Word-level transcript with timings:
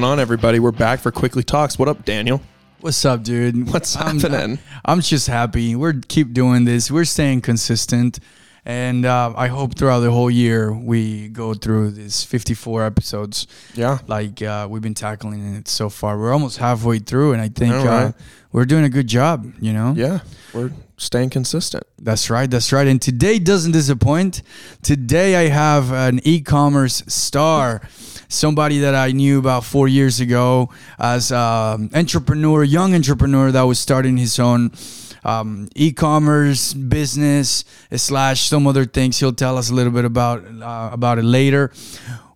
going 0.00 0.12
on, 0.12 0.18
everybody? 0.18 0.58
We're 0.58 0.72
back 0.72 0.98
for 0.98 1.12
Quickly 1.12 1.42
Talks. 1.42 1.78
What 1.78 1.86
up, 1.86 2.06
Daniel? 2.06 2.40
What's 2.80 3.04
up, 3.04 3.22
dude? 3.22 3.70
What's 3.70 3.94
I'm, 3.96 4.18
happening? 4.18 4.58
I'm 4.82 5.02
just 5.02 5.26
happy. 5.26 5.76
We're 5.76 6.00
keep 6.08 6.32
doing 6.32 6.64
this. 6.64 6.90
We're 6.90 7.04
staying 7.04 7.42
consistent, 7.42 8.18
and 8.64 9.04
uh, 9.04 9.34
I 9.36 9.48
hope 9.48 9.76
throughout 9.76 10.00
the 10.00 10.10
whole 10.10 10.30
year 10.30 10.72
we 10.72 11.28
go 11.28 11.52
through 11.52 11.90
these 11.90 12.24
54 12.24 12.82
episodes. 12.82 13.46
Yeah. 13.74 13.98
Like 14.06 14.40
uh, 14.40 14.68
we've 14.70 14.80
been 14.80 14.94
tackling 14.94 15.56
it 15.56 15.68
so 15.68 15.90
far. 15.90 16.18
We're 16.18 16.32
almost 16.32 16.56
halfway 16.56 17.00
through, 17.00 17.34
and 17.34 17.42
I 17.42 17.50
think 17.50 17.74
All 17.74 17.86
uh, 17.86 18.12
we're 18.52 18.64
doing 18.64 18.84
a 18.84 18.90
good 18.90 19.06
job. 19.06 19.52
You 19.60 19.74
know. 19.74 19.92
Yeah. 19.94 20.20
We're 20.54 20.72
staying 20.96 21.30
consistent. 21.30 21.84
That's 21.98 22.30
right. 22.30 22.50
That's 22.50 22.72
right. 22.72 22.86
And 22.86 23.00
today 23.00 23.38
doesn't 23.38 23.72
disappoint. 23.72 24.42
Today 24.82 25.36
I 25.36 25.48
have 25.48 25.92
an 25.92 26.20
e-commerce 26.24 27.02
star, 27.06 27.82
somebody 28.30 28.78
that 28.78 28.94
I 28.94 29.12
knew 29.12 29.38
about 29.38 29.64
four 29.64 29.88
years 29.88 30.20
ago 30.20 30.70
as 30.98 31.30
an 31.32 31.90
entrepreneur, 31.94 32.64
young 32.64 32.94
entrepreneur 32.94 33.52
that 33.52 33.62
was 33.62 33.78
starting 33.78 34.16
his 34.16 34.38
own 34.38 34.70
um, 35.24 35.68
e-commerce 35.74 36.72
business 36.72 37.64
slash 37.94 38.48
some 38.48 38.66
other 38.66 38.86
things. 38.86 39.18
He'll 39.18 39.34
tell 39.34 39.58
us 39.58 39.68
a 39.68 39.74
little 39.74 39.92
bit 39.92 40.04
about 40.04 40.44
uh, 40.44 40.90
about 40.92 41.18
it 41.18 41.24
later. 41.24 41.72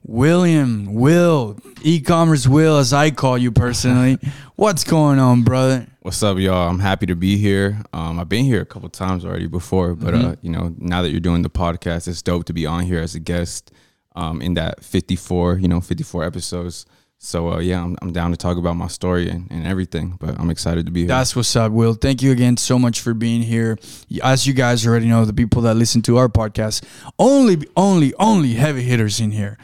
William, 0.07 0.93
Will, 0.93 1.57
e-commerce 1.83 2.47
Will, 2.47 2.77
as 2.77 2.92
I 2.92 3.11
call 3.11 3.39
you 3.39 3.50
personally. 3.50 4.19
What's 4.55 4.84
going 4.84 5.19
on, 5.19 5.45
brother? 5.45 5.87
What's 6.03 6.22
up, 6.22 6.37
y'all? 6.37 6.69
I'm 6.69 6.81
happy 6.81 7.06
to 7.06 7.17
be 7.17 7.39
here. 7.39 7.83
Um, 7.95 8.20
I've 8.20 8.28
been 8.28 8.45
here 8.45 8.61
a 8.61 8.67
couple 8.67 8.91
times 8.91 9.25
already 9.25 9.47
before, 9.47 9.95
but 9.95 10.15
uh, 10.15 10.37
you 10.42 10.50
know, 10.50 10.75
now 10.77 11.00
that 11.00 11.11
you're 11.11 11.20
doing 11.20 11.41
the 11.41 11.48
podcast, 11.48 12.06
it's 12.06 12.20
dope 12.20 12.45
to 12.45 12.53
be 12.53 12.67
on 12.67 12.84
here 12.84 13.00
as 13.00 13.15
a 13.15 13.19
guest 13.19 13.72
um, 14.15 14.41
in 14.41 14.55
that 14.55 14.83
54, 14.84 15.59
you 15.59 15.69
know, 15.69 15.81
54 15.81 16.25
episodes. 16.25 16.87
So 17.19 17.53
uh, 17.55 17.59
yeah, 17.59 17.83
I'm, 17.83 17.97
I'm 18.03 18.12
down 18.12 18.33
to 18.33 18.37
talk 18.37 18.59
about 18.59 18.77
my 18.77 18.87
story 18.87 19.31
and, 19.31 19.51
and 19.51 19.67
everything. 19.67 20.19
But 20.20 20.39
I'm 20.39 20.51
excited 20.51 20.84
to 20.87 20.93
be 20.93 21.01
here. 21.01 21.09
That's 21.09 21.34
what's 21.34 21.56
up, 21.56 21.73
Will. 21.73 21.95
Thank 21.95 22.23
you 22.23 22.33
again 22.33 22.56
so 22.59 22.79
much 22.79 23.01
for 23.01 23.15
being 23.15 23.43
here. 23.43 23.79
As 24.23 24.47
you 24.47 24.53
guys 24.53 24.87
already 24.87 25.06
know, 25.06 25.25
the 25.25 25.33
people 25.33 25.62
that 25.62 25.75
listen 25.75 26.03
to 26.03 26.19
our 26.19 26.29
podcast, 26.29 26.84
only, 27.19 27.67
only, 27.77 28.12
only 28.19 28.55
heavy 28.55 28.83
hitters 28.83 29.21
in 29.21 29.31
here. 29.31 29.56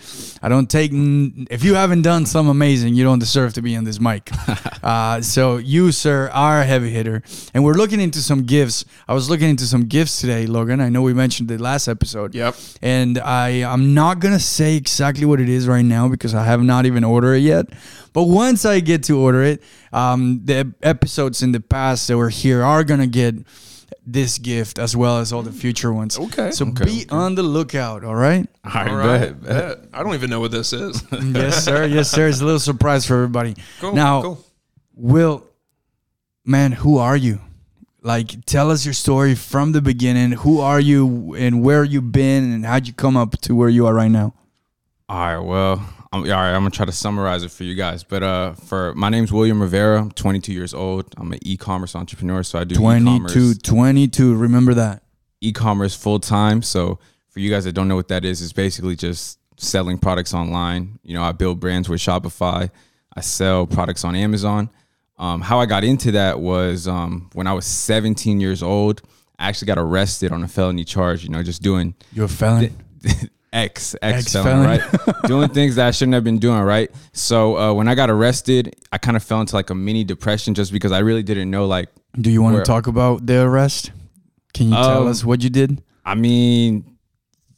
I 0.43 0.49
don't 0.49 0.71
take. 0.71 0.91
If 0.95 1.63
you 1.63 1.75
haven't 1.75 2.01
done 2.01 2.25
some 2.25 2.49
amazing, 2.49 2.95
you 2.95 3.05
don't 3.05 3.19
deserve 3.19 3.53
to 3.55 3.63
be 3.63 3.77
on 3.77 3.85
this 3.85 4.01
mic. 4.01 4.31
uh, 4.83 5.21
so 5.21 5.59
you, 5.59 5.93
sir, 5.93 6.31
are 6.33 6.63
a 6.63 6.65
heavy 6.65 6.89
hitter, 6.89 7.23
and 7.53 7.63
we're 7.63 7.75
looking 7.75 8.01
into 8.01 8.21
some 8.21 8.45
gifts. 8.45 8.87
I 9.07 9.13
was 9.13 9.29
looking 9.29 9.51
into 9.51 9.65
some 9.65 9.83
gifts 9.83 10.19
today, 10.19 10.47
Logan. 10.47 10.81
I 10.81 10.89
know 10.89 11.03
we 11.03 11.13
mentioned 11.13 11.51
it 11.51 11.61
last 11.61 11.89
episode. 11.89 12.35
Yep. 12.35 12.57
And 12.81 13.19
I 13.19 13.71
I'm 13.71 13.93
not 13.93 14.21
gonna 14.21 14.41
say 14.41 14.77
exactly 14.77 15.27
what 15.27 15.41
it 15.41 15.51
is 15.51 15.69
right 15.69 15.85
now 15.85 16.09
because 16.09 16.35
I 16.35 16.45
have 16.45 16.63
not 16.63 16.87
even 16.87 17.05
ordered 17.05 17.35
it 17.35 17.40
yet. 17.41 17.67
But 18.13 18.25
once 18.25 18.65
I 18.65 18.81
get 18.81 19.05
to 19.05 19.19
order 19.19 19.43
it, 19.43 19.63
um, 19.93 20.41
the 20.45 20.73
episodes 20.83 21.43
in 21.43 21.53
the 21.53 21.61
past 21.61 22.09
that 22.09 22.17
were 22.17 22.29
here 22.31 22.63
are 22.63 22.85
gonna 22.85 23.07
get 23.07 23.35
this 24.07 24.39
gift 24.39 24.79
as 24.79 24.97
well 24.97 25.19
as 25.19 25.33
all 25.33 25.43
the 25.43 25.53
future 25.53 25.93
ones. 25.93 26.19
Okay. 26.19 26.51
So 26.51 26.67
Okay, 26.69 26.85
be 26.85 27.07
on 27.11 27.35
the 27.35 27.43
lookout. 27.43 28.03
All 28.05 28.15
right. 28.15 28.49
All 28.65 28.73
right, 28.73 28.89
All 28.91 28.97
right. 28.97 29.21
bet, 29.21 29.43
bet. 29.43 29.81
bet. 29.83 29.89
I 29.93 30.03
don't 30.03 30.15
even 30.15 30.31
know 30.31 30.41
what 30.41 30.51
this 30.51 30.73
is. 30.73 31.03
yes, 31.13 31.65
sir. 31.65 31.85
Yes, 31.87 32.11
sir. 32.11 32.27
It's 32.29 32.41
a 32.41 32.45
little 32.45 32.59
surprise 32.61 33.07
for 33.07 33.15
everybody. 33.15 33.55
Cool, 33.81 33.93
now, 33.95 34.23
cool. 34.23 34.45
Will, 34.95 35.47
man, 36.45 36.73
who 36.73 36.99
are 36.99 37.17
you? 37.17 37.41
Like, 38.03 38.45
tell 38.47 38.71
us 38.71 38.85
your 38.85 38.95
story 38.95 39.35
from 39.35 39.73
the 39.73 39.83
beginning. 39.83 40.33
Who 40.33 40.61
are 40.61 40.81
you, 40.81 41.35
and 41.35 41.63
where 41.63 41.85
you 41.85 42.01
been, 42.01 42.51
and 42.53 42.65
how'd 42.65 42.87
you 42.87 42.95
come 42.95 43.17
up 43.17 43.39
to 43.43 43.55
where 43.55 43.69
you 43.69 43.87
are 43.87 43.93
right 43.95 44.11
now? 44.11 44.33
All 45.09 45.19
right, 45.19 45.39
well, 45.39 45.87
I'm, 46.13 46.23
all 46.23 46.29
right, 46.29 46.53
I'm 46.55 46.63
gonna 46.63 46.71
try 46.71 46.87
to 46.87 46.93
summarize 46.93 47.45
it 47.45 47.53
for 47.53 47.65
you 47.65 47.75
guys. 47.75 48.03
But 48.03 48.23
uh, 48.23 48.53
for 48.55 48.95
my 48.95 49.09
name's 49.11 49.33
William 49.33 49.61
Rivera. 49.63 50.01
I'm 50.01 50.11
22 50.11 50.53
years 50.53 50.75
old. 50.75 51.07
I'm 51.17 51.33
an 51.33 51.39
e-commerce 51.43 51.95
entrepreneur, 51.95 52.43
so 52.43 52.59
I 52.59 52.65
do 52.65 52.75
22, 52.75 53.11
e-commerce. 53.11 53.59
22. 53.59 54.35
Remember 54.35 54.75
that. 54.75 55.03
e-commerce 55.41 55.95
full 55.95 56.19
time. 56.19 56.63
So 56.63 56.99
for 57.29 57.39
you 57.39 57.49
guys 57.49 57.65
that 57.65 57.73
don't 57.73 57.87
know 57.87 57.97
what 57.97 58.09
that 58.09 58.25
is, 58.25 58.43
it's 58.43 58.53
basically 58.53 58.97
just 58.97 59.39
selling 59.57 59.99
products 59.99 60.35
online. 60.35 60.99
You 61.05 61.15
know, 61.15 61.23
I 61.23 61.33
build 61.33 61.61
brands 61.61 61.89
with 61.89 62.01
Shopify. 62.01 62.71
I 63.17 63.21
sell 63.21 63.67
products 63.67 64.05
on 64.05 64.17
Amazon. 64.17 64.71
Um, 65.17 65.43
how 65.43 65.61
I 65.61 65.67
got 65.67 65.85
into 65.85 66.13
that 66.13 66.41
was 66.41 66.89
um, 66.89 67.31
when 67.35 67.47
I 67.47 67.53
was 67.53 67.67
17 67.67 68.41
years 68.41 68.63
old. 68.63 69.03
I 69.39 69.49
actually 69.49 69.67
got 69.67 69.79
arrested 69.79 70.33
on 70.33 70.43
a 70.43 70.49
felony 70.49 70.85
charge. 70.85 71.23
You 71.23 71.31
know, 71.31 71.43
just 71.43 71.63
doing 71.63 71.95
You're 72.13 72.25
a 72.25 72.29
felon. 72.29 72.77
X 73.05 73.27
X 73.53 73.97
Ex-felon. 74.01 74.65
right? 74.65 74.81
doing 75.27 75.49
things 75.49 75.75
that 75.77 75.89
I 75.89 75.91
shouldn't 75.91 76.15
have 76.15 76.25
been 76.25 76.39
doing, 76.39 76.61
right? 76.61 76.91
So 77.13 77.57
uh, 77.59 77.73
when 77.75 77.89
I 77.89 77.95
got 77.95 78.09
arrested, 78.11 78.77
I 78.93 78.99
kind 78.99 79.17
of 79.17 79.23
fell 79.25 79.41
into 79.41 79.57
like 79.57 79.71
a 79.71 79.75
mini 79.75 80.05
depression 80.05 80.55
just 80.55 80.73
because 80.73 80.93
I 80.93 81.01
really 81.01 81.23
didn't 81.23 81.51
know 81.51 81.67
like 81.67 81.89
Do 82.21 82.31
you 82.31 82.43
want 82.43 82.57
to 82.57 82.63
talk 82.63 82.87
about 82.87 83.27
the 83.27 83.43
arrest? 83.43 83.91
Can 84.55 84.69
you 84.69 84.75
tell 84.75 85.03
Um, 85.03 85.09
us 85.09 85.25
what 85.25 85.43
you 85.43 85.51
did? 85.51 85.83
I 86.05 86.15
mean, 86.15 86.85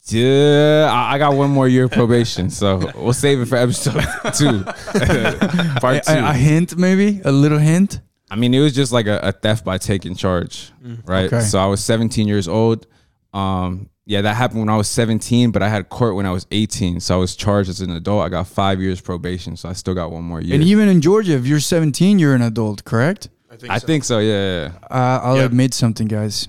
yeah, 0.07 0.89
I 0.91 1.15
I 1.15 1.17
got 1.17 1.33
one 1.35 1.49
more 1.51 1.67
year 1.67 1.85
of 1.85 1.91
probation, 1.91 2.49
so 2.49 2.91
we'll 2.95 3.13
save 3.13 3.39
it 3.39 3.45
for 3.47 3.55
episode 3.55 3.93
two, 4.35 4.63
part 5.79 5.97
A, 5.97 6.01
two. 6.05 6.11
a- 6.13 6.29
a 6.29 6.33
hint, 6.33 6.75
maybe 6.77 7.21
a 7.23 7.31
little 7.31 7.57
hint. 7.59 8.01
I 8.29 8.35
mean, 8.35 8.53
it 8.53 8.59
was 8.59 8.73
just 8.73 8.91
like 8.91 9.05
a, 9.07 9.19
a 9.19 9.31
theft 9.31 9.63
by 9.63 9.77
taking 9.77 10.15
charge, 10.15 10.71
right? 11.05 11.31
Okay. 11.31 11.41
So 11.41 11.59
I 11.59 11.67
was 11.67 11.83
17 11.83 12.27
years 12.27 12.47
old. 12.47 12.87
Um, 13.33 13.89
yeah, 14.05 14.21
that 14.21 14.35
happened 14.35 14.59
when 14.59 14.69
I 14.69 14.75
was 14.77 14.89
17, 14.89 15.51
but 15.51 15.61
I 15.63 15.69
had 15.69 15.89
court 15.89 16.15
when 16.15 16.25
I 16.25 16.31
was 16.31 16.45
18, 16.51 16.99
so 16.99 17.15
I 17.15 17.17
was 17.17 17.35
charged 17.35 17.69
as 17.69 17.79
an 17.81 17.91
adult. 17.91 18.25
I 18.25 18.29
got 18.29 18.47
five 18.47 18.81
years 18.81 18.99
probation, 19.01 19.55
so 19.55 19.69
I 19.69 19.73
still 19.73 19.93
got 19.93 20.11
one 20.11 20.23
more 20.23 20.41
year. 20.41 20.55
And 20.55 20.63
even 20.63 20.89
in 20.89 20.99
Georgia, 21.01 21.33
if 21.33 21.45
you're 21.45 21.59
17, 21.59 22.19
you're 22.19 22.35
an 22.35 22.41
adult, 22.41 22.83
correct? 22.83 23.29
I 23.51 23.55
think 23.55 23.71
I 23.71 23.79
think 23.79 24.03
so. 24.03 24.19
Yeah, 24.19 24.31
yeah, 24.33 24.61
yeah. 24.63 24.87
Uh, 24.97 25.19
I'll 25.23 25.37
Yep. 25.37 25.45
admit 25.51 25.73
something, 25.73 26.07
guys. 26.07 26.47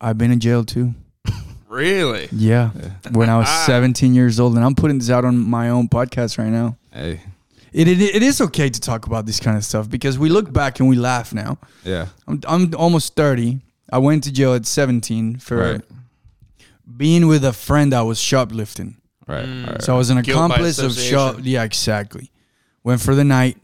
I've 0.00 0.16
been 0.16 0.30
in 0.30 0.40
jail 0.40 0.64
too. 0.64 0.94
Really? 1.68 2.28
Yeah, 2.30 2.70
when 3.10 3.28
I 3.28 3.36
was 3.38 3.48
17 3.66 4.14
years 4.14 4.38
old, 4.38 4.54
and 4.54 4.64
I'm 4.64 4.76
putting 4.76 4.98
this 4.98 5.10
out 5.10 5.24
on 5.24 5.36
my 5.36 5.70
own 5.70 5.88
podcast 5.88 6.38
right 6.38 6.48
now. 6.50 6.76
Hey, 6.92 7.20
It, 7.72 7.88
it, 7.88 8.00
it 8.00 8.22
is 8.22 8.40
okay 8.40 8.68
to 8.70 8.80
talk 8.80 9.06
about 9.06 9.26
this 9.26 9.40
kind 9.40 9.56
of 9.56 9.64
stuff 9.64 9.90
because 9.90 10.16
we 10.16 10.28
look 10.28 10.52
back 10.52 10.78
and 10.78 10.88
we 10.88 10.94
laugh 10.94 11.34
now. 11.34 11.58
yeah, 11.82 12.06
I'm, 12.28 12.40
I'm 12.46 12.72
almost 12.76 13.16
30. 13.16 13.58
I 13.90 13.98
went 13.98 14.22
to 14.22 14.32
jail 14.32 14.54
at 14.54 14.66
17 14.66 15.38
for 15.38 15.56
right, 15.56 15.80
being 16.96 17.26
with 17.26 17.44
a 17.44 17.52
friend 17.52 17.92
that 17.92 18.00
was 18.02 18.20
shoplifting. 18.20 18.96
right, 19.26 19.46
Mm. 19.46 19.66
right. 19.70 19.82
So 19.82 19.94
I 19.94 19.98
was 19.98 20.10
an 20.10 20.20
Guilt 20.22 20.36
accomplice 20.36 20.78
of 20.78 20.92
shop. 20.94 21.36
Yeah, 21.42 21.62
exactly. 21.64 22.30
Went 22.82 23.00
for 23.00 23.14
the 23.14 23.24
night. 23.24 23.56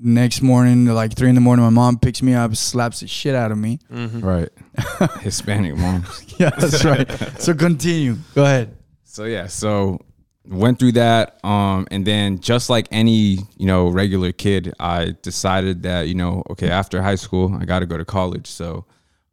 Next 0.00 0.42
morning, 0.42 0.84
like 0.86 1.14
three 1.16 1.28
in 1.28 1.34
the 1.34 1.40
morning, 1.40 1.64
my 1.64 1.70
mom 1.70 1.98
picks 1.98 2.22
me 2.22 2.32
up, 2.32 2.54
slaps 2.54 3.00
the 3.00 3.08
shit 3.08 3.34
out 3.34 3.50
of 3.50 3.58
me. 3.58 3.80
Mm-hmm. 3.92 4.20
right. 4.20 4.48
Hispanic 5.22 5.76
moms. 5.76 6.24
Yeah, 6.38 6.50
that's 6.50 6.84
right. 6.84 7.10
so 7.40 7.52
continue. 7.52 8.16
Go 8.32 8.44
ahead. 8.44 8.76
So 9.02 9.24
yeah, 9.24 9.48
so 9.48 9.98
went 10.46 10.78
through 10.78 10.92
that 10.92 11.44
um 11.44 11.88
and 11.90 12.06
then 12.06 12.38
just 12.38 12.70
like 12.70 12.86
any, 12.92 13.38
you 13.56 13.66
know, 13.66 13.88
regular 13.88 14.30
kid, 14.30 14.72
I 14.78 15.16
decided 15.22 15.82
that, 15.82 16.06
you 16.06 16.14
know, 16.14 16.44
okay, 16.50 16.70
after 16.70 17.02
high 17.02 17.16
school, 17.16 17.56
I 17.60 17.64
got 17.64 17.80
to 17.80 17.86
go 17.86 17.98
to 17.98 18.04
college. 18.04 18.46
So 18.46 18.84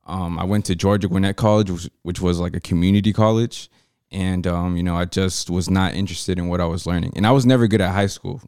um 0.06 0.38
I 0.40 0.44
went 0.44 0.66
to 0.66 0.76
Georgia 0.76 1.08
Gwinnett 1.08 1.36
College, 1.36 1.70
which, 1.72 1.90
which 2.04 2.22
was 2.22 2.40
like 2.40 2.56
a 2.56 2.60
community 2.60 3.14
college, 3.14 3.70
and 4.12 4.46
um 4.48 4.78
you 4.78 4.84
know, 4.84 4.96
I 4.96 5.06
just 5.06 5.50
was 5.50 5.70
not 5.70 5.94
interested 5.94 6.38
in 6.38 6.48
what 6.48 6.62
I 6.62 6.66
was 6.66 6.86
learning. 6.86 7.14
And 7.16 7.26
I 7.26 7.32
was 7.32 7.46
never 7.46 7.68
good 7.68 7.82
at 7.82 7.92
high 7.92 8.08
school 8.08 8.42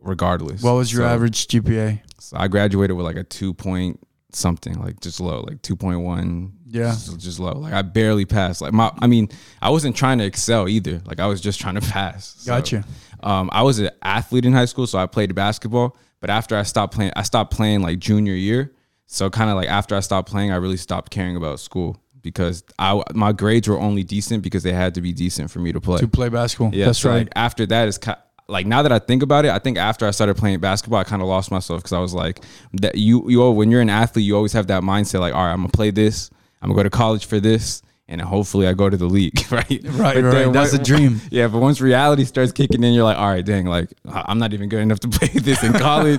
regardless. 0.00 0.62
What 0.62 0.72
was 0.74 0.92
your 0.92 1.02
So- 1.02 1.08
average 1.08 1.46
GPA? 1.48 2.00
So 2.20 2.36
I 2.38 2.48
graduated 2.48 2.96
with 2.96 3.04
like 3.06 3.16
a 3.16 3.24
2 3.24 3.54
point 3.54 4.00
something, 4.32 4.80
like 4.80 4.98
just 5.00 5.20
low, 5.20 5.42
like 5.46 5.62
2.1 5.62 6.50
Yeah. 6.66 6.90
just, 6.90 7.18
just 7.20 7.38
low. 7.38 7.52
Like 7.58 7.72
I 7.72 7.82
barely 7.82 8.24
passed. 8.24 8.60
Like 8.60 8.72
my, 8.72 8.90
I 8.98 9.06
mean, 9.06 9.28
I 9.62 9.70
wasn't 9.70 9.94
trying 9.94 10.18
to 10.18 10.24
excel 10.24 10.68
either. 10.68 11.00
Like 11.06 11.20
I 11.20 11.26
was 11.26 11.40
just 11.40 11.60
trying 11.60 11.76
to 11.76 11.80
pass. 11.92 12.34
So, 12.38 12.52
Gotcha. 12.52 12.84
Um, 13.22 13.48
I 13.52 13.62
was 13.62 13.78
an 13.78 13.90
athlete 14.02 14.44
in 14.44 14.52
high 14.52 14.64
school, 14.64 14.86
so 14.86 14.98
I 14.98 15.06
played 15.06 15.32
basketball. 15.34 15.96
But 16.20 16.30
after 16.30 16.56
I 16.56 16.62
stopped 16.64 16.94
playing, 16.94 17.12
I 17.16 17.22
stopped 17.22 17.52
playing 17.54 17.82
like 17.82 17.98
junior 17.98 18.34
year. 18.34 18.72
So 19.14 19.30
kind 19.30 19.48
of 19.48 19.54
like 19.56 19.68
after 19.68 19.94
I 19.94 20.00
stopped 20.00 20.28
playing, 20.28 20.50
I 20.50 20.56
really 20.56 20.76
stopped 20.76 21.10
caring 21.10 21.36
about 21.36 21.60
school 21.60 21.96
because 22.20 22.64
I 22.80 23.00
my 23.14 23.30
grades 23.30 23.68
were 23.68 23.78
only 23.78 24.02
decent 24.02 24.42
because 24.42 24.64
they 24.64 24.72
had 24.72 24.94
to 24.94 25.00
be 25.00 25.12
decent 25.12 25.52
for 25.52 25.60
me 25.60 25.72
to 25.72 25.80
play. 25.80 25.98
To 25.98 26.08
play 26.08 26.28
basketball. 26.28 26.74
Yeah, 26.74 26.86
that's 26.86 26.98
so, 26.98 27.10
right. 27.10 27.18
Like 27.18 27.28
after 27.36 27.64
that 27.66 27.86
is 27.86 27.96
ki- 27.96 28.12
like 28.48 28.66
now 28.66 28.82
that 28.82 28.90
I 28.90 28.98
think 28.98 29.22
about 29.22 29.44
it, 29.44 29.52
I 29.52 29.60
think 29.60 29.78
after 29.78 30.04
I 30.04 30.10
started 30.10 30.36
playing 30.36 30.58
basketball, 30.58 30.98
I 30.98 31.04
kind 31.04 31.22
of 31.22 31.28
lost 31.28 31.52
myself 31.52 31.78
because 31.80 31.92
I 31.92 32.00
was 32.00 32.12
like 32.12 32.40
that. 32.72 32.96
You 32.96 33.30
you 33.30 33.48
when 33.52 33.70
you're 33.70 33.80
an 33.82 33.88
athlete, 33.88 34.24
you 34.24 34.34
always 34.34 34.52
have 34.52 34.66
that 34.66 34.82
mindset 34.82 35.20
like, 35.20 35.32
all 35.32 35.44
right, 35.44 35.52
I'm 35.52 35.58
gonna 35.58 35.68
play 35.68 35.92
this. 35.92 36.30
I'm 36.60 36.70
gonna 36.70 36.78
go 36.78 36.82
to 36.82 36.90
college 36.90 37.26
for 37.26 37.38
this, 37.38 37.82
and 38.08 38.20
hopefully 38.20 38.66
I 38.66 38.72
go 38.72 38.90
to 38.90 38.96
the 38.96 39.06
league, 39.06 39.40
right? 39.52 39.68
Right, 39.70 39.80
But 39.80 40.04
right. 40.04 40.22
then 40.22 40.52
That's 40.52 40.72
a 40.72 40.82
dream. 40.82 41.20
Yeah, 41.30 41.46
but 41.46 41.60
once 41.60 41.80
reality 41.80 42.24
starts 42.24 42.50
kicking 42.50 42.82
in, 42.82 42.94
you're 42.94 43.04
like, 43.04 43.18
all 43.18 43.28
right, 43.28 43.44
dang, 43.44 43.66
like 43.66 43.94
I'm 44.06 44.38
not 44.38 44.52
even 44.54 44.68
good 44.68 44.80
enough 44.80 44.98
to 45.00 45.08
play 45.18 45.28
this 45.28 45.62
in 45.62 45.72
college. 45.72 46.18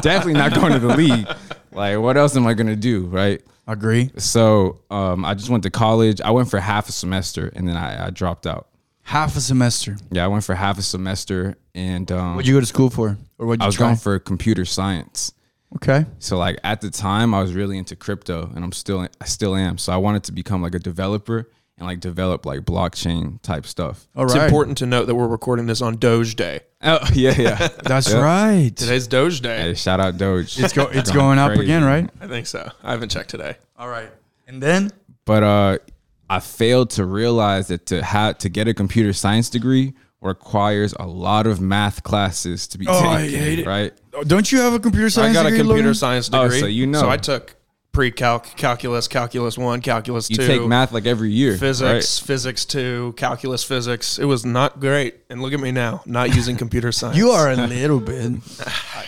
Definitely 0.00 0.34
not 0.34 0.54
going 0.54 0.72
to 0.72 0.78
the 0.78 0.96
league. 0.96 1.28
Like, 1.72 1.98
what 1.98 2.16
else 2.16 2.36
am 2.36 2.46
I 2.46 2.54
gonna 2.54 2.76
do, 2.76 3.06
right? 3.06 3.42
Agree. 3.66 4.10
So 4.18 4.80
um, 4.90 5.24
I 5.24 5.34
just 5.34 5.48
went 5.48 5.62
to 5.62 5.70
college. 5.70 6.20
I 6.20 6.30
went 6.30 6.50
for 6.50 6.58
half 6.58 6.88
a 6.88 6.92
semester 6.92 7.52
and 7.54 7.68
then 7.68 7.76
I, 7.76 8.06
I 8.06 8.10
dropped 8.10 8.46
out. 8.46 8.68
Half 9.02 9.36
a 9.36 9.40
semester. 9.40 9.96
Yeah, 10.10 10.24
I 10.24 10.28
went 10.28 10.44
for 10.44 10.54
half 10.54 10.78
a 10.78 10.82
semester, 10.82 11.56
and 11.74 12.10
um, 12.12 12.36
What'd 12.36 12.46
you 12.46 12.54
go 12.54 12.60
to 12.60 12.66
school 12.66 12.88
for, 12.88 13.18
or 13.36 13.46
what 13.46 13.60
I 13.60 13.66
was 13.66 13.76
going 13.76 13.96
for 13.96 14.16
computer 14.20 14.64
science. 14.64 15.32
okay. 15.76 16.06
So 16.20 16.38
like 16.38 16.58
at 16.62 16.80
the 16.80 16.90
time, 16.90 17.34
I 17.34 17.40
was 17.42 17.52
really 17.52 17.78
into 17.78 17.96
crypto, 17.96 18.50
and 18.54 18.64
I'm 18.64 18.70
still 18.72 19.00
I 19.20 19.24
still 19.24 19.56
am. 19.56 19.76
So 19.78 19.92
I 19.92 19.96
wanted 19.96 20.22
to 20.24 20.32
become 20.32 20.62
like 20.62 20.74
a 20.76 20.78
developer 20.78 21.50
and 21.82 21.88
like 21.88 22.00
develop 22.00 22.46
like 22.46 22.60
blockchain 22.60 23.42
type 23.42 23.66
stuff. 23.66 24.06
All 24.16 24.24
It's 24.24 24.34
important 24.34 24.78
to 24.78 24.86
note 24.86 25.06
that 25.06 25.14
we're 25.16 25.26
recording 25.26 25.66
this 25.66 25.82
on 25.82 25.96
Doge 25.96 26.36
Day. 26.36 26.60
Oh 26.82 27.00
yeah, 27.12 27.34
yeah. 27.38 27.68
That's 27.84 28.10
Yeah. 28.10 28.20
right. 28.20 28.74
Today's 28.74 29.06
Doge 29.08 29.40
Day. 29.40 29.58
hey, 29.58 29.74
shout 29.74 29.98
out 30.00 30.16
Doge. 30.16 30.58
It's 30.58 30.72
go. 30.72 30.84
It's 30.88 31.10
Going 31.10 31.36
going 31.36 31.38
up 31.38 31.58
again, 31.58 31.82
right? 31.84 32.08
I 32.20 32.28
think 32.28 32.46
so. 32.46 32.70
I 32.84 32.92
haven't 32.92 33.10
checked 33.10 33.30
today. 33.30 33.56
All 33.76 33.88
right. 33.88 34.10
And 34.46 34.62
then 34.62 34.90
but 35.24 35.42
uh, 35.42 35.78
I 36.30 36.38
failed 36.40 36.90
to 36.90 37.04
realize 37.04 37.68
that 37.68 37.86
to 37.86 38.02
have 38.02 38.38
to 38.38 38.48
get 38.48 38.68
a 38.68 38.74
computer 38.74 39.12
science 39.12 39.50
degree 39.50 39.94
requires 40.20 40.94
a 41.00 41.06
lot 41.06 41.48
of 41.48 41.60
math 41.60 42.04
classes 42.04 42.68
to 42.68 42.78
be 42.78 42.86
Oh, 42.88 42.92
taken. 43.00 43.08
I 43.08 43.28
hate. 43.28 43.66
Right? 43.66 43.92
Oh, 44.14 44.22
don't 44.22 44.50
you 44.52 44.60
have 44.60 44.72
a 44.72 44.78
computer 44.78 45.10
science? 45.10 45.36
Degree? 45.36 45.40
I 45.48 45.50
got 45.50 45.52
a 45.52 45.56
computer 45.56 45.78
Logan? 45.88 45.94
science 45.94 46.30
Oh, 46.32 46.44
degree. 46.44 46.60
so 46.60 46.66
you 46.66 46.86
know. 46.86 47.00
So 47.00 47.10
I 47.10 47.16
took 47.16 47.56
pre-calc, 47.92 48.44
calculus, 48.56 49.06
calculus 49.06 49.58
one, 49.58 49.80
calculus 49.82 50.30
You 50.30 50.36
two. 50.36 50.46
take 50.46 50.62
math 50.66 50.92
like 50.92 51.04
every 51.06 51.30
year. 51.30 51.58
physics, 51.58 52.18
physics 52.18 52.64
two, 52.64 53.12
calculus, 53.18 53.62
physics. 53.62 54.18
It 54.18 54.24
was 54.24 54.46
not 54.46 54.80
great. 54.80 55.16
And 55.28 55.42
look 55.42 55.52
at 55.52 55.60
me 55.60 55.72
now, 55.72 56.02
not 56.06 56.34
using 56.34 56.56
computer 56.56 56.90
science. 56.92 57.16
You 57.18 57.30
are 57.30 57.50
a 57.50 57.56
little 57.56 58.00
bit, 58.00 58.32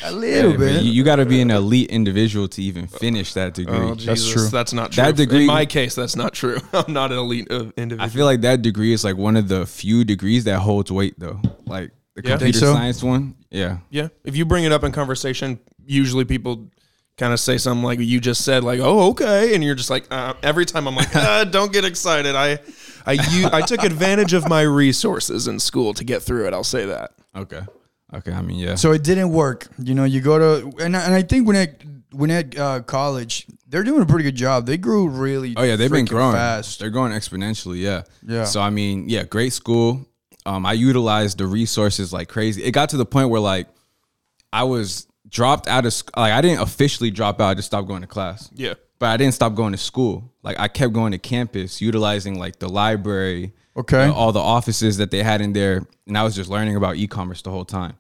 a 0.05 0.13
little 0.13 0.53
Yeah, 0.53 0.57
bit. 0.59 0.83
you, 0.83 0.93
you 0.93 1.03
got 1.03 1.17
to 1.17 1.25
be 1.25 1.41
an 1.41 1.51
elite 1.51 1.91
individual 1.91 2.47
to 2.49 2.63
even 2.63 2.87
finish 2.87 3.33
that 3.35 3.55
degree. 3.55 3.75
Oh, 3.77 3.95
Jesus, 3.95 4.31
true. 4.33 4.49
That's 4.49 4.75
not 4.75 4.93
true. 4.93 5.03
That 5.05 5.17
degree- 5.17 5.41
in 5.43 5.47
my 5.47 5.65
case, 5.65 5.95
that's 5.95 6.15
not 6.17 6.35
true. 6.35 6.59
I'm 6.75 6.93
not 6.93 7.11
an 7.11 7.19
elite 7.19 7.51
uh, 7.51 7.71
individual. 7.79 8.03
I 8.03 8.09
feel 8.09 8.27
like 8.27 8.43
that 8.43 8.61
degree 8.61 8.93
is 8.93 9.03
like 9.03 9.17
one 9.17 9.37
of 9.37 9.49
the 9.49 9.65
few 9.67 10.05
degrees 10.05 10.45
that 10.45 10.59
holds 10.61 10.93
weight 10.93 11.19
though. 11.19 11.41
Like 11.65 11.91
the 12.17 12.23
Yeah. 12.23 12.31
computer 12.37 12.59
so? 12.59 12.75
science 12.75 13.03
one. 13.03 13.35
Yeah. 13.51 13.79
Yeah. 13.89 14.09
If 14.25 14.37
you 14.37 14.45
bring 14.45 14.65
it 14.65 14.73
up 14.73 14.85
in 14.85 14.93
conversation, 14.93 15.59
usually 15.87 16.25
people 16.27 16.71
kind 17.17 17.33
of 17.33 17.39
say 17.41 17.59
something 17.59 17.85
like 17.85 17.99
you 18.01 18.21
just 18.21 18.45
said, 18.45 18.65
like, 18.65 18.81
"Oh, 18.81 19.11
okay," 19.11 19.55
and 19.55 19.63
you're 19.63 19.75
just 19.75 19.91
like, 19.91 20.07
uh, 20.11 20.35
every 20.43 20.65
time 20.67 20.87
I'm 20.89 20.97
like, 20.97 21.15
uh, 21.17 21.45
"Don't 21.45 21.73
get 21.73 21.85
excited." 21.85 22.35
I, 22.35 22.59
I, 23.07 23.13
u- 23.13 23.49
I 23.53 23.61
took 23.63 23.83
advantage 23.85 24.33
of 24.33 24.49
my 24.49 24.63
resources 24.63 25.47
in 25.47 25.61
school 25.61 25.95
to 25.95 26.05
get 26.05 26.23
through 26.23 26.47
it. 26.47 26.55
I'll 26.55 26.65
say 26.65 26.87
that. 26.87 27.13
Okay. 27.37 27.61
Okay. 28.13 28.33
I 28.33 28.43
mean, 28.43 28.59
yeah. 28.59 28.75
So 28.77 28.93
it 28.93 29.03
didn't 29.03 29.31
work. 29.31 29.67
You 29.79 29.95
know, 29.95 30.05
you 30.05 30.21
go 30.21 30.39
to 30.39 30.77
and 30.85 30.97
I, 30.97 31.05
and 31.05 31.15
I 31.15 31.23
think 31.23 31.47
when 31.47 31.57
at 31.57 31.83
when 32.13 32.31
at 32.31 32.57
uh, 32.59 32.81
college, 32.83 33.47
they're 33.69 33.83
doing 33.83 34.03
a 34.03 34.07
pretty 34.07 34.25
good 34.25 34.37
job. 34.37 34.67
They 34.67 34.77
grew 34.77 35.09
really. 35.09 35.55
Oh 35.57 35.63
yeah, 35.65 35.77
they've 35.77 35.91
been 35.91 36.05
growing 36.05 36.35
fast. 36.35 36.79
They're 36.81 36.91
growing 36.91 37.13
exponentially. 37.13 37.81
Yeah. 37.81 38.03
Yeah. 38.27 38.45
So 38.45 38.61
I 38.61 38.71
mean, 38.71 39.09
yeah, 39.09 39.25
great 39.25 39.53
school. 39.53 40.07
Um, 40.47 40.67
I 40.67 40.75
utilized 40.75 41.39
the 41.39 41.47
resources 41.47 42.13
like 42.13 42.29
crazy. 42.29 42.63
It 42.63 42.73
got 42.73 42.91
to 42.91 42.97
the 42.97 43.07
point 43.07 43.31
where 43.31 43.41
like 43.41 43.67
I 44.53 44.65
was 44.65 45.07
dropped 45.29 45.67
out 45.69 45.87
of 45.87 45.93
sc- 45.93 46.17
like 46.17 46.33
I 46.33 46.41
didn't 46.41 46.61
officially 46.61 47.11
drop 47.11 47.41
out. 47.41 47.49
I 47.49 47.55
just 47.55 47.67
stopped 47.67 47.89
going 47.89 48.03
to 48.03 48.07
class. 48.09 48.51
Yeah. 48.55 48.75
But 48.99 49.07
I 49.11 49.17
didn't 49.17 49.35
stop 49.35 49.55
going 49.55 49.73
to 49.73 49.79
school. 49.79 50.33
Like 50.43 50.59
I 50.59 50.69
kept 50.69 50.93
going 50.93 51.13
to 51.13 51.19
campus, 51.19 51.81
utilizing 51.81 52.39
like 52.39 52.59
the 52.59 52.69
library, 52.69 53.53
Okay. 53.77 54.07
all 54.07 54.31
the 54.33 54.41
offices 54.41 54.99
that 54.99 55.11
they 55.11 55.23
had 55.23 55.41
in 55.41 55.53
there, 55.53 55.85
and 56.07 56.17
I 56.17 56.23
was 56.23 56.35
just 56.35 56.49
learning 56.49 56.77
about 56.77 56.97
e-commerce 56.97 57.43
the 57.43 57.51
whole 57.51 57.65
time. 57.65 57.95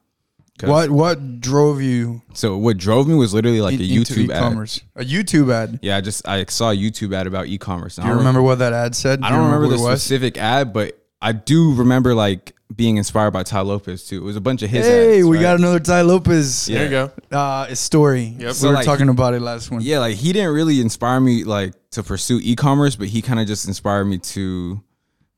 What 0.62 0.88
what 0.90 1.40
drove 1.40 1.82
you 1.82 2.22
So 2.32 2.56
what 2.56 2.76
drove 2.76 3.08
me 3.08 3.14
was 3.16 3.34
literally 3.34 3.60
like 3.60 3.74
a 3.74 3.82
YouTube 3.82 4.30
ad. 4.30 4.36
e-commerce? 4.36 4.80
A 4.94 5.02
YouTube 5.04 5.52
ad. 5.52 5.80
Yeah, 5.82 5.96
I 5.96 6.00
just 6.00 6.26
I 6.28 6.44
saw 6.44 6.70
a 6.70 6.76
YouTube 6.76 7.12
ad 7.12 7.26
about 7.26 7.48
e-commerce. 7.48 7.96
Do 7.96 8.02
I 8.02 8.08
you 8.10 8.14
remember 8.14 8.40
what 8.40 8.60
that 8.60 8.72
ad 8.72 8.94
said? 8.94 9.20
I 9.20 9.30
Do 9.30 9.34
you 9.34 9.40
don't 9.40 9.50
remember 9.52 9.76
the 9.76 9.82
who 9.82 9.88
it 9.88 9.96
specific 9.98 10.38
ad, 10.38 10.72
but 10.72 10.96
I 11.20 11.32
do 11.32 11.74
remember 11.74 12.14
like 12.14 12.54
being 12.74 12.96
inspired 12.96 13.30
by 13.32 13.42
Tai 13.42 13.60
Lopez 13.60 14.06
too. 14.06 14.18
It 14.18 14.24
was 14.24 14.36
a 14.36 14.40
bunch 14.40 14.62
of 14.62 14.70
his. 14.70 14.86
Hey, 14.86 15.18
ads, 15.18 15.26
we 15.26 15.36
right? 15.36 15.42
got 15.42 15.58
another 15.58 15.80
Tai 15.80 16.02
Lopez 16.02 16.68
Yeah. 16.68 16.74
There 16.78 16.84
you 16.84 16.90
go. 17.30 17.36
uh, 17.36 17.74
story. 17.74 18.22
Yep. 18.38 18.38
We 18.40 18.52
So, 18.52 18.68
were 18.68 18.74
like, 18.74 18.84
talking 18.84 19.08
about 19.08 19.34
it 19.34 19.40
last 19.40 19.70
one. 19.70 19.80
Yeah, 19.82 19.98
like 20.00 20.16
he 20.16 20.32
didn't 20.32 20.54
really 20.54 20.80
inspire 20.80 21.20
me 21.20 21.44
like 21.44 21.74
to 21.90 22.02
pursue 22.02 22.40
e-commerce, 22.42 22.96
but 22.96 23.08
he 23.08 23.22
kind 23.22 23.38
of 23.40 23.46
just 23.46 23.66
inspired 23.68 24.06
me 24.06 24.18
to 24.18 24.82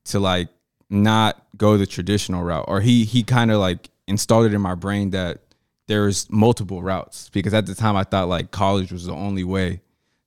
to 0.05 0.19
like 0.19 0.47
not 0.89 1.45
go 1.57 1.77
the 1.77 1.85
traditional 1.85 2.43
route, 2.43 2.65
or 2.67 2.81
he 2.81 3.03
he 3.03 3.23
kind 3.23 3.51
of 3.51 3.59
like 3.59 3.89
installed 4.07 4.45
it 4.45 4.53
in 4.53 4.61
my 4.61 4.73
brain 4.75 5.09
that 5.11 5.39
there's 5.87 6.29
multiple 6.29 6.81
routes 6.81 7.29
because 7.33 7.53
at 7.53 7.65
the 7.65 7.75
time 7.75 7.95
I 7.95 8.03
thought 8.03 8.27
like 8.27 8.51
college 8.51 8.91
was 8.91 9.05
the 9.05 9.13
only 9.13 9.43
way 9.43 9.81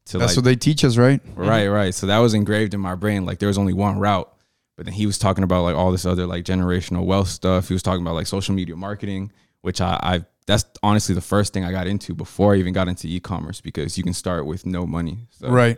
to 0.06 0.18
That's 0.18 0.32
like 0.32 0.36
what 0.36 0.44
they 0.44 0.56
teach 0.56 0.84
us, 0.84 0.96
right? 0.96 1.20
Right, 1.34 1.68
right. 1.68 1.94
So 1.94 2.06
that 2.06 2.18
was 2.18 2.34
engraved 2.34 2.74
in 2.74 2.80
my 2.80 2.94
brain. 2.94 3.24
Like 3.26 3.38
there 3.38 3.48
was 3.48 3.58
only 3.58 3.72
one 3.72 3.98
route. 3.98 4.30
But 4.80 4.86
then 4.86 4.94
he 4.94 5.04
was 5.04 5.18
talking 5.18 5.44
about 5.44 5.64
like 5.64 5.76
all 5.76 5.92
this 5.92 6.06
other 6.06 6.24
like 6.26 6.42
generational 6.42 7.04
wealth 7.04 7.28
stuff. 7.28 7.68
He 7.68 7.74
was 7.74 7.82
talking 7.82 8.00
about 8.00 8.14
like 8.14 8.26
social 8.26 8.54
media 8.54 8.74
marketing, 8.76 9.30
which 9.60 9.78
I, 9.82 9.98
I 10.02 10.24
that's 10.46 10.64
honestly 10.82 11.14
the 11.14 11.20
first 11.20 11.52
thing 11.52 11.66
I 11.66 11.70
got 11.70 11.86
into 11.86 12.14
before 12.14 12.54
I 12.54 12.56
even 12.56 12.72
got 12.72 12.88
into 12.88 13.06
e-commerce 13.06 13.60
because 13.60 13.98
you 13.98 14.04
can 14.04 14.14
start 14.14 14.46
with 14.46 14.64
no 14.64 14.86
money. 14.86 15.18
So, 15.32 15.50
Right. 15.50 15.76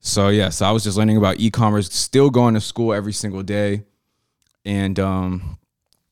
So 0.00 0.28
yeah, 0.30 0.48
so 0.48 0.64
I 0.64 0.70
was 0.70 0.84
just 0.84 0.96
learning 0.96 1.18
about 1.18 1.38
e-commerce, 1.38 1.92
still 1.92 2.30
going 2.30 2.54
to 2.54 2.62
school 2.62 2.94
every 2.94 3.12
single 3.12 3.42
day. 3.42 3.84
And 4.64 4.98
um 4.98 5.58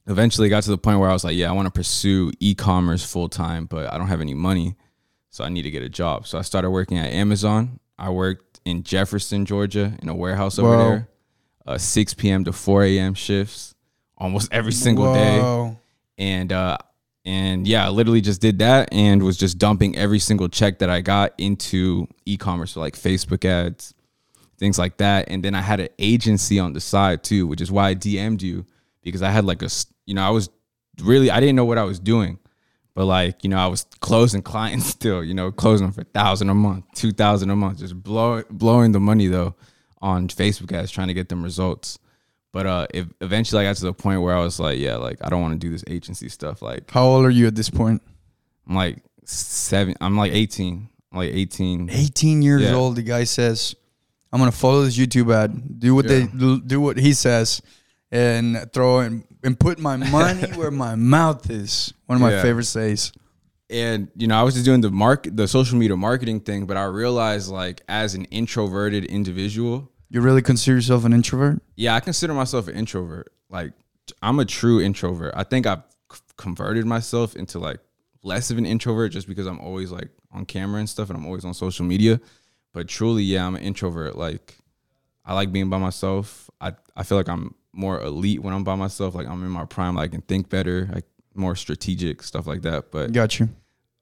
eventually 0.07 0.51
got 0.51 0.65
to 0.65 0.71
the 0.71 0.77
point 0.77 1.01
where 1.01 1.09
I 1.09 1.15
was 1.15 1.25
like, 1.25 1.35
yeah, 1.35 1.49
I 1.49 1.53
want 1.53 1.65
to 1.65 1.73
pursue 1.73 2.31
e-commerce 2.41 3.11
full 3.11 3.31
time, 3.31 3.65
but 3.65 3.91
I 3.91 3.97
don't 3.97 4.09
have 4.09 4.21
any 4.21 4.35
money. 4.35 4.77
So 5.31 5.45
I 5.45 5.49
need 5.49 5.63
to 5.63 5.71
get 5.71 5.83
a 5.83 5.89
job. 5.89 6.27
So 6.27 6.37
I 6.37 6.43
started 6.43 6.69
working 6.73 6.99
at 6.99 7.11
Amazon. 7.11 7.81
I 7.99 8.11
worked 8.11 8.61
in 8.67 8.83
Jefferson, 8.83 9.47
Georgia, 9.47 9.97
in 10.03 10.11
a 10.11 10.15
warehouse 10.15 10.59
over 10.59 10.77
Wow. 10.77 10.91
there. 10.91 11.09
Uh, 11.67 11.79
6 11.79 12.15
p.m. 12.15 12.45
to 12.45 12.53
4 12.53 12.83
a.m. 12.85 13.15
shifts 13.15 13.75
almost 14.19 14.53
every 14.53 14.73
single 14.73 15.13
day 15.15 15.39
and 16.19 16.53
uh 16.53 16.77
and 17.25 17.69
yeah, 17.69 17.87
I 17.87 17.91
literally 17.91 18.21
just 18.21 18.41
did 18.41 18.59
that 18.59 18.93
and 18.93 19.23
was 19.23 19.37
just 19.37 19.57
dumping 19.59 19.97
every 19.97 20.19
single 20.19 20.49
check 20.49 20.81
that 20.81 20.91
I 20.91 21.01
got 21.03 21.33
into 21.39 22.09
e-commerce, 22.27 22.73
so 22.73 22.81
like 22.81 22.97
Facebook 22.97 23.45
ads, 23.45 23.95
things 24.59 24.77
like 24.77 24.97
that. 24.97 25.29
And 25.29 25.41
then 25.45 25.55
I 25.55 25.61
had 25.61 25.79
an 25.79 25.89
agency 26.01 26.59
on 26.59 26.73
the 26.73 26.81
side 26.81 27.23
too, 27.23 27.47
which 27.47 27.61
is 27.61 27.71
why 27.71 27.91
I 27.91 27.95
DM'd 27.95 28.43
you 28.43 28.67
because 29.05 29.23
I 29.23 29.31
had 29.31 29.45
like 29.45 29.63
a, 29.63 29.67
s- 29.67 29.87
you 30.05 30.15
know, 30.17 30.23
I 30.23 30.31
was 30.31 30.51
really 31.01 31.31
I 31.31 31.39
didn't 31.39 31.55
know 31.55 31.65
what 31.65 31.79
I 31.79 31.85
was 31.85 32.01
doing, 32.01 32.41
but 32.95 33.05
like 33.05 33.45
you 33.45 33.51
know 33.51 33.59
I 33.59 33.69
was 33.69 33.87
closing 34.01 34.43
clients 34.53 34.87
still, 34.87 35.23
you 35.23 35.35
know, 35.35 35.53
closing 35.53 35.87
them 35.87 35.93
for 35.95 36.03
thousand 36.03 36.49
a 36.49 36.55
month, 36.55 36.87
two 36.97 37.13
thousand 37.13 37.51
a 37.51 37.57
month, 37.57 37.79
just 37.79 38.03
blow, 38.03 38.43
blowing 38.51 38.91
the 38.91 39.01
money 39.01 39.29
though 39.29 39.55
on 40.03 40.29
Facebook 40.29 40.73
ads, 40.73 40.91
trying 40.91 41.09
to 41.09 41.15
get 41.15 41.29
them 41.31 41.43
results. 41.43 41.99
But 42.53 42.67
uh, 42.67 42.87
if 42.93 43.07
eventually 43.23 43.63
I 43.63 43.69
got 43.71 43.77
to 43.77 43.85
the 43.85 43.95
point 43.95 44.21
where 44.21 44.37
I 44.37 44.41
was 44.41 44.61
like, 44.61 44.79
yeah, 44.79 44.97
like 44.97 45.19
I 45.25 45.31
don't 45.31 45.41
want 45.41 45.55
to 45.55 45.59
do 45.59 45.71
this 45.73 45.85
agency 45.89 46.29
stuff. 46.29 46.61
Like 46.61 46.91
How 46.91 47.05
old 47.05 47.25
are 47.25 47.31
you 47.31 47.47
at 47.47 47.55
this 47.55 47.71
point? 47.71 48.03
I'm 48.69 48.75
like 48.77 48.99
seven, 49.25 49.95
I'm 50.01 50.17
like 50.19 50.33
18, 50.33 50.89
I'm 51.13 51.19
like 51.19 51.31
18. 51.33 51.89
18 51.91 52.43
years 52.43 52.63
Yeah. 52.63 52.75
old. 52.75 52.97
The 52.97 53.03
guy 53.03 53.25
says, 53.25 53.75
"I'm 54.33 54.39
gonna 54.39 54.53
follow 54.53 54.83
this 54.85 54.99
YouTube 54.99 55.35
ad, 55.35 55.79
do 55.81 55.95
what 55.95 56.07
they 56.09 56.27
do 56.27 56.81
what 56.81 56.99
he 56.99 57.15
says, 57.15 57.63
and 58.11 58.71
throw 58.73 59.01
and 59.01 59.25
and 59.45 59.59
put 59.59 59.79
my 59.79 59.97
money 59.97 60.43
where 60.55 60.71
my 60.71 60.95
mouth 60.95 61.49
is." 61.51 61.95
One 62.07 62.17
of 62.17 62.23
my 62.23 62.33
Yeah. 62.33 62.43
favorite 62.43 62.65
says. 62.67 63.13
And 63.71 64.09
you 64.17 64.27
know, 64.27 64.39
I 64.39 64.43
was 64.43 64.53
just 64.55 64.67
doing 64.67 64.83
the 64.83 64.91
mark, 64.91 65.27
the 65.31 65.49
social 65.49 65.79
media 65.79 65.97
marketing 65.97 66.41
thing, 66.41 66.67
but 66.67 66.77
I 66.77 66.85
realized 66.85 67.51
like 67.51 67.81
as 67.89 68.15
an 68.15 68.27
introverted 68.27 69.07
individual, 69.07 69.91
You 70.13 70.21
really 70.21 70.43
consider 70.43 70.77
yourself 70.77 71.07
an 71.07 71.15
introvert? 71.15 71.63
yeah, 71.75 71.95
I 71.95 72.01
consider 72.01 72.35
myself 72.35 72.69
an 72.69 72.75
introvert. 72.77 73.33
Like 73.49 73.73
I'm 74.21 74.39
a 74.41 74.45
true 74.45 74.79
introvert. 74.79 75.33
I 75.35 75.43
think 75.43 75.67
I've 75.67 75.83
c- 76.13 76.21
converted 76.37 76.85
myself 76.85 77.35
into 77.35 77.59
like 77.59 77.81
less 78.23 78.51
of 78.51 78.59
an 78.59 78.67
introvert 78.67 79.13
just 79.13 79.27
because 79.27 79.47
I'm 79.47 79.59
always 79.59 79.91
like 79.91 80.11
on 80.31 80.45
camera 80.45 80.81
and 80.81 80.89
stuff 80.89 81.09
and 81.09 81.17
I'm 81.17 81.25
always 81.25 81.47
on 81.47 81.55
social 81.55 81.87
media. 81.87 82.21
But 82.75 82.89
truly, 82.89 83.23
yeah, 83.23 83.47
I'm 83.47 83.55
an 83.55 83.63
introvert. 83.63 84.15
Like 84.15 84.59
I 85.25 85.33
like 85.33 85.51
being 85.51 85.71
by 85.71 85.79
myself. 85.79 86.51
I, 86.61 86.75
I 86.95 87.05
feel 87.05 87.17
like 87.17 87.31
I'm 87.31 87.55
more 87.73 87.99
elite 88.03 88.43
when 88.43 88.53
I'm 88.53 88.65
by 88.65 88.75
myself. 88.75 89.15
Like 89.15 89.27
I'm 89.27 89.43
in 89.43 89.51
my 89.51 89.65
prime. 89.65 89.95
Like, 89.95 90.11
I 90.11 90.13
can 90.13 90.21
think 90.21 90.51
better, 90.51 90.91
like 90.93 91.07
more 91.35 91.57
strategic, 91.57 92.23
stuff 92.23 92.47
like 92.47 92.61
that. 92.63 92.91
But 92.91 93.13
Got 93.13 93.41
you. 93.41 93.49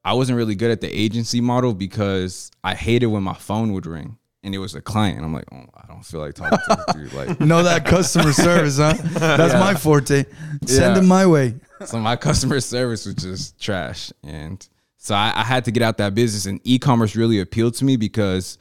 I 0.05 0.15
wasn't 0.15 0.39
really 0.39 0.57
good 0.57 0.73
at 0.73 0.81
the 0.81 0.89
agency 0.89 1.41
model 1.41 1.73
because 1.73 2.51
I 2.65 2.75
hated 2.75 3.07
when 3.07 3.23
my 3.23 3.35
phone 3.35 3.73
would 3.75 3.87
ring 3.87 4.17
and 4.43 4.55
it 4.55 4.59
was 4.59 4.75
a 4.75 4.81
client. 4.81 5.23
I'm 5.25 5.33
like, 5.33 5.45
oh, 5.53 5.65
I 5.77 5.87
don't 5.87 6.05
feel 6.05 6.21
like 6.21 6.35
talking 6.35 6.59
to 6.59 6.85
this 6.87 6.95
dude. 6.97 7.13
Like, 7.13 7.41
Know 7.41 7.63
that 7.63 7.85
customer 7.85 8.33
service, 8.33 8.79
huh? 8.79 8.95
That's 9.15 9.55
my 9.55 9.75
forte. 9.75 10.25
Send 10.67 10.81
Yeah. 10.83 10.95
them 10.95 11.07
my 11.07 11.27
way. 11.27 11.55
so 11.85 11.99
my 11.99 12.17
customer 12.17 12.61
service 12.61 13.07
was 13.07 13.15
just 13.17 13.61
trash. 13.61 14.13
And 14.23 14.67
so 14.97 15.15
I, 15.15 15.33
I 15.35 15.45
had 15.45 15.65
to 15.67 15.71
get 15.71 15.83
out 15.83 15.99
that 15.99 16.15
business. 16.15 16.47
And 16.47 16.61
e-commerce 16.65 17.17
really 17.17 17.41
appealed 17.41 17.75
to 17.75 17.85
me 17.85 17.97
because 17.97 18.57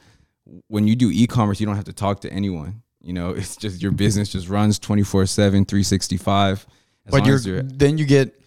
when 0.68 0.86
you 0.86 0.96
do 0.96 1.10
e-commerce, 1.10 1.60
you 1.60 1.66
don't 1.66 1.76
have 1.76 1.84
to 1.86 1.92
talk 1.92 2.20
to 2.22 2.32
anyone. 2.32 2.82
You 3.02 3.14
know, 3.14 3.30
it's 3.30 3.56
just 3.56 3.80
your 3.82 3.92
business 3.92 4.28
just 4.28 4.48
runs 4.48 4.78
24 4.78 5.24
7, 5.26 5.64
365. 5.64 6.66
But 7.10 7.24
you're 7.24 7.38
you're 7.38 7.62
then 7.62 7.96
you 7.98 8.04
get. 8.04 8.38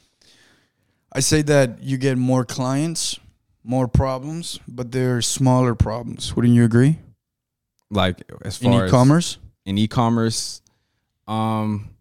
I 1.11 1.19
say 1.19 1.41
that 1.43 1.81
you 1.81 1.97
get 1.97 2.17
more 2.17 2.45
clients, 2.45 3.19
more 3.63 3.87
problems, 3.87 4.59
but 4.67 4.91
they're 4.91 5.21
smaller 5.21 5.75
problems. 5.75 6.35
Wouldn't 6.35 6.53
you 6.53 6.63
agree? 6.63 6.99
Like 7.89 8.23
as 8.43 8.61
In 8.61 8.71
far 8.71 8.85
as 8.85 8.89
e-commerce, 8.89 9.37
in 9.65 9.77
e-commerce 9.77 10.61
um 11.27 11.93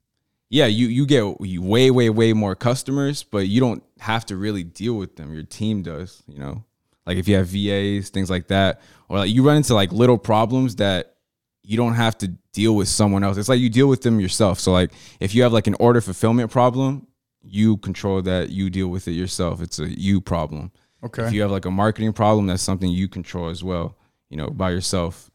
yeah, 0.53 0.67
you 0.67 0.89
you 0.89 1.07
get 1.07 1.41
way 1.41 1.91
way 1.91 2.11
way 2.11 2.35
more 2.35 2.55
customers, 2.55 3.23
but 3.23 3.49
you 3.49 3.59
don't 3.59 3.83
have 4.01 4.27
to 4.27 4.37
really 4.37 4.63
deal 4.63 4.95
with 4.95 5.17
them. 5.17 5.33
Your 5.33 5.45
team 5.45 5.81
does, 5.81 6.23
you 6.29 6.39
know. 6.39 6.63
Like 7.07 7.17
if 7.17 7.27
you 7.27 7.37
have 7.37 7.47
VAs, 7.47 8.11
things 8.11 8.29
like 8.29 8.49
that, 8.49 8.83
or 9.09 9.21
like 9.21 9.31
you 9.31 9.47
run 9.47 9.57
into 9.57 9.75
like 9.75 9.93
little 9.93 10.19
problems 10.19 10.77
that 10.77 11.15
you 11.63 11.79
don't 11.79 11.95
have 11.95 12.19
to 12.19 12.29
deal 12.53 12.77
with 12.77 12.89
someone 12.89 13.25
else. 13.25 13.39
It's 13.39 13.49
like 13.49 13.61
you 13.61 13.71
deal 13.71 13.89
with 13.89 14.03
them 14.03 14.21
yourself. 14.21 14.61
So 14.61 14.73
like 14.73 14.93
if 15.21 15.35
you 15.35 15.43
have 15.43 15.55
like 15.55 15.67
an 15.69 15.77
order 15.81 16.03
fulfillment 16.03 16.51
problem, 16.51 17.07
you 17.41 17.79
control 17.79 18.21
that. 18.21 18.51
You 18.51 18.69
deal 18.69 18.89
with 18.89 19.09
it 19.09 19.13
yourself. 19.13 19.63
It's 19.63 19.79
a 19.79 19.89
you 19.89 20.21
problem. 20.21 20.71
Okay. 21.03 21.25
If 21.25 21.33
you 21.33 21.41
have 21.41 21.51
like 21.51 21.65
a 21.65 21.71
marketing 21.71 22.13
problem, 22.13 22.47
that's 22.47 22.63
something 22.63 22.91
you 22.91 23.09
control 23.09 23.49
as 23.49 23.65
well. 23.65 23.97
You 24.29 24.37
know, 24.37 24.51
by 24.51 24.71
yourself. 24.71 25.31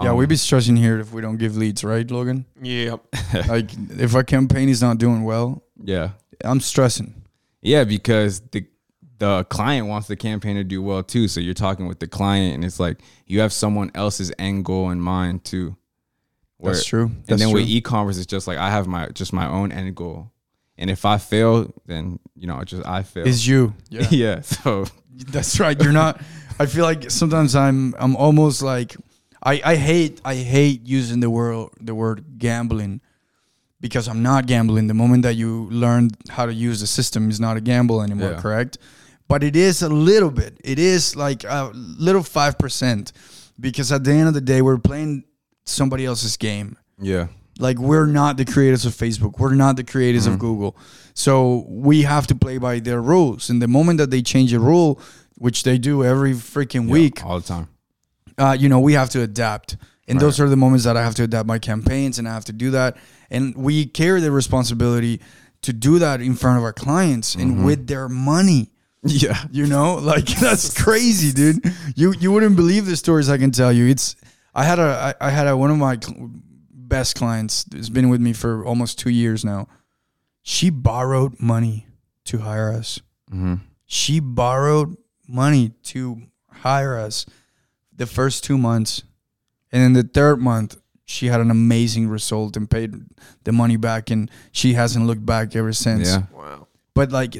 Yeah, 0.00 0.10
Um, 0.10 0.16
we'd 0.16 0.28
be 0.28 0.36
stressing 0.36 0.76
here 0.76 0.98
if 0.98 1.12
we 1.12 1.22
don't 1.22 1.36
give 1.36 1.56
leads, 1.56 1.84
right, 1.84 2.08
Logan? 2.10 2.46
Yeah. 2.60 2.96
like 3.48 3.70
if 3.98 4.14
our 4.14 4.24
campaign 4.24 4.68
is 4.68 4.82
not 4.82 4.98
doing 4.98 5.24
well, 5.24 5.62
yeah. 5.82 6.10
I'm 6.44 6.60
stressing. 6.60 7.22
Yeah, 7.62 7.84
because 7.84 8.40
the 8.50 8.66
the 9.18 9.44
client 9.44 9.86
wants 9.86 10.08
the 10.08 10.16
campaign 10.16 10.56
to 10.56 10.64
do 10.64 10.82
well 10.82 11.02
too. 11.02 11.28
So 11.28 11.40
you're 11.40 11.54
talking 11.54 11.86
with 11.86 12.00
the 12.00 12.08
client, 12.08 12.54
and 12.56 12.64
it's 12.64 12.80
like 12.80 13.00
you 13.26 13.40
have 13.40 13.52
someone 13.52 13.90
else's 13.94 14.32
end 14.38 14.64
goal 14.64 14.90
in 14.90 15.00
mind 15.00 15.44
too. 15.44 15.76
Where- 16.58 16.72
That's 16.74 16.84
true. 16.84 17.10
And 17.28 17.38
then 17.38 17.50
true. 17.50 17.60
with 17.60 17.68
e-commerce, 17.68 18.16
it's 18.16 18.26
just 18.26 18.46
like 18.46 18.58
I 18.58 18.70
have 18.70 18.86
my 18.86 19.08
just 19.08 19.32
my 19.32 19.46
own 19.48 19.70
end 19.72 19.94
goal, 19.94 20.32
and 20.76 20.90
if 20.90 21.04
I 21.04 21.18
fail, 21.18 21.72
then 21.86 22.18
you 22.34 22.46
know, 22.48 22.58
it's 22.60 22.72
just 22.72 22.84
I 22.86 23.02
fail. 23.04 23.26
is 23.26 23.46
you. 23.46 23.74
Yeah. 23.90 24.08
yeah. 24.10 24.40
So 24.40 24.86
That's 25.28 25.60
right. 25.60 25.80
You're 25.80 25.92
not. 25.92 26.20
I 26.58 26.66
feel 26.66 26.84
like 26.84 27.10
sometimes 27.10 27.54
I'm. 27.54 27.94
I'm 27.98 28.16
almost 28.16 28.60
like. 28.62 28.96
I, 29.44 29.60
I 29.64 29.76
hate. 29.76 30.20
I 30.24 30.36
hate 30.36 30.86
using 30.86 31.20
the 31.20 31.30
word 31.30 31.68
the 31.80 31.94
word 31.94 32.38
gambling, 32.38 33.00
because 33.80 34.08
I'm 34.08 34.22
not 34.22 34.46
gambling. 34.46 34.86
The 34.86 34.94
moment 34.94 35.22
that 35.24 35.34
you 35.34 35.68
learn 35.70 36.10
how 36.30 36.46
to 36.46 36.54
use 36.54 36.80
the 36.80 36.86
system 36.86 37.28
is 37.30 37.38
not 37.40 37.56
a 37.56 37.60
gamble 37.60 38.02
anymore. 38.02 38.32
Yeah. 38.32 38.40
Correct. 38.40 38.78
But 39.28 39.42
it 39.42 39.56
is 39.56 39.82
a 39.82 39.88
little 39.88 40.30
bit. 40.30 40.58
It 40.64 40.78
is 40.78 41.16
like 41.16 41.44
a 41.44 41.70
little 41.74 42.22
five 42.22 42.58
percent, 42.58 43.12
because 43.58 43.92
at 43.92 44.04
the 44.04 44.12
end 44.12 44.28
of 44.28 44.34
the 44.34 44.40
day, 44.40 44.62
we're 44.62 44.78
playing 44.78 45.24
somebody 45.64 46.04
else's 46.04 46.36
game. 46.36 46.76
yeah, 47.00 47.28
Like 47.58 47.78
we're 47.78 48.06
not 48.06 48.36
the 48.36 48.44
creators 48.44 48.84
of 48.84 48.92
Facebook. 48.94 49.38
We're 49.38 49.54
not 49.54 49.76
the 49.76 49.84
creators 49.84 50.26
of 50.26 50.34
mm-hmm. 50.34 50.40
Google. 50.40 50.76
So 51.14 51.64
we 51.68 52.02
have 52.02 52.26
to 52.26 52.34
play 52.34 52.58
by 52.58 52.80
their 52.80 53.00
rules. 53.00 53.48
And 53.48 53.62
the 53.62 53.68
moment 53.68 53.98
that 53.98 54.10
they 54.10 54.20
change 54.20 54.52
a 54.52 54.60
rule, 54.60 55.00
which 55.36 55.62
they 55.62 55.78
do 55.78 56.04
every 56.04 56.32
freaking 56.32 56.88
week, 56.88 57.24
all 57.24 57.40
the 57.40 57.46
time. 57.46 57.68
Uh, 58.38 58.56
you 58.58 58.68
know, 58.68 58.80
we 58.80 58.92
have 58.94 59.10
to 59.10 59.22
adapt. 59.22 59.76
And 60.06 60.20
those 60.20 60.38
are 60.38 60.48
the 60.48 60.56
moments 60.56 60.84
that 60.84 60.96
I 60.96 61.02
have 61.02 61.14
to 61.14 61.22
adapt 61.22 61.46
my 61.46 61.58
campaigns 61.58 62.18
and 62.18 62.28
I 62.28 62.34
have 62.34 62.44
to 62.46 62.52
do 62.52 62.70
that. 62.72 62.96
And 63.30 63.54
we 63.56 63.86
carry 63.86 64.20
the 64.20 64.30
responsibility 64.30 65.20
to 65.62 65.72
do 65.72 65.98
that 65.98 66.20
in 66.20 66.34
front 66.34 66.58
of 66.58 66.64
our 66.64 66.74
clients 66.74 67.34
and 67.34 67.64
with 67.64 67.86
their 67.86 68.08
money. 68.08 68.70
Yeah, 69.02 69.44
You 69.50 69.66
know, 69.66 69.94
like 70.12 70.26
that's 70.26 70.72
crazy, 70.82 71.32
dude. 71.32 71.64
You 71.96 72.12
you 72.18 72.32
wouldn't 72.32 72.56
believe 72.56 72.84
the 72.86 72.96
stories 72.96 73.28
I 73.30 73.38
can 73.38 73.50
tell 73.50 73.72
you. 73.72 73.86
It's 73.86 74.14
I 74.54 74.64
had 74.64 74.78
a 74.78 75.14
I, 75.20 75.26
I 75.28 75.30
had 75.30 75.46
a 75.46 75.56
one 75.56 75.70
of 75.70 75.76
my 75.78 75.98
cl- 76.00 76.30
best 76.70 77.14
clients 77.16 77.64
has 77.74 77.88
been 77.90 78.08
with 78.10 78.20
me 78.20 78.32
for 78.34 78.64
almost 78.64 78.98
two 78.98 79.10
years 79.10 79.44
now. 79.44 79.68
She 80.42 80.68
borrowed 80.70 81.40
money 81.40 81.86
to 82.26 82.38
hire 82.38 82.70
us. 82.72 83.00
hmm 83.30 83.54
She 83.86 84.20
borrowed 84.20 84.96
money 85.28 85.70
to 85.84 86.22
hire 86.50 86.96
us 86.98 87.26
the 87.96 88.06
first 88.06 88.44
two 88.44 88.58
months, 88.58 89.02
and 89.72 89.82
then 89.82 89.92
the 89.92 90.02
third 90.08 90.40
month 90.40 90.76
she 91.06 91.26
had 91.26 91.40
an 91.40 91.50
amazing 91.50 92.08
result 92.08 92.56
and 92.56 92.70
paid 92.70 92.94
the 93.44 93.52
money 93.52 93.76
back, 93.76 94.10
and 94.10 94.30
she 94.52 94.72
hasn't 94.74 95.06
looked 95.06 95.24
back 95.26 95.54
ever 95.56 95.72
since. 95.72 96.08
Yeah, 96.08 96.22
Wow. 96.34 96.66
but 96.94 97.12
like 97.12 97.36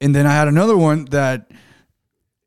and 0.00 0.14
then 0.14 0.26
i 0.26 0.32
had 0.32 0.48
another 0.48 0.76
one 0.76 1.04
that 1.06 1.50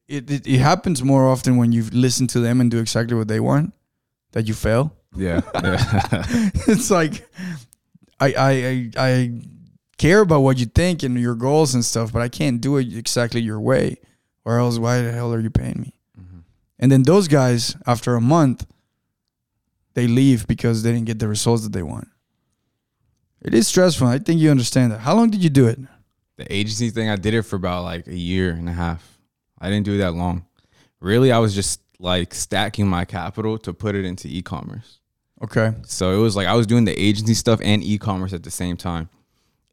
it, 0.08 0.30
it, 0.30 0.46
it 0.46 0.60
happens 0.60 1.02
more 1.04 1.28
often 1.28 1.56
when 1.58 1.72
you 1.72 1.84
listen 1.92 2.28
to 2.28 2.40
them 2.42 2.60
and 2.62 2.70
do 2.70 2.80
exactly 2.80 3.16
what 3.16 3.28
they 3.28 3.40
want 3.40 3.74
that 4.34 4.48
you 4.48 4.54
fail. 4.54 4.94
Yeah, 5.16 5.42
yeah. 5.56 5.84
it's 6.68 6.92
like 6.92 7.26
I, 8.20 8.34
I 8.34 8.52
i 8.52 8.92
i 8.98 9.42
care 9.98 10.22
about 10.22 10.42
what 10.42 10.58
you 10.60 10.66
think 10.68 11.02
and 11.04 11.18
your 11.20 11.34
goals 11.36 11.74
and 11.74 11.84
stuff 11.84 12.12
but 12.14 12.22
i 12.22 12.28
can't 12.30 12.60
do 12.62 12.78
it 12.78 12.94
exactly 12.96 13.42
your 13.42 13.60
way 13.60 13.98
or 14.46 14.60
else 14.60 14.78
why 14.78 15.02
the 15.02 15.12
hell 15.12 15.34
are 15.34 15.40
you 15.40 15.50
paying 15.50 15.80
me 15.82 15.94
and 16.80 16.92
then 16.92 17.04
those 17.04 17.28
guys 17.28 17.76
after 17.86 18.16
a 18.16 18.22
month 18.22 18.66
they 19.94 20.08
leave 20.08 20.48
because 20.48 20.84
they 20.84 20.92
didn't 20.92 21.06
get 21.06 21.20
the 21.20 21.28
results 21.28 21.64
that 21.64 21.74
they 21.74 21.84
want 21.84 22.08
it 23.42 23.54
is 23.54 23.68
stressful 23.68 24.08
i 24.08 24.18
think 24.18 24.40
you 24.40 24.50
understand 24.50 24.92
that 24.92 25.00
how 25.00 25.16
long 25.16 25.30
did 25.30 25.44
you 25.44 25.50
do 25.50 25.68
it 25.68 25.80
the 26.38 26.52
agency 26.54 26.92
thing, 26.92 27.10
I 27.10 27.16
did 27.16 27.34
it 27.34 27.42
for 27.42 27.56
about 27.56 27.84
like 27.84 28.08
a 28.08 28.16
year 28.16 28.52
and 28.52 28.70
a 28.70 28.72
half. 28.72 29.18
I 29.60 29.70
didn't 29.70 29.86
do 29.86 29.96
it 29.96 29.98
that 29.98 30.14
long. 30.14 30.46
Really, 31.00 31.32
I 31.32 31.40
was 31.40 31.54
just 31.54 31.82
like 32.00 32.34
stacking 32.34 32.88
my 32.88 33.06
capital 33.06 33.58
to 33.58 33.74
put 33.74 33.96
it 33.96 34.06
into 34.06 34.28
e-commerce. 34.28 35.00
okay 35.44 35.74
So 35.84 36.12
it 36.12 36.22
was 36.22 36.36
like 36.36 36.48
I 36.48 36.54
was 36.54 36.68
doing 36.68 36.86
the 36.86 36.94
agency 37.00 37.34
stuff 37.34 37.60
and 37.64 37.84
e-commerce 37.84 38.34
at 38.34 38.44
the 38.44 38.52
same 38.52 38.78
time. 38.78 39.10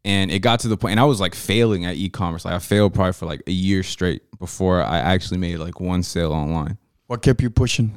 And 0.07 0.31
it 0.31 0.41
got 0.41 0.61
to 0.61 0.69
the 0.69 0.77
point 0.79 0.93
and 0.93 1.01
I 1.01 1.05
was 1.05 1.21
like 1.21 1.35
failing 1.35 1.85
at 1.85 1.97
e-commerce. 1.97 2.47
Like 2.47 2.55
I 2.55 2.59
failed 2.61 2.95
probably 2.95 3.13
for 3.13 3.27
like 3.27 3.43
a 3.47 3.53
year 3.53 3.83
straight 3.83 4.23
before 4.39 4.83
I 4.83 4.99
actually 4.99 5.39
made 5.39 5.59
like 5.59 5.81
one 5.81 6.03
sale 6.03 6.33
online. 6.33 6.79
What 7.07 7.23
kept 7.23 7.43
you 7.43 7.51
pushing? 7.51 7.97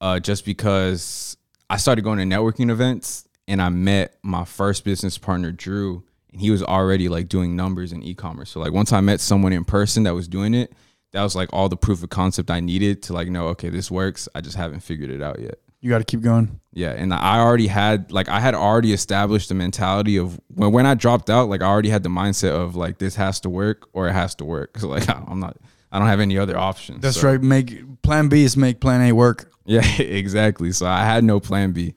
Uh 0.00 0.20
just 0.20 0.44
because 0.44 1.36
I 1.70 1.76
started 1.76 2.02
going 2.02 2.18
to 2.18 2.24
networking 2.36 2.70
events 2.70 3.28
and 3.46 3.60
I 3.60 3.68
met 3.68 4.16
my 4.22 4.44
first 4.44 4.84
business 4.84 5.18
partner 5.18 5.52
Drew 5.52 6.04
and 6.32 6.40
he 6.40 6.50
was 6.50 6.62
already 6.62 7.08
like 7.08 7.28
doing 7.28 7.56
numbers 7.56 7.92
in 7.92 8.02
e-commerce. 8.02 8.50
So 8.50 8.60
like 8.60 8.72
once 8.72 8.92
I 8.92 9.00
met 9.00 9.20
someone 9.20 9.52
in 9.52 9.64
person 9.64 10.04
that 10.04 10.14
was 10.14 10.28
doing 10.28 10.54
it, 10.54 10.72
that 11.12 11.22
was 11.22 11.34
like 11.34 11.48
all 11.52 11.68
the 11.68 11.76
proof 11.76 12.02
of 12.02 12.10
concept 12.10 12.50
I 12.50 12.60
needed 12.60 13.02
to 13.04 13.12
like 13.12 13.28
know 13.28 13.48
okay, 13.48 13.70
this 13.70 13.90
works. 13.90 14.28
I 14.34 14.40
just 14.40 14.56
haven't 14.56 14.80
figured 14.80 15.10
it 15.10 15.22
out 15.22 15.40
yet. 15.40 15.58
You 15.80 15.90
got 15.90 15.98
to 15.98 16.04
keep 16.04 16.22
going. 16.22 16.60
Yeah, 16.72 16.90
and 16.90 17.14
I 17.14 17.38
already 17.38 17.68
had 17.68 18.10
like 18.10 18.28
I 18.28 18.40
had 18.40 18.54
already 18.54 18.92
established 18.92 19.48
the 19.48 19.54
mentality 19.54 20.16
of 20.16 20.40
when 20.48 20.72
when 20.72 20.86
I 20.86 20.94
dropped 20.94 21.30
out, 21.30 21.48
like 21.48 21.62
I 21.62 21.66
already 21.66 21.88
had 21.88 22.02
the 22.02 22.08
mindset 22.08 22.50
of 22.50 22.74
like 22.74 22.98
this 22.98 23.14
has 23.14 23.40
to 23.40 23.50
work 23.50 23.88
or 23.92 24.08
it 24.08 24.12
has 24.12 24.34
to 24.36 24.44
work. 24.44 24.76
So 24.80 24.88
like 24.88 25.08
I'm 25.08 25.40
not, 25.40 25.56
I 25.90 25.98
don't 25.98 26.08
have 26.08 26.20
any 26.20 26.38
other 26.38 26.56
options. 26.58 27.02
That's 27.02 27.20
So- 27.20 27.28
right. 27.32 27.42
Make 27.42 28.02
plan 28.02 28.28
B 28.28 28.44
is 28.44 28.56
make 28.56 28.80
plan 28.80 29.00
A 29.02 29.12
work. 29.12 29.50
Yeah, 29.64 29.86
exactly. 30.00 30.72
So 30.72 30.86
I 30.86 31.04
had 31.04 31.24
no 31.24 31.40
plan 31.40 31.72
B. 31.72 31.94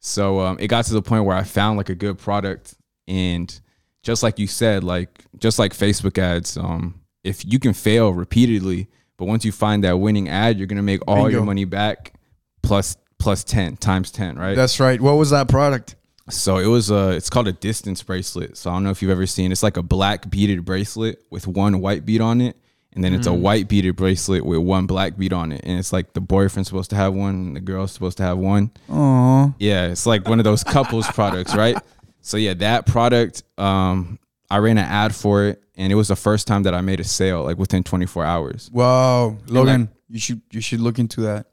So 0.00 0.40
um, 0.40 0.58
it 0.58 0.68
got 0.68 0.86
to 0.86 0.92
the 0.94 1.02
point 1.02 1.24
where 1.24 1.36
I 1.36 1.42
found 1.42 1.76
like 1.76 1.90
a 1.90 1.94
good 1.94 2.18
product, 2.18 2.74
and 3.06 3.60
just 4.02 4.22
like 4.22 4.38
you 4.38 4.46
said, 4.46 4.82
like 4.82 5.24
just 5.38 5.58
like 5.58 5.72
Facebook 5.74 6.16
ads, 6.16 6.56
um, 6.56 7.00
if 7.22 7.44
you 7.44 7.58
can 7.58 7.74
fail 7.74 8.12
repeatedly, 8.14 8.88
but 9.18 9.26
once 9.26 9.44
you 9.44 9.52
find 9.52 9.84
that 9.84 9.98
winning 9.98 10.28
ad, 10.30 10.56
you're 10.56 10.66
gonna 10.66 10.82
make 10.82 11.02
all 11.06 11.30
your 11.30 11.44
money 11.44 11.66
back 11.66 12.14
plus 12.62 12.96
plus 13.18 13.44
ten 13.44 13.76
times 13.76 14.10
ten, 14.10 14.38
right? 14.38 14.56
That's 14.56 14.80
right. 14.80 14.98
What 15.00 15.16
was 15.16 15.28
that 15.30 15.48
product? 15.48 15.96
So 16.30 16.56
it 16.58 16.66
was 16.66 16.90
a, 16.90 17.10
it's 17.10 17.28
called 17.28 17.48
a 17.48 17.52
distance 17.52 18.02
bracelet. 18.02 18.56
So 18.56 18.70
I 18.70 18.74
don't 18.74 18.84
know 18.84 18.90
if 18.90 19.02
you've 19.02 19.10
ever 19.10 19.26
seen. 19.26 19.50
It's 19.52 19.62
like 19.64 19.76
a 19.76 19.82
black 19.82 20.30
beaded 20.30 20.64
bracelet 20.64 21.22
with 21.28 21.46
one 21.46 21.80
white 21.80 22.06
bead 22.06 22.20
on 22.22 22.40
it, 22.40 22.56
and 22.94 23.04
then 23.04 23.14
it's 23.14 23.26
a 23.26 23.32
white 23.32 23.68
beaded 23.68 23.96
bracelet 23.96 24.44
with 24.44 24.58
one 24.58 24.86
black 24.86 25.16
bead 25.16 25.32
on 25.32 25.52
it, 25.52 25.60
and 25.64 25.78
it's 25.78 25.92
like 25.92 26.12
the 26.12 26.20
boyfriend's 26.20 26.68
supposed 26.68 26.90
to 26.90 26.96
have 26.96 27.14
one, 27.14 27.34
and 27.34 27.56
the 27.56 27.60
girl's 27.60 27.92
supposed 27.92 28.16
to 28.16 28.22
have 28.24 28.38
one. 28.38 28.70
Oh, 28.88 29.54
Yeah, 29.58 29.86
it's 29.86 30.06
like 30.06 30.26
one 30.28 30.38
of 30.40 30.44
those 30.44 30.64
couples 30.64 31.06
products, 31.08 31.54
right? 31.54 31.76
So 32.22 32.36
yeah, 32.36 32.52
that 32.52 32.84
product, 32.84 33.44
um, 33.56 34.18
I 34.50 34.58
ran 34.58 34.76
an 34.76 34.84
ad 34.84 35.14
for 35.14 35.44
it, 35.44 35.62
and 35.74 35.90
it 35.90 35.94
was 35.94 36.08
the 36.08 36.16
first 36.16 36.46
time 36.46 36.64
that 36.64 36.74
I 36.74 36.82
made 36.82 37.00
a 37.00 37.04
sale, 37.04 37.44
like 37.44 37.56
within 37.56 37.82
24 37.82 38.24
hours. 38.26 38.68
wow, 38.74 39.38
Logan, 39.46 39.88
you 40.10 40.18
should 40.18 40.42
you 40.50 40.60
should 40.60 40.80
look 40.80 40.98
into 40.98 41.22
that. 41.22 41.46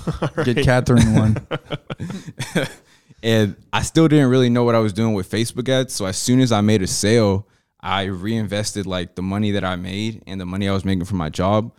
Get 0.44 0.64
Catherine 0.64 1.14
one. 1.14 1.46
and 3.22 3.56
I 3.72 3.82
still 3.82 4.08
didn't 4.08 4.30
really 4.30 4.48
know 4.48 4.64
what 4.64 4.74
I 4.74 4.78
was 4.78 4.92
doing 4.92 5.14
with 5.14 5.30
Facebook 5.30 5.68
ads. 5.68 5.92
So 5.92 6.06
as 6.06 6.16
soon 6.16 6.40
as 6.40 6.52
I 6.52 6.60
made 6.60 6.82
a 6.82 6.86
sale, 6.86 7.46
I 7.84 8.04
reinvested 8.04 8.86
like 8.86 9.14
the 9.14 9.22
money 9.22 9.50
that 9.52 9.62
I 9.64 9.76
made 9.76 10.22
and 10.26 10.40
the 10.40 10.46
money 10.46 10.68
I 10.68 10.72
was 10.72 10.84
making 10.84 11.04
from 11.04 11.18
my 11.18 11.28
job 11.28 11.72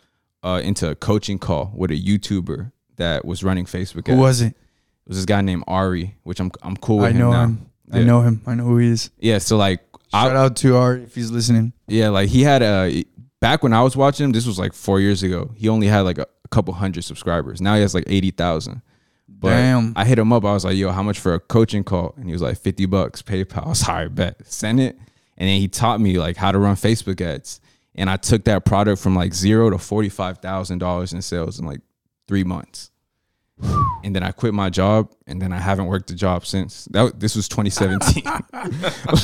uh, 0.44 0.62
into 0.64 0.90
a 0.90 0.96
coaching 0.96 1.40
call 1.40 1.72
with 1.76 1.90
a 1.92 2.00
YouTuber 2.00 2.72
that 2.98 3.26
was 3.26 3.44
running 3.44 3.66
Facebook 3.66 4.06
Who 4.08 4.14
ads. 4.14 4.20
was 4.22 4.42
it? 4.42 4.48
It 4.50 5.10
was 5.10 5.18
this 5.18 5.26
guy 5.26 5.42
named 5.42 5.64
Ari, 5.68 6.16
which 6.24 6.40
I'm 6.40 6.52
I'm 6.62 6.78
cool 6.78 6.98
with 6.98 7.08
I 7.08 7.12
him 7.12 7.18
know 7.18 7.32
now. 7.32 7.44
him. 7.44 7.70
I 7.92 8.04
know 8.04 8.22
him. 8.22 8.42
I 8.46 8.56
know 8.56 8.64
who 8.66 8.78
he 8.78 8.88
is. 8.90 9.10
Yeah, 9.20 9.40
so 9.40 9.58
like 9.58 9.82
I, 10.14 10.28
Shout 10.28 10.36
out 10.36 10.56
to 10.58 10.76
Ari 10.78 11.04
if 11.04 11.16
he's 11.16 11.32
listening. 11.32 11.74
Yeah, 11.88 12.10
like 12.10 12.30
he 12.30 12.44
had 12.44 12.62
a 12.62 13.04
back 13.42 13.64
when 13.64 13.74
I 13.74 13.82
was 13.82 13.96
watching 13.98 14.26
him. 14.26 14.32
This 14.32 14.46
was 14.46 14.58
like 14.60 14.74
four 14.74 15.00
years 15.00 15.24
ago. 15.24 15.52
He 15.56 15.70
only 15.70 15.88
had 15.88 16.02
like 16.02 16.18
a, 16.20 16.28
a 16.44 16.48
couple 16.50 16.74
hundred 16.76 17.04
subscribers. 17.04 17.62
Now 17.62 17.76
he 17.76 17.82
has 17.82 17.94
like 17.94 18.06
eighty 18.08 18.32
thousand. 18.32 18.82
But 19.28 19.50
Damn. 19.50 19.94
I 19.96 20.06
hit 20.06 20.18
him 20.20 20.32
up. 20.32 20.46
I 20.46 20.54
was 20.54 20.64
like, 20.66 20.78
"Yo, 20.78 20.92
how 20.92 21.04
much 21.04 21.20
for 21.20 21.34
a 21.34 21.40
coaching 21.40 21.84
call?" 21.84 22.14
And 22.16 22.28
he 22.28 22.32
was 22.32 22.42
like, 22.44 22.58
50 22.58 22.86
bucks 22.86 23.22
PayPal." 23.22 23.64
I 23.66 23.70
was 23.70 23.82
like, 23.82 23.90
"All 23.90 23.96
right, 23.96 24.16
bet, 24.16 24.46
send 24.46 24.80
it." 24.80 24.98
And 25.38 25.50
then 25.50 25.60
he 25.60 25.68
taught 25.68 26.00
me 26.00 26.18
like 26.18 26.38
how 26.38 26.52
to 26.52 26.60
run 26.60 26.76
Facebook 26.76 27.22
ads. 27.22 27.60
And 27.94 28.10
I 28.10 28.18
took 28.18 28.44
that 28.46 28.66
product 28.66 29.02
from 29.02 29.16
like 29.16 29.34
zero 29.34 29.70
to 29.70 29.78
forty 29.78 30.10
five 30.10 30.40
thousand 30.40 30.80
dollars 30.80 31.14
in 31.14 31.22
sales 31.22 31.60
in 31.60 31.66
like 31.66 31.82
three 32.28 32.44
months. 32.44 32.92
and 34.04 34.14
then 34.14 34.22
I 34.22 34.32
quit 34.32 34.54
my 34.54 34.70
job, 34.70 35.14
and 35.28 35.42
then 35.42 35.54
I 35.54 35.60
haven't 35.60 35.86
worked 35.86 36.12
a 36.12 36.16
job 36.16 36.46
since. 36.46 36.86
That 36.92 37.20
this 37.20 37.38
was 37.38 37.48
2017. 37.48 38.24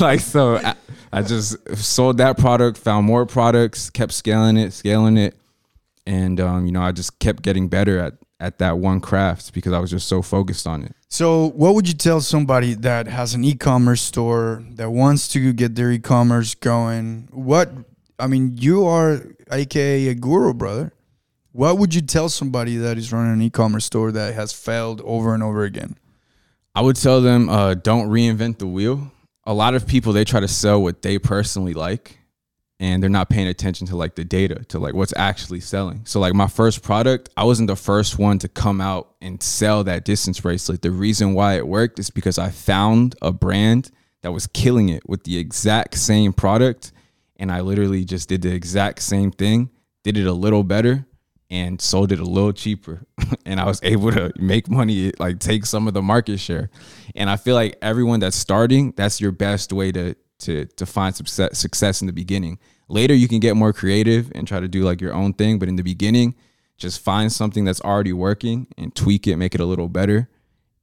like 0.00 0.20
so, 0.20 0.56
I, 0.56 0.74
I 1.12 1.22
just 1.22 1.76
sold 1.76 2.16
that 2.16 2.38
product, 2.38 2.78
found 2.78 3.06
more 3.06 3.26
products, 3.26 3.90
kept 3.90 4.12
scaling 4.12 4.56
it, 4.56 4.72
scaling 4.72 5.18
it, 5.18 5.36
and 6.06 6.40
um, 6.40 6.64
you 6.64 6.72
know 6.72 6.82
I 6.82 6.92
just 6.92 7.18
kept 7.18 7.42
getting 7.42 7.68
better 7.68 7.98
at 7.98 8.14
at 8.40 8.58
that 8.58 8.78
one 8.78 9.00
craft 9.00 9.52
because 9.52 9.72
I 9.72 9.78
was 9.78 9.90
just 9.90 10.08
so 10.08 10.22
focused 10.22 10.66
on 10.66 10.82
it. 10.82 10.96
So, 11.12 11.50
what 11.50 11.74
would 11.74 11.86
you 11.86 11.92
tell 11.92 12.22
somebody 12.22 12.72
that 12.72 13.06
has 13.06 13.34
an 13.34 13.44
e-commerce 13.44 14.00
store 14.00 14.64
that 14.76 14.88
wants 14.88 15.28
to 15.28 15.52
get 15.52 15.74
their 15.74 15.90
e-commerce 15.92 16.54
going? 16.54 17.28
What 17.30 17.70
I 18.18 18.26
mean, 18.28 18.56
you 18.56 18.86
are 18.86 19.20
aka 19.50 20.08
a 20.08 20.14
guru, 20.14 20.54
brother. 20.54 20.94
What 21.52 21.76
would 21.76 21.94
you 21.94 22.00
tell 22.00 22.30
somebody 22.30 22.78
that 22.78 22.96
is 22.96 23.12
running 23.12 23.34
an 23.34 23.42
e-commerce 23.42 23.84
store 23.84 24.10
that 24.10 24.32
has 24.32 24.54
failed 24.54 25.02
over 25.04 25.34
and 25.34 25.42
over 25.42 25.64
again? 25.64 25.98
I 26.74 26.80
would 26.80 26.96
tell 26.96 27.20
them 27.20 27.50
uh, 27.50 27.74
don't 27.74 28.08
reinvent 28.08 28.56
the 28.56 28.66
wheel. 28.66 29.12
A 29.44 29.52
lot 29.52 29.74
of 29.74 29.86
people 29.86 30.14
they 30.14 30.24
try 30.24 30.40
to 30.40 30.48
sell 30.48 30.82
what 30.82 31.02
they 31.02 31.18
personally 31.18 31.74
like, 31.74 32.20
and 32.82 33.00
they're 33.00 33.08
not 33.08 33.30
paying 33.30 33.46
attention 33.46 33.86
to 33.86 33.96
like 33.96 34.16
the 34.16 34.24
data, 34.24 34.56
to 34.64 34.80
like 34.80 34.92
what's 34.92 35.14
actually 35.16 35.60
selling. 35.60 36.00
So 36.04 36.18
like 36.18 36.34
my 36.34 36.48
first 36.48 36.82
product, 36.82 37.28
I 37.36 37.44
wasn't 37.44 37.68
the 37.68 37.76
first 37.76 38.18
one 38.18 38.40
to 38.40 38.48
come 38.48 38.80
out 38.80 39.14
and 39.20 39.40
sell 39.40 39.84
that 39.84 40.04
distance 40.04 40.40
bracelet. 40.40 40.82
The 40.82 40.90
reason 40.90 41.32
why 41.32 41.54
it 41.54 41.68
worked 41.68 42.00
is 42.00 42.10
because 42.10 42.38
I 42.38 42.50
found 42.50 43.14
a 43.22 43.30
brand 43.30 43.92
that 44.22 44.32
was 44.32 44.48
killing 44.48 44.88
it 44.88 45.08
with 45.08 45.22
the 45.22 45.38
exact 45.38 45.96
same 45.96 46.32
product, 46.32 46.90
and 47.36 47.52
I 47.52 47.60
literally 47.60 48.04
just 48.04 48.28
did 48.28 48.42
the 48.42 48.52
exact 48.52 49.00
same 49.02 49.30
thing, 49.30 49.70
did 50.02 50.16
it 50.16 50.26
a 50.26 50.32
little 50.32 50.64
better, 50.64 51.06
and 51.50 51.80
sold 51.80 52.10
it 52.10 52.18
a 52.18 52.24
little 52.24 52.52
cheaper 52.52 53.06
and 53.46 53.60
I 53.60 53.66
was 53.66 53.78
able 53.84 54.10
to 54.10 54.32
make 54.36 54.68
money 54.68 55.12
like 55.20 55.38
take 55.38 55.66
some 55.66 55.86
of 55.86 55.94
the 55.94 56.02
market 56.02 56.40
share. 56.40 56.70
And 57.14 57.30
I 57.30 57.36
feel 57.36 57.54
like 57.54 57.76
everyone 57.80 58.20
that's 58.20 58.36
starting, 58.36 58.92
that's 58.96 59.20
your 59.20 59.32
best 59.32 59.72
way 59.72 59.92
to 59.92 60.16
to 60.42 60.66
to 60.66 60.86
find 60.86 61.14
success 61.14 61.58
success 61.58 62.00
in 62.00 62.06
the 62.06 62.12
beginning. 62.12 62.58
Later 62.88 63.14
you 63.14 63.28
can 63.28 63.40
get 63.40 63.56
more 63.56 63.72
creative 63.72 64.30
and 64.34 64.46
try 64.46 64.60
to 64.60 64.68
do 64.68 64.82
like 64.82 65.00
your 65.00 65.14
own 65.14 65.32
thing, 65.32 65.58
but 65.58 65.68
in 65.68 65.76
the 65.76 65.82
beginning, 65.82 66.34
just 66.76 67.00
find 67.00 67.32
something 67.32 67.64
that's 67.64 67.80
already 67.80 68.12
working 68.12 68.66
and 68.76 68.94
tweak 68.94 69.26
it, 69.26 69.36
make 69.36 69.54
it 69.54 69.60
a 69.60 69.64
little 69.64 69.88
better, 69.88 70.28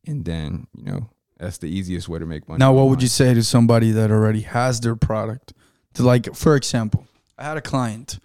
and 0.07 0.25
then, 0.25 0.67
you 0.75 0.83
know, 0.83 1.09
that's 1.37 1.57
the 1.59 1.67
easiest 1.67 2.09
way 2.09 2.17
to 2.19 2.25
make 2.25 2.47
money. 2.49 2.59
Now, 2.59 2.73
what 2.73 2.87
would 2.89 3.01
you 3.01 3.07
say 3.07 3.33
to 3.33 3.43
somebody 3.43 3.91
that 3.91 4.09
already 4.11 4.41
has 4.41 4.79
their 4.79 4.95
product? 4.95 5.53
To 5.95 6.03
like, 6.03 6.33
for 6.35 6.55
example, 6.55 7.07
I 7.37 7.43
had 7.43 7.57
a 7.57 7.61
client 7.61 8.19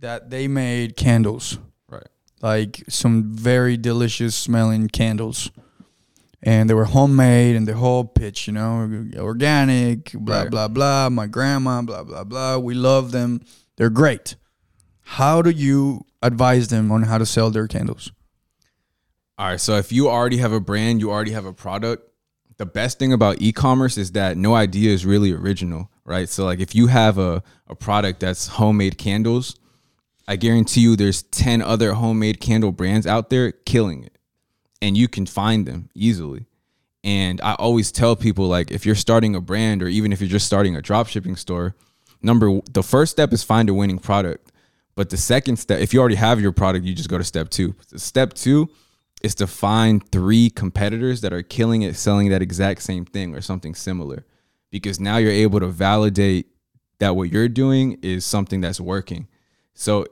that 0.00 0.30
they 0.30 0.48
made 0.48 0.96
candles, 0.96 1.58
Right. 1.88 2.06
like 2.40 2.84
some 2.88 3.32
very 3.34 3.76
delicious 3.76 4.34
smelling 4.34 4.88
candles, 4.88 5.50
and 6.42 6.68
they 6.70 6.74
were 6.74 6.84
homemade 6.84 7.56
and 7.56 7.66
the 7.66 7.74
whole 7.74 8.04
pitch, 8.04 8.46
you 8.46 8.52
know, 8.52 9.06
organic, 9.16 10.12
blah 10.12 10.42
Right. 10.42 10.50
blah 10.50 10.68
blah. 10.68 11.08
My 11.10 11.26
grandma, 11.26 11.82
blah 11.82 12.04
blah 12.04 12.24
blah. 12.24 12.58
We 12.58 12.74
love 12.74 13.10
them. 13.12 13.40
They're 13.76 13.90
great. 13.90 14.36
How 15.02 15.42
do 15.42 15.50
you 15.50 16.04
advise 16.22 16.68
them 16.68 16.90
on 16.92 17.04
how 17.04 17.18
to 17.18 17.26
sell 17.26 17.50
their 17.50 17.66
candles? 17.66 18.12
All 19.38 19.46
right. 19.48 19.60
So 19.60 19.76
if 19.76 19.92
you 19.92 20.08
already 20.08 20.38
have 20.38 20.52
a 20.52 20.60
brand, 20.60 21.00
you 21.00 21.10
already 21.10 21.30
have 21.32 21.44
a 21.46 21.52
product. 21.52 22.04
The 22.56 22.66
best 22.66 22.98
thing 22.98 23.12
about 23.12 23.40
e-commerce 23.40 23.96
is 23.96 24.12
that 24.12 24.36
no 24.36 24.54
idea 24.56 24.90
is 24.92 25.06
really 25.06 25.32
original, 25.32 25.90
right? 26.04 26.28
So 26.28 26.44
like 26.44 26.58
if 26.58 26.74
you 26.74 26.88
have 26.88 27.16
a, 27.16 27.40
a 27.68 27.76
product 27.76 28.18
that's 28.18 28.48
homemade 28.48 28.98
candles, 28.98 29.54
I 30.26 30.34
guarantee 30.34 30.80
you 30.80 30.96
there's 30.96 31.22
10 31.22 31.62
other 31.62 31.92
homemade 31.92 32.40
candle 32.40 32.72
brands 32.72 33.06
out 33.06 33.30
there 33.30 33.52
killing 33.52 34.02
it. 34.02 34.17
And 34.80 34.96
you 34.96 35.08
can 35.08 35.26
find 35.26 35.66
them 35.66 35.90
easily. 35.94 36.46
And 37.04 37.40
I 37.40 37.54
always 37.54 37.92
tell 37.92 38.16
people 38.16 38.48
like 38.48 38.70
if 38.70 38.84
you're 38.84 38.94
starting 38.94 39.34
a 39.34 39.40
brand 39.40 39.82
or 39.82 39.88
even 39.88 40.12
if 40.12 40.20
you're 40.20 40.28
just 40.28 40.46
starting 40.46 40.76
a 40.76 40.82
drop 40.82 41.08
shipping 41.08 41.36
store, 41.36 41.74
number 42.22 42.60
the 42.72 42.82
first 42.82 43.12
step 43.12 43.32
is 43.32 43.42
find 43.42 43.68
a 43.68 43.74
winning 43.74 43.98
product. 43.98 44.52
But 44.94 45.10
the 45.10 45.16
second 45.16 45.56
step, 45.56 45.80
if 45.80 45.94
you 45.94 46.00
already 46.00 46.16
have 46.16 46.40
your 46.40 46.52
product, 46.52 46.84
you 46.84 46.94
just 46.94 47.08
go 47.08 47.18
to 47.18 47.24
step 47.24 47.50
two. 47.50 47.76
Step 47.96 48.34
two 48.34 48.68
is 49.22 49.34
to 49.36 49.46
find 49.46 50.08
three 50.10 50.50
competitors 50.50 51.20
that 51.20 51.32
are 51.32 51.42
killing 51.42 51.82
it, 51.82 51.96
selling 51.96 52.28
that 52.30 52.42
exact 52.42 52.82
same 52.82 53.04
thing 53.04 53.34
or 53.34 53.40
something 53.40 53.74
similar. 53.74 54.24
Because 54.70 55.00
now 55.00 55.16
you're 55.16 55.32
able 55.32 55.60
to 55.60 55.68
validate 55.68 56.46
that 56.98 57.16
what 57.16 57.30
you're 57.30 57.48
doing 57.48 57.98
is 58.02 58.26
something 58.26 58.60
that's 58.60 58.80
working. 58.80 59.28
So 59.74 60.06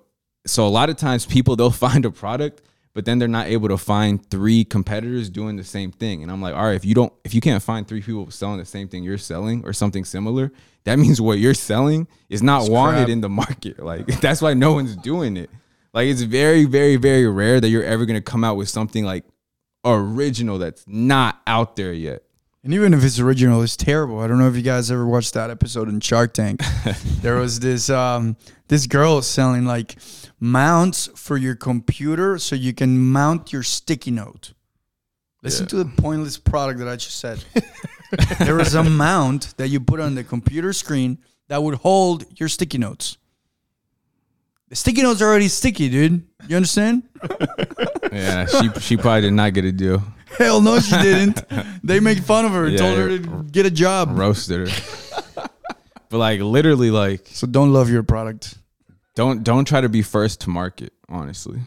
so 0.47 0.67
a 0.67 0.71
lot 0.71 0.89
of 0.89 0.97
times 0.97 1.27
people 1.27 1.57
they'll 1.57 1.71
find 1.89 2.05
a 2.05 2.11
product 2.11 2.63
but 2.97 3.05
then 3.05 3.19
they're 3.19 3.29
not 3.29 3.47
able 3.47 3.69
to 3.69 3.77
find 3.77 4.25
three 4.31 4.65
competitors 4.65 5.29
doing 5.29 5.57
the 5.57 5.63
same 5.63 5.93
thing 5.93 6.23
and 6.23 6.33
i'm 6.33 6.41
like 6.41 6.55
all 6.55 6.65
right 6.65 6.77
if 6.77 6.85
you 6.85 6.95
don't 6.95 7.13
if 7.25 7.35
you 7.35 7.43
can't 7.43 7.63
find 7.63 7.87
three 7.87 8.01
people 8.01 8.29
selling 8.31 8.57
the 8.57 8.65
same 8.65 8.89
thing 8.89 9.05
you're 9.05 9.19
selling 9.19 9.63
or 9.67 9.73
something 9.75 10.03
similar 10.03 10.51
that 10.85 10.99
means 11.05 11.21
what 11.21 11.39
you're 11.39 11.53
selling 11.53 12.09
is 12.31 12.43
not 12.43 12.71
wanted 12.71 13.01
crap. 13.01 13.09
in 13.11 13.21
the 13.21 13.29
market 13.29 13.79
like 13.85 14.07
that's 14.23 14.41
why 14.41 14.55
no 14.55 14.73
one's 14.73 14.97
doing 14.97 15.37
it 15.37 15.51
like 15.93 16.09
it's 16.09 16.23
very 16.23 16.65
very 16.65 16.97
very 16.97 17.29
rare 17.29 17.61
that 17.61 17.69
you're 17.69 17.85
ever 17.85 18.07
going 18.07 18.19
to 18.19 18.25
come 18.25 18.43
out 18.43 18.57
with 18.57 18.69
something 18.69 19.05
like 19.05 19.25
original 19.85 20.59
that's 20.59 20.83
not 20.89 21.41
out 21.47 21.77
there 21.77 21.93
yet 21.93 22.23
And 22.65 22.75
even 22.75 22.93
if 22.95 23.05
it's 23.05 23.21
original, 23.21 23.63
it's 23.63 23.77
terrible. 23.77 24.19
I 24.19 24.27
don't 24.27 24.41
know 24.41 24.49
if 24.49 24.57
you 24.57 24.63
guys 24.63 24.91
ever 24.91 25.07
watched 25.07 25.35
that 25.35 25.51
episode 25.51 25.89
in 25.89 26.01
Shark 26.01 26.35
Tank. 26.35 26.61
there 27.23 27.37
was 27.37 27.61
this 27.61 27.89
um, 27.89 28.37
this 28.67 28.89
girl 28.89 29.23
selling 29.23 29.67
like 29.67 29.95
mounts 30.41 31.09
for 31.15 31.37
your 31.37 31.55
computer 31.55 32.39
so 32.39 32.55
you 32.57 32.73
can 32.75 32.99
mount 32.99 33.53
your 33.53 33.63
sticky 33.63 34.11
note. 34.11 34.53
Listen 35.43 35.65
Yeah. 35.65 35.69
to 35.69 35.77
the 35.85 35.85
pointless 36.03 36.39
product 36.39 36.79
that 36.81 36.89
I 36.89 36.97
just 36.97 37.19
said. 37.19 37.45
there 38.41 38.55
was 38.55 38.75
a 38.75 38.83
mount 38.85 39.55
that 39.57 39.69
you 39.69 39.81
put 39.81 40.01
on 40.01 40.15
the 40.15 40.25
computer 40.25 40.73
screen 40.73 41.19
that 41.49 41.63
would 41.63 41.75
hold 41.77 42.25
your 42.41 42.49
sticky 42.49 42.79
notes. 42.79 43.17
The 44.69 44.75
sticky 44.77 45.03
notes 45.03 45.23
are 45.23 45.27
already 45.27 45.49
sticky, 45.49 45.89
dude. 45.89 46.25
You 46.49 46.57
understand? 46.57 47.05
yeah 48.13 48.47
she 48.47 48.69
she 48.81 48.97
probably 48.97 49.23
did 49.23 49.33
not 49.33 49.53
get 49.55 49.65
a 49.65 49.73
deal 49.73 50.03
Hell 50.39 50.61
no, 50.61 50.79
she 50.81 50.97
didn't. 51.03 51.43
They 51.85 52.01
made 52.01 52.23
fun 52.25 52.45
of 52.45 52.53
her 52.53 52.65
and 52.67 52.73
Yeah, 52.73 52.79
told 52.79 52.99
her 52.99 53.09
to 53.19 53.43
get 53.51 53.65
a 53.67 53.71
job. 53.71 54.19
roasted 54.19 54.69
her 54.69 55.49
but 56.09 56.19
like 56.19 56.41
literally 56.41 56.91
like 56.91 57.27
So 57.33 57.47
don't 57.47 57.73
love 57.73 57.91
your 57.91 58.03
product. 58.03 58.57
Don't 59.17 59.43
don't 59.43 59.67
try 59.67 59.81
to 59.81 59.89
be 59.89 60.03
first 60.03 60.41
to 60.43 60.51
market 60.51 60.93
honestly 61.09 61.61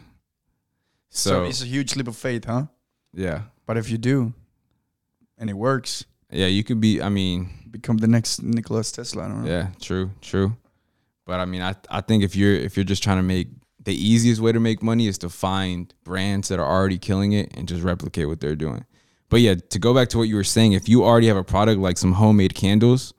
So, 1.10 1.30
so, 1.30 1.44
it's 1.44 1.62
a 1.62 1.66
huge 1.66 1.96
leap 1.96 2.08
of 2.08 2.16
faith, 2.16 2.44
huh? 2.46 2.64
yeah 3.12 3.42
But 3.66 3.76
if 3.76 3.90
you 3.90 3.98
do, 3.98 4.32
and 5.38 5.50
it 5.50 5.56
works, 5.56 6.04
yeah 6.30 6.46
you 6.46 6.62
could 6.64 6.80
be 6.80 7.02
i 7.02 7.08
mean 7.08 7.48
become 7.70 7.98
the 7.98 8.06
next 8.08 8.42
Nicholas 8.42 8.90
Tesla. 8.92 9.24
I 9.24 9.28
don't 9.28 9.44
know. 9.44 9.50
yeah 9.50 9.68
true 9.80 10.10
true 10.20 10.56
but 11.26 11.38
i 11.40 11.44
mean 11.44 11.62
i 11.62 11.74
i 11.90 12.00
think 12.00 12.22
if 12.24 12.34
you're 12.36 12.54
if 12.54 12.76
you're 12.76 12.88
just 12.94 13.02
trying 13.02 13.18
to 13.18 13.22
make 13.34 13.48
the 13.82 13.94
easiest 13.94 14.40
way 14.40 14.52
to 14.52 14.60
make 14.60 14.82
money 14.82 15.06
is 15.06 15.18
to 15.18 15.28
find 15.28 15.94
brands 16.04 16.48
that 16.48 16.58
are 16.58 16.66
already 16.76 16.98
killing 16.98 17.32
it 17.32 17.46
and 17.56 17.66
just 17.68 17.82
replicate 17.82 18.26
what 18.28 18.38
they're 18.40 18.56
doing 18.66 18.84
but 19.28 19.40
yeah 19.40 19.54
to 19.70 19.78
go 19.78 19.94
back 19.94 20.08
to 20.08 20.18
what 20.18 20.28
you 20.28 20.36
were 20.36 20.44
saying 20.56 20.72
if 20.72 20.88
you 20.88 21.04
already 21.04 21.28
have 21.28 21.36
a 21.36 21.44
product 21.44 21.80
like 21.80 21.96
some 21.98 22.12
homemade 22.14 22.54
candles 22.54 23.14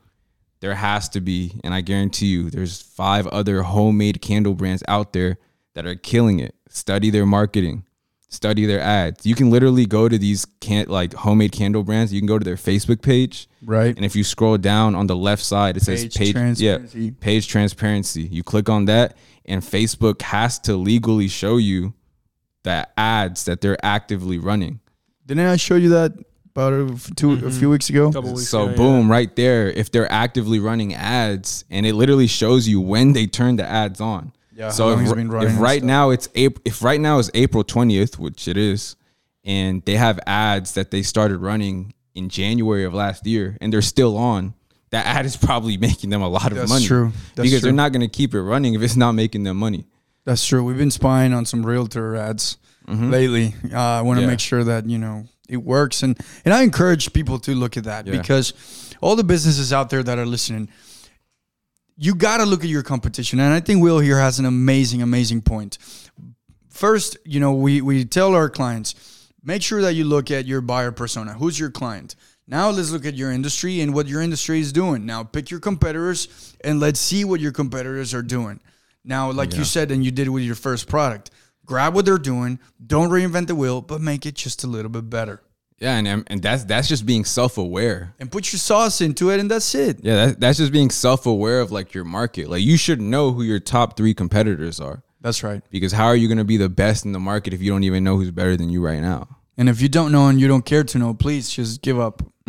there 0.61 0.75
has 0.75 1.09
to 1.09 1.19
be 1.19 1.59
and 1.63 1.73
i 1.73 1.81
guarantee 1.81 2.27
you 2.27 2.49
there's 2.49 2.81
five 2.81 3.27
other 3.27 3.63
homemade 3.63 4.21
candle 4.21 4.53
brands 4.53 4.83
out 4.87 5.11
there 5.13 5.37
that 5.73 5.85
are 5.85 5.95
killing 5.95 6.39
it. 6.39 6.55
Study 6.69 7.09
their 7.09 7.25
marketing. 7.25 7.85
Study 8.29 8.65
their 8.65 8.79
ads. 8.79 9.25
You 9.25 9.35
can 9.35 9.49
literally 9.49 9.85
go 9.85 10.07
to 10.07 10.17
these 10.17 10.45
can 10.61 10.85
like 10.87 11.13
homemade 11.13 11.51
candle 11.51 11.83
brands. 11.83 12.13
You 12.13 12.21
can 12.21 12.27
go 12.27 12.39
to 12.39 12.45
their 12.45 12.55
facebook 12.55 13.01
page. 13.01 13.47
Right. 13.63 13.95
and 13.95 14.05
if 14.05 14.15
you 14.15 14.23
scroll 14.23 14.57
down 14.57 14.95
on 14.95 15.07
the 15.07 15.15
left 15.15 15.43
side 15.43 15.77
it 15.77 15.83
says 15.83 16.03
Page 16.15 16.33
page, 16.33 16.61
yeah 16.61 16.79
page 17.19 17.47
transparency. 17.47 18.23
You 18.23 18.43
click 18.43 18.69
on 18.69 18.85
that 18.85 19.15
and 19.45 19.61
facebook 19.61 20.21
has 20.21 20.59
to 20.59 20.75
legally 20.75 21.27
show 21.27 21.57
you 21.57 21.93
the 22.63 22.87
ads 22.97 23.45
that 23.45 23.61
they're 23.61 23.83
actively 23.85 24.37
running. 24.37 24.79
Didn't 25.25 25.45
I 25.45 25.57
show 25.57 25.75
you 25.75 25.89
that 25.89 26.13
about 26.51 26.73
a, 26.73 26.89
f- 26.93 27.09
2 27.15 27.45
a 27.45 27.51
few 27.51 27.69
weeks 27.69 27.89
ago? 27.89 28.09
Weeks 28.09 28.47
so 28.47 28.63
ago, 28.63 28.71
yeah. 28.71 28.77
boom 28.77 29.09
right 29.11 29.33
there 29.35 29.69
if 29.69 29.89
they're 29.91 30.11
actively 30.11 30.59
running 30.59 30.93
ads 30.93 31.65
and 31.69 31.85
it 31.85 31.95
literally 31.95 32.27
shows 32.27 32.67
you 32.67 32.79
when 32.81 33.13
they 33.13 33.25
turn 33.25 33.55
the 33.55 33.65
ads 33.65 33.99
on 34.01 34.31
Yeah, 34.53 34.69
so 34.69 34.89
if, 34.97 35.13
been 35.15 35.31
if 35.41 35.59
right 35.59 35.81
now 35.83 36.09
it's 36.11 36.27
april 36.35 36.61
if 36.65 36.83
right 36.83 36.99
now 36.99 37.19
is 37.19 37.31
april 37.33 37.63
20th 37.63 38.17
which 38.19 38.47
it 38.47 38.57
is 38.57 38.95
and 39.43 39.83
they 39.85 39.95
have 39.95 40.19
ads 40.27 40.73
that 40.73 40.91
they 40.91 41.01
started 41.03 41.37
running 41.39 41.93
in 42.15 42.29
january 42.29 42.83
of 42.83 42.93
last 42.93 43.25
year 43.25 43.57
and 43.61 43.71
they're 43.71 43.81
still 43.81 44.17
on 44.17 44.53
that 44.91 45.05
ad 45.05 45.25
is 45.25 45.37
probably 45.37 45.77
making 45.87 46.09
them 46.09 46.21
a 46.21 46.27
lot 46.29 46.51
of 46.51 46.57
That's 46.57 46.69
money 46.69 46.85
true. 46.85 47.11
That's 47.35 47.47
because 47.47 47.61
true. 47.61 47.67
they're 47.67 47.71
not 47.83 47.93
going 47.93 48.01
to 48.01 48.09
keep 48.09 48.33
it 48.33 48.41
running 48.41 48.73
if 48.73 48.81
it's 48.81 48.97
not 48.97 49.13
making 49.13 49.43
them 49.43 49.55
money 49.57 49.85
That's 50.25 50.45
true. 50.45 50.63
We've 50.65 50.77
been 50.77 50.91
spying 50.91 51.33
on 51.33 51.45
some 51.45 51.65
realtor 51.65 52.15
ads 52.17 52.57
lately. 52.87 53.55
Uh, 53.73 53.77
I 53.77 54.01
want 54.01 54.17
to 54.17 54.21
Mm-hmm. 54.21 54.27
Yeah. 54.27 54.27
make 54.27 54.39
sure 54.41 54.63
that 54.65 54.85
you 54.89 54.97
know 54.97 55.23
it 55.51 55.63
works, 55.63 56.01
and 56.03 56.17
and 56.45 56.53
I 56.53 56.63
encourage 56.63 57.13
people 57.13 57.39
to 57.39 57.53
look 57.53 57.77
at 57.77 57.83
that 57.83 58.07
Yeah. 58.07 58.17
because 58.17 58.53
all 59.01 59.15
the 59.15 59.23
businesses 59.23 59.71
out 59.73 59.89
there 59.89 60.03
that 60.03 60.17
are 60.17 60.25
listening, 60.25 60.69
you 61.97 62.15
got 62.15 62.37
to 62.37 62.45
look 62.45 62.63
at 62.63 62.69
your 62.69 62.83
competition, 62.83 63.39
and 63.39 63.53
I 63.53 63.59
think 63.59 63.81
Will 63.83 63.99
here 63.99 64.19
has 64.19 64.39
an 64.39 64.45
amazing, 64.45 65.01
amazing 65.01 65.41
point. 65.41 65.77
First, 66.69 67.17
you 67.25 67.39
know, 67.39 67.53
we 67.53 67.81
we 67.81 68.05
tell 68.05 68.33
our 68.33 68.49
clients 68.49 68.95
make 69.43 69.61
sure 69.61 69.81
that 69.81 69.93
you 69.93 70.05
look 70.05 70.31
at 70.31 70.45
your 70.45 70.61
buyer 70.61 70.91
persona. 70.91 71.33
Who's 71.33 71.59
your 71.59 71.69
client? 71.71 72.15
Now 72.47 72.69
let's 72.69 72.91
look 72.91 73.05
at 73.05 73.15
your 73.15 73.31
industry 73.31 73.81
and 73.81 73.93
what 73.93 74.07
your 74.07 74.21
industry 74.21 74.59
is 74.59 74.71
doing. 74.73 75.05
Now 75.05 75.23
pick 75.23 75.51
your 75.51 75.59
competitors 75.59 76.27
and 76.63 76.79
let's 76.79 76.99
see 76.99 77.23
what 77.23 77.39
your 77.39 77.51
competitors 77.51 78.13
are 78.13 78.21
doing. 78.23 78.59
Now, 79.03 79.31
like 79.31 79.55
you 79.55 79.63
said, 79.63 79.89
and 79.89 80.05
you 80.05 80.11
did 80.11 80.29
with 80.29 80.43
your 80.43 80.53
first 80.55 80.87
product, 80.87 81.31
grab 81.71 81.95
what 81.95 82.03
they're 82.03 82.17
doing. 82.17 82.59
Don't 82.85 83.09
reinvent 83.09 83.47
the 83.47 83.55
wheel, 83.55 83.79
but 83.79 84.01
make 84.01 84.25
it 84.25 84.35
just 84.35 84.65
a 84.65 84.67
little 84.67 84.91
bit 84.91 85.09
better. 85.09 85.41
Yeah, 85.79 85.95
and 85.95 86.25
and 86.27 86.41
that's 86.43 86.65
that's 86.65 86.89
just 86.89 87.05
being 87.05 87.23
self 87.23 87.57
aware. 87.57 88.13
And 88.19 88.29
put 88.29 88.51
your 88.51 88.59
sauce 88.59 88.99
into 88.99 89.31
it, 89.31 89.39
and 89.39 89.49
that's 89.49 89.73
it. 89.73 89.99
Yeah, 90.03 90.25
that, 90.25 90.39
that's 90.41 90.57
just 90.57 90.73
being 90.73 90.89
self 90.89 91.25
aware 91.25 91.61
of 91.61 91.71
like 91.71 91.93
your 91.93 92.03
market. 92.03 92.49
Like 92.49 92.61
you 92.61 92.75
should 92.75 92.99
know 92.99 93.31
who 93.31 93.41
your 93.41 93.59
top 93.61 93.95
three 93.95 94.13
competitors 94.13 94.81
are. 94.81 95.01
That's 95.21 95.43
right. 95.43 95.63
Because 95.69 95.93
how 95.93 96.07
are 96.07 96.15
you 96.15 96.27
going 96.27 96.39
to 96.39 96.43
be 96.43 96.57
the 96.57 96.67
best 96.67 97.05
in 97.05 97.13
the 97.13 97.19
market 97.19 97.53
if 97.53 97.61
you 97.61 97.71
don't 97.71 97.85
even 97.85 98.03
know 98.03 98.17
who's 98.17 98.31
better 98.31 98.57
than 98.57 98.69
you 98.69 98.83
right 98.83 98.99
now? 98.99 99.37
And 99.57 99.69
if 99.69 99.79
you 99.81 99.87
don't 99.87 100.11
know 100.11 100.27
and 100.27 100.41
you 100.41 100.47
don't 100.49 100.65
care 100.65 100.83
to 100.83 100.97
know, 100.99 101.13
please 101.13 101.49
just 101.49 101.81
give 101.81 101.99
up. 101.99 102.21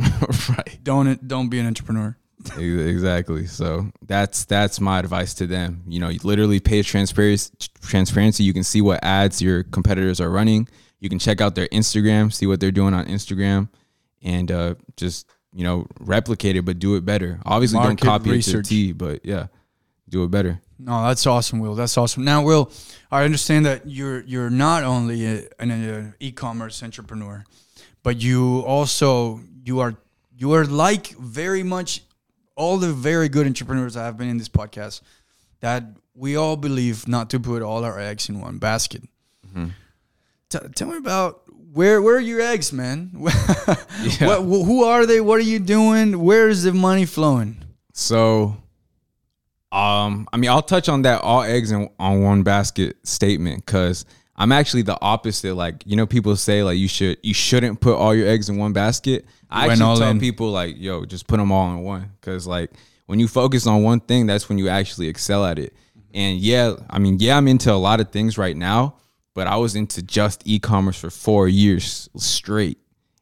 right. 0.48 0.78
Don't 0.82 1.28
don't 1.28 1.48
be 1.48 1.60
an 1.60 1.66
entrepreneur. 1.66 2.16
Exactly. 2.58 3.46
So 3.46 3.90
that's 4.06 4.44
that's 4.44 4.80
my 4.80 4.98
advice 4.98 5.34
to 5.34 5.46
them. 5.46 5.82
You 5.86 6.00
know, 6.00 6.08
you 6.08 6.20
literally 6.22 6.60
page 6.60 6.88
transparency. 6.88 7.52
Transparency. 7.80 8.44
You 8.44 8.52
can 8.52 8.64
see 8.64 8.80
what 8.80 9.02
ads 9.02 9.40
your 9.40 9.62
competitors 9.62 10.20
are 10.20 10.30
running. 10.30 10.68
You 11.00 11.08
can 11.08 11.18
check 11.18 11.40
out 11.40 11.54
their 11.54 11.68
Instagram, 11.68 12.32
see 12.32 12.46
what 12.46 12.60
they're 12.60 12.70
doing 12.70 12.94
on 12.94 13.06
Instagram, 13.06 13.68
and 14.22 14.50
uh, 14.50 14.74
just 14.96 15.28
you 15.52 15.64
know 15.64 15.86
replicate 16.00 16.56
it, 16.56 16.64
but 16.64 16.78
do 16.78 16.96
it 16.96 17.04
better. 17.04 17.40
Obviously, 17.44 17.78
Market 17.78 18.00
don't 18.00 18.08
copy 18.08 18.30
research. 18.30 18.66
it 18.66 18.68
to 18.68 18.68
T, 18.68 18.92
but 18.92 19.24
yeah, 19.24 19.46
do 20.08 20.24
it 20.24 20.30
better. 20.30 20.60
No, 20.78 21.02
that's 21.06 21.26
awesome, 21.26 21.60
Will. 21.60 21.74
That's 21.74 21.96
awesome. 21.96 22.24
Now, 22.24 22.42
Will, 22.42 22.70
I 23.10 23.24
understand 23.24 23.66
that 23.66 23.88
you're 23.88 24.20
you're 24.22 24.50
not 24.50 24.84
only 24.84 25.26
a, 25.26 25.48
an 25.58 26.14
e-commerce 26.20 26.82
entrepreneur, 26.82 27.44
but 28.02 28.20
you 28.20 28.60
also 28.60 29.40
you 29.64 29.80
are 29.80 29.96
you 30.36 30.52
are 30.52 30.64
like 30.64 31.08
very 31.18 31.62
much 31.62 32.02
all 32.56 32.78
the 32.78 32.92
very 32.92 33.28
good 33.28 33.46
entrepreneurs 33.46 33.94
that 33.94 34.02
have 34.02 34.16
been 34.16 34.28
in 34.28 34.38
this 34.38 34.48
podcast 34.48 35.00
that 35.60 35.84
we 36.14 36.36
all 36.36 36.56
believe 36.56 37.08
not 37.08 37.30
to 37.30 37.40
put 37.40 37.62
all 37.62 37.84
our 37.84 37.98
eggs 37.98 38.28
in 38.28 38.40
one 38.40 38.58
basket. 38.58 39.02
T- 40.50 40.58
tell 40.74 40.88
me 40.88 40.96
about 40.98 41.42
where 41.72 42.02
where 42.02 42.16
are 42.16 42.20
your 42.20 42.40
eggs, 42.40 42.72
man? 42.72 43.10
what, 43.14 44.42
who 44.42 44.84
are 44.84 45.06
they? 45.06 45.20
What 45.20 45.38
are 45.38 45.44
you 45.44 45.58
doing? 45.58 46.20
Where 46.20 46.48
is 46.48 46.64
the 46.64 46.72
money 46.72 47.06
flowing? 47.06 47.56
So, 47.94 48.56
um, 49.70 50.28
I 50.32 50.36
mean, 50.36 50.50
I'll 50.50 50.62
touch 50.62 50.88
on 50.88 51.02
that 51.02 51.22
all 51.22 51.42
eggs 51.42 51.70
in, 51.70 51.88
on 51.98 52.22
one 52.22 52.42
basket 52.42 52.96
statement 53.06 53.64
because 53.64 54.04
I'm 54.36 54.50
actually 54.52 54.82
the 54.82 54.98
opposite. 55.00 55.54
Like, 55.54 55.82
you 55.86 55.96
know, 55.96 56.06
people 56.06 56.34
say 56.36 56.62
like 56.62 56.78
you 56.78 56.88
should 56.88 57.18
you 57.22 57.34
shouldn't 57.34 57.80
put 57.80 57.94
all 57.96 58.14
your 58.14 58.28
eggs 58.28 58.48
in 58.48 58.56
one 58.56 58.72
basket. 58.72 59.26
I 59.50 59.66
Went 59.68 59.82
all 59.82 59.92
actually 59.92 60.02
tell 60.04 60.10
in. 60.12 60.20
people 60.20 60.50
like, 60.50 60.76
yo, 60.78 61.04
just 61.04 61.26
put 61.26 61.36
them 61.36 61.52
all 61.52 61.70
in 61.72 61.82
one 61.82 62.10
because 62.20 62.46
like 62.46 62.70
when 63.06 63.20
you 63.20 63.28
focus 63.28 63.66
on 63.66 63.82
one 63.82 64.00
thing, 64.00 64.26
that's 64.26 64.48
when 64.48 64.58
you 64.58 64.68
actually 64.68 65.08
excel 65.08 65.44
at 65.44 65.58
it. 65.58 65.74
And 66.14 66.38
yeah, 66.38 66.74
I 66.90 66.98
mean, 66.98 67.18
yeah, 67.20 67.36
I'm 67.36 67.48
into 67.48 67.72
a 67.72 67.74
lot 67.76 68.00
of 68.00 68.10
things 68.10 68.38
right 68.38 68.56
now, 68.56 68.96
but 69.34 69.46
I 69.46 69.56
was 69.56 69.74
into 69.76 70.02
just 70.02 70.42
e-commerce 70.46 70.98
for 70.98 71.10
four 71.10 71.48
years 71.48 72.08
straight. 72.16 72.78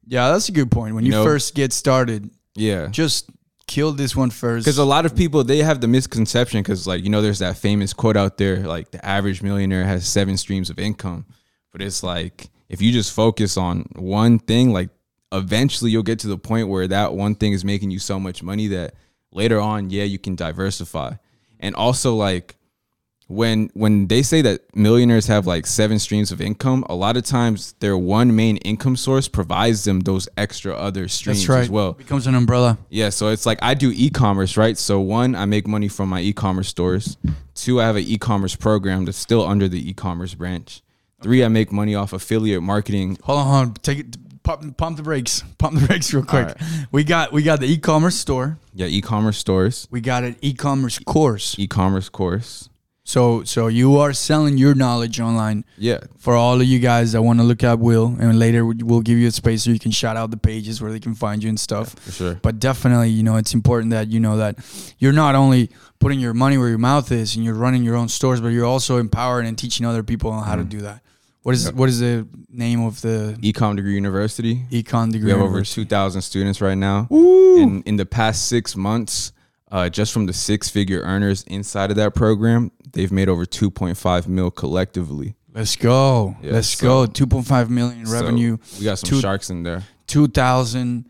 Yeah, 0.06 0.30
that's 0.32 0.48
a 0.48 0.52
good 0.52 0.70
point. 0.70 0.94
When 0.94 1.04
you, 1.04 1.12
know- 1.12 1.24
first 1.24 1.54
get 1.54 1.72
started, 1.72 2.30
Yeah, 2.56 2.86
just 2.88 3.30
kill 3.70 3.92
this 3.92 4.16
one 4.16 4.30
first. 4.30 4.64
Because 4.64 4.78
a 4.78 4.84
lot 4.84 5.06
of 5.06 5.14
people 5.14 5.44
they 5.44 5.58
have 5.58 5.80
the 5.80 5.86
misconception 5.86 6.60
because 6.60 6.88
like 6.88 7.04
you 7.04 7.08
know 7.08 7.22
there's 7.22 7.38
that 7.38 7.56
famous 7.56 7.92
quote 7.92 8.16
out 8.16 8.36
there 8.36 8.58
like 8.66 8.90
the 8.90 9.02
average 9.06 9.42
millionaire 9.42 9.84
has 9.84 10.06
seven 10.06 10.36
streams 10.36 10.70
of 10.70 10.78
income, 10.78 11.24
but 11.70 11.80
it's 11.80 12.02
like 12.02 12.50
if 12.68 12.82
you 12.82 12.92
just 12.92 13.12
focus 13.12 13.56
on 13.56 13.86
one 13.94 14.40
thing, 14.40 14.72
like 14.72 14.90
eventually 15.32 15.92
you'll 15.92 16.02
get 16.02 16.18
to 16.20 16.26
the 16.26 16.36
point 16.36 16.68
where 16.68 16.88
that 16.88 17.14
one 17.14 17.36
thing 17.36 17.52
is 17.52 17.64
making 17.64 17.92
you 17.92 18.00
so 18.00 18.18
much 18.18 18.42
money 18.42 18.66
that 18.66 18.94
later 19.30 19.60
on, 19.60 19.88
yeah, 19.90 20.04
you 20.04 20.18
can 20.18 20.34
diversify. 20.34 21.14
And 21.60 21.76
also 21.76 22.16
like 22.16 22.56
when 23.30 23.70
when 23.74 24.08
they 24.08 24.22
say 24.22 24.42
that 24.42 24.74
millionaires 24.74 25.28
have 25.28 25.46
like 25.46 25.64
seven 25.66 25.98
streams 26.00 26.32
of 26.32 26.40
income, 26.40 26.84
a 26.88 26.94
lot 26.94 27.16
of 27.16 27.24
times 27.24 27.74
their 27.78 27.96
one 27.96 28.34
main 28.34 28.56
income 28.58 28.96
source 28.96 29.28
provides 29.28 29.84
them 29.84 30.00
those 30.00 30.28
extra 30.36 30.74
other 30.74 31.06
streams 31.06 31.38
that's 31.40 31.48
right. 31.48 31.60
as 31.60 31.70
well. 31.70 31.92
becomes 31.92 32.26
an 32.26 32.34
umbrella. 32.34 32.76
Yeah, 32.88 33.10
so 33.10 33.28
it's 33.28 33.46
like 33.46 33.58
I 33.62 33.74
do 33.74 33.92
e-commerce, 33.94 34.56
right? 34.56 34.76
So 34.76 34.98
one, 35.00 35.36
I 35.36 35.44
make 35.44 35.68
money 35.68 35.86
from 35.88 36.08
my 36.08 36.20
e-commerce 36.20 36.68
stores. 36.68 37.16
Two, 37.54 37.80
I 37.80 37.84
have 37.84 37.96
an 37.96 38.02
e-commerce 38.04 38.56
program 38.56 39.04
that's 39.04 39.18
still 39.18 39.46
under 39.46 39.68
the 39.68 39.88
e-commerce 39.90 40.34
branch. 40.34 40.82
Three, 41.22 41.44
I 41.44 41.48
make 41.48 41.70
money 41.70 41.94
off 41.94 42.12
affiliate 42.12 42.62
marketing. 42.62 43.18
Hold 43.22 43.38
on, 43.38 43.46
hold 43.46 43.68
on. 43.68 43.74
Take 43.74 43.98
it. 44.00 44.16
Pump, 44.42 44.74
pump 44.78 44.96
the 44.96 45.02
brakes. 45.02 45.44
Pump 45.58 45.78
the 45.78 45.86
brakes 45.86 46.12
real 46.14 46.24
quick. 46.24 46.56
We 46.90 47.04
got 47.04 47.30
we 47.30 47.42
got 47.42 47.60
the 47.60 47.66
e-commerce 47.70 48.16
store. 48.16 48.58
Yeah, 48.74 48.86
e-commerce 48.86 49.36
stores, 49.36 49.86
We 49.90 50.00
got 50.00 50.24
an 50.24 50.36
e-commerce 50.40 50.98
course. 50.98 51.54
e-commerce 51.58 52.08
course. 52.08 52.69
So 53.10 53.42
so 53.44 53.60
you 53.80 53.98
are 54.02 54.12
selling 54.12 54.56
your 54.64 54.74
knowledge 54.82 55.18
online 55.28 55.64
Yeah, 55.88 55.98
for 56.24 56.34
all 56.42 56.60
of 56.60 56.66
you 56.72 56.78
guys 56.78 57.10
that 57.12 57.22
want 57.22 57.40
to 57.40 57.44
look 57.50 57.62
at 57.64 57.78
Will, 57.88 58.06
and 58.20 58.38
later 58.38 58.60
we'll 58.64 59.00
give 59.10 59.18
you 59.18 59.26
a 59.26 59.32
space 59.42 59.64
so 59.64 59.70
you 59.76 59.80
can 59.86 59.90
shout 60.02 60.16
out 60.20 60.30
the 60.30 60.36
pages 60.50 60.80
where 60.80 60.92
they 60.94 61.00
can 61.00 61.14
find 61.24 61.42
you 61.42 61.48
and 61.48 61.58
stuff. 61.58 61.86
for 61.98 62.12
sure. 62.12 62.34
But 62.46 62.60
definitely, 62.60 63.10
you 63.18 63.24
know, 63.24 63.36
it's 63.42 63.52
important 63.60 63.90
that 63.96 64.06
you 64.14 64.20
know 64.26 64.36
that 64.36 64.52
you're 65.02 65.18
not 65.24 65.34
only 65.34 65.70
putting 65.98 66.20
your 66.20 66.34
money 66.34 66.56
where 66.56 66.68
your 66.68 66.78
mouth 66.92 67.10
is 67.10 67.34
and 67.34 67.44
you're 67.44 67.60
running 67.66 67.82
your 67.82 67.96
own 67.96 68.08
stores, 68.08 68.40
but 68.40 68.48
you're 68.54 68.70
also 68.74 68.98
empowering 68.98 69.48
and 69.48 69.58
teaching 69.58 69.84
other 69.86 70.04
people 70.04 70.30
on 70.30 70.44
how 70.44 70.54
Mm. 70.54 70.62
to 70.70 70.76
do 70.76 70.80
that. 70.88 70.98
What 71.42 71.54
is 71.58 71.72
what 71.72 71.88
is 71.88 71.98
the 71.98 72.26
name 72.66 72.80
of 72.90 73.00
the 73.00 73.36
Ecom 73.42 73.74
Degree 73.74 73.94
University. 74.04 74.54
ecom 74.70 75.10
degree? 75.10 75.32
We 75.32 75.38
have 75.38 75.48
over 75.50 75.62
2,000 75.64 76.22
students 76.22 76.60
right 76.60 76.78
now. 76.90 77.08
In, 77.10 77.82
in 77.86 77.96
the 77.96 78.06
past 78.06 78.46
six 78.46 78.76
months, 78.76 79.32
uh, 79.70 79.88
just 79.88 80.12
from 80.12 80.26
the 80.26 80.32
six 80.32 80.68
figure 80.68 81.00
earners 81.02 81.42
inside 81.44 81.90
of 81.90 81.96
that 81.96 82.14
program, 82.14 82.70
they've 82.92 83.12
made 83.12 83.28
over 83.28 83.44
2.5 83.46 84.26
mil 84.26 84.50
collectively. 84.50 85.34
Let's 85.52 85.76
go. 85.76 86.36
Yeah, 86.42 86.52
Let's 86.52 86.68
so- 86.68 87.06
go. 87.06 87.12
2.5 87.12 87.68
million 87.70 88.06
So 88.06 88.12
revenue, 88.12 88.56
we 88.78 88.84
got 88.84 88.98
some 88.98 89.08
two- 89.10 89.20
sharks 89.20 89.50
in 89.50 89.62
there. 89.62 89.82
2,000 90.06 91.06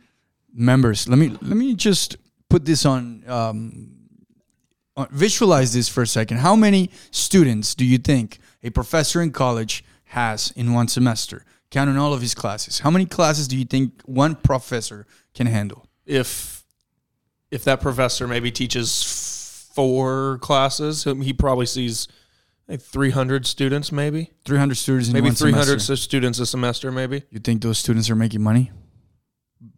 members. 0.53 1.09
Let 1.09 1.19
me 1.19 1.29
let 1.43 1.57
me 1.57 1.75
just 1.75 2.17
put 2.49 2.65
this 2.65 2.85
on, 2.85 3.23
um, 3.29 3.91
on 4.97 5.09
visualize 5.11 5.73
this 5.73 5.89
for 5.89 6.03
a 6.03 6.07
second. 6.07 6.39
How 6.39 6.57
many 6.57 6.91
students 7.11 7.75
do 7.75 7.85
you 7.85 7.99
think 7.99 8.39
a 8.63 8.71
professor 8.71 9.23
in 9.23 9.31
college 9.31 9.85
has 10.05 10.53
in 10.57 10.73
one 10.73 10.89
semester, 10.89 11.45
counting 11.71 11.97
all 11.97 12.13
of 12.13 12.21
his 12.21 12.35
classes? 12.35 12.81
How 12.81 12.91
many 12.91 13.07
classes 13.07 13.47
do 13.49 13.57
you 13.57 13.65
think 13.65 14.03
one 14.05 14.35
professor 14.35 15.07
can 15.35 15.47
handle? 15.47 15.87
if 16.07 16.60
if 17.51 17.65
that 17.65 17.81
professor 17.81 18.27
maybe 18.29 18.51
teaches 18.51 19.69
four 19.75 20.39
classes, 20.41 21.05
he 21.05 21.33
probably 21.33 21.67
sees 21.67 22.09
like 22.69 22.81
300 22.81 23.47
students, 23.47 23.91
maybe 23.91 24.31
300 24.45 24.77
students 24.77 25.09
in 25.09 25.15
maybe 25.15 25.27
one 25.27 25.35
300 25.35 25.65
semester. 25.81 25.97
students 25.97 26.39
a 26.39 26.47
semester. 26.47 26.93
Maybe 26.93 27.23
You 27.31 27.41
think 27.41 27.63
those 27.63 27.79
students 27.79 28.09
are 28.11 28.15
making 28.17 28.43
money? 28.43 28.71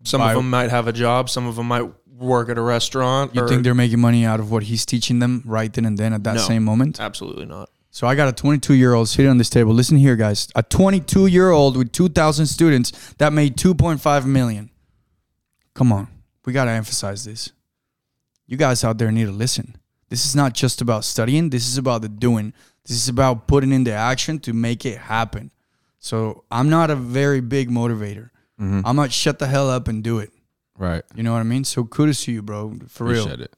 some 0.05 0.21
By- 0.21 0.33
of 0.33 0.37
them 0.37 0.51
might 0.51 0.71
have 0.71 0.87
a 0.89 0.93
job, 0.93 1.29
some 1.31 1.47
of 1.47 1.57
them 1.57 1.67
might 1.69 1.89
work 2.19 2.49
at 2.51 2.59
a 2.59 2.63
restaurant. 2.63 3.35
You 3.35 3.43
or- 3.43 3.49
think 3.49 3.65
they're 3.65 3.75
making 3.75 4.01
money 4.01 4.25
out 4.25 4.39
of 4.41 4.51
what 4.51 4.65
he's 4.65 4.85
teaching 4.87 5.19
them 5.19 5.43
right 5.47 5.73
then 5.73 5.85
and 5.87 5.99
then 5.99 6.13
at 6.13 6.23
that 6.25 6.37
No. 6.37 6.41
same 6.47 6.63
moment? 6.65 7.01
absolutely 7.01 7.47
not. 7.47 7.69
So 7.91 8.07
I 8.07 8.15
got 8.15 8.29
a 8.29 8.33
22 8.33 8.75
year 8.75 8.95
old 8.95 9.09
sitting 9.09 9.31
on 9.31 9.39
this 9.39 9.51
table. 9.51 9.75
Listen 9.75 9.97
here, 9.99 10.17
guys. 10.17 10.49
A 10.55 10.63
22 10.63 11.27
year 11.27 11.51
old 11.51 11.77
with 11.77 11.93
2,000 11.93 12.47
students 12.47 12.93
that 13.19 13.33
made 13.33 13.57
2.5 13.57 14.25
million. 14.27 14.71
Come 15.75 15.93
on, 15.93 16.09
we 16.47 16.53
got 16.53 16.67
to 16.67 16.71
emphasize 16.71 17.25
this. 17.25 17.51
You 18.47 18.57
guys 18.57 18.85
out 18.85 18.99
there 18.99 19.11
need 19.11 19.27
to 19.27 19.33
listen. 19.33 19.77
This 20.09 20.27
is 20.27 20.37
not 20.37 20.53
just 20.53 20.81
about 20.81 21.05
studying. 21.05 21.51
This 21.51 21.67
is 21.67 21.79
about 21.79 22.03
the 22.03 22.09
doing. 22.09 22.53
This 22.85 22.97
is 22.97 23.09
about 23.09 23.47
putting 23.47 23.73
in 23.73 23.85
the 23.85 23.93
action 23.93 24.39
to 24.41 24.53
make 24.53 24.85
it 24.85 24.99
happen. 24.99 25.51
So 25.99 26.45
I'm 26.51 26.69
not 26.69 26.91
a 26.91 26.97
very 26.97 27.41
big 27.41 27.71
motivator. 27.71 28.31
Mm-hmm. 28.61 28.81
I'm 28.85 28.97
not 28.97 29.13
shut 29.13 29.39
the 29.39 29.47
hell 29.47 29.71
up 29.71 29.89
and 29.89 30.03
do 30.03 30.19
it. 30.19 30.31
Right. 30.77 31.03
You 31.15 31.23
know 31.23 31.33
what 31.33 31.41
I 31.41 31.45
mean? 31.45 31.65
So 31.65 31.85
kudos 31.85 32.25
to 32.25 32.33
you, 32.33 32.43
bro. 32.43 32.77
For 32.89 33.05
real. 33.05 33.23
Appreciate 33.23 33.41
it. 33.41 33.57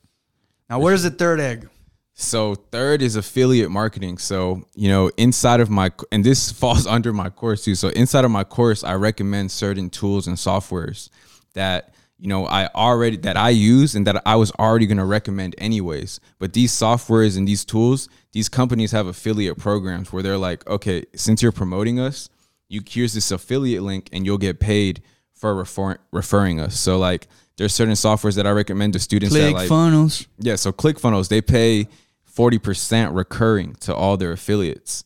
Now, 0.69 0.79
where's 0.79 1.03
the 1.03 1.11
third 1.11 1.41
egg? 1.41 1.69
So 2.13 2.55
third 2.55 3.03
is 3.03 3.17
affiliate 3.17 3.71
marketing. 3.71 4.19
So 4.19 4.63
you 4.75 4.89
know, 4.89 5.11
inside 5.17 5.61
of 5.61 5.71
my 5.71 5.91
and 6.13 6.23
this 6.23 6.53
falls 6.61 6.87
under 6.87 7.13
my 7.13 7.31
course 7.31 7.65
too. 7.65 7.75
So 7.75 7.89
inside 7.89 8.25
of 8.25 8.31
my 8.31 8.45
course, 8.45 8.85
I 8.85 8.95
recommend 8.95 9.51
certain 9.51 9.91
tools 9.91 10.27
and 10.27 10.37
softwares 10.37 11.09
that 11.55 11.94
you 12.19 12.29
know 12.29 12.47
I 12.47 12.69
already 12.75 13.17
that 13.19 13.37
I 13.37 13.51
use 13.51 13.95
and 13.95 14.07
that 14.07 14.23
I 14.27 14.37
was 14.37 14.51
already 14.53 14.87
going 14.87 14.99
to 14.99 15.05
recommend 15.05 15.55
anyways. 15.59 16.21
But 16.39 16.53
these 16.53 16.73
softwares 16.73 17.37
and 17.37 17.47
these 17.47 17.65
tools, 17.65 18.09
these 18.33 18.49
companies 18.49 18.93
have 18.93 19.07
affiliate 19.07 19.59
programs 19.59 20.13
where 20.13 20.23
they're 20.23 20.39
like, 20.39 20.67
okay, 20.67 21.05
since 21.15 21.43
you're 21.43 21.53
promoting 21.53 21.99
us, 22.01 22.29
you 22.69 22.83
here's 22.87 23.15
this 23.15 23.31
affiliate 23.31 23.83
link 23.83 24.09
and 24.13 24.25
you'll 24.25 24.39
get 24.39 24.61
paid 24.61 25.03
for 25.35 25.55
refer- 25.55 25.99
referring 26.13 26.61
us. 26.61 26.79
So 26.79 26.99
like 26.99 27.27
there's 27.57 27.75
certain 27.75 27.95
softwares 27.95 28.37
that 28.37 28.47
I 28.47 28.51
recommend 28.51 28.95
to 28.95 28.99
students 28.99 29.35
that 29.35 29.41
Click 29.41 29.55
like 29.55 29.69
funnels. 29.69 30.27
yeah, 30.39 30.57
so 30.57 30.73
ClickFunnels 30.73 31.29
they 31.29 31.41
pay 31.41 31.89
forty 32.25 32.59
percent 32.59 33.13
recurring 33.15 33.75
to 33.81 33.95
all 33.95 34.17
their 34.17 34.33
affiliates. 34.33 35.05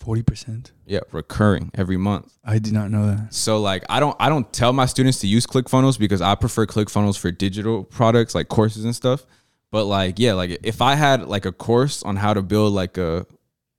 Forty 0.00 0.22
percent. 0.22 0.72
Yeah, 0.86 1.00
recurring 1.12 1.70
every 1.74 1.98
month. 1.98 2.32
I 2.42 2.58
did 2.58 2.72
not 2.72 2.90
know 2.90 3.06
that. 3.06 3.34
So 3.34 3.60
like 3.60 3.84
I 3.90 4.00
don't 4.00 4.16
I 4.18 4.30
don't 4.30 4.50
tell 4.50 4.72
my 4.72 4.86
students 4.86 5.20
to 5.20 5.26
use 5.26 5.46
ClickFunnels 5.46 5.98
because 5.98 6.22
I 6.22 6.34
prefer 6.36 6.64
ClickFunnels 6.64 7.18
for 7.18 7.30
digital 7.30 7.84
products 7.84 8.34
like 8.34 8.48
courses 8.48 8.86
and 8.86 8.96
stuff. 8.96 9.26
But 9.70 9.84
like 9.84 10.18
yeah, 10.18 10.32
like 10.32 10.58
if 10.62 10.80
I 10.80 10.94
had 10.94 11.28
like 11.28 11.44
a 11.44 11.52
course 11.52 12.02
on 12.02 12.16
how 12.16 12.32
to 12.32 12.40
build 12.40 12.72
like 12.72 12.96
a 12.96 13.26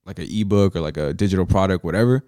like 0.05 0.19
an 0.19 0.27
ebook 0.29 0.75
or 0.75 0.81
like 0.81 0.97
a 0.97 1.11
digital 1.11 1.47
product, 1.47 1.83
whatever, 1.83 2.23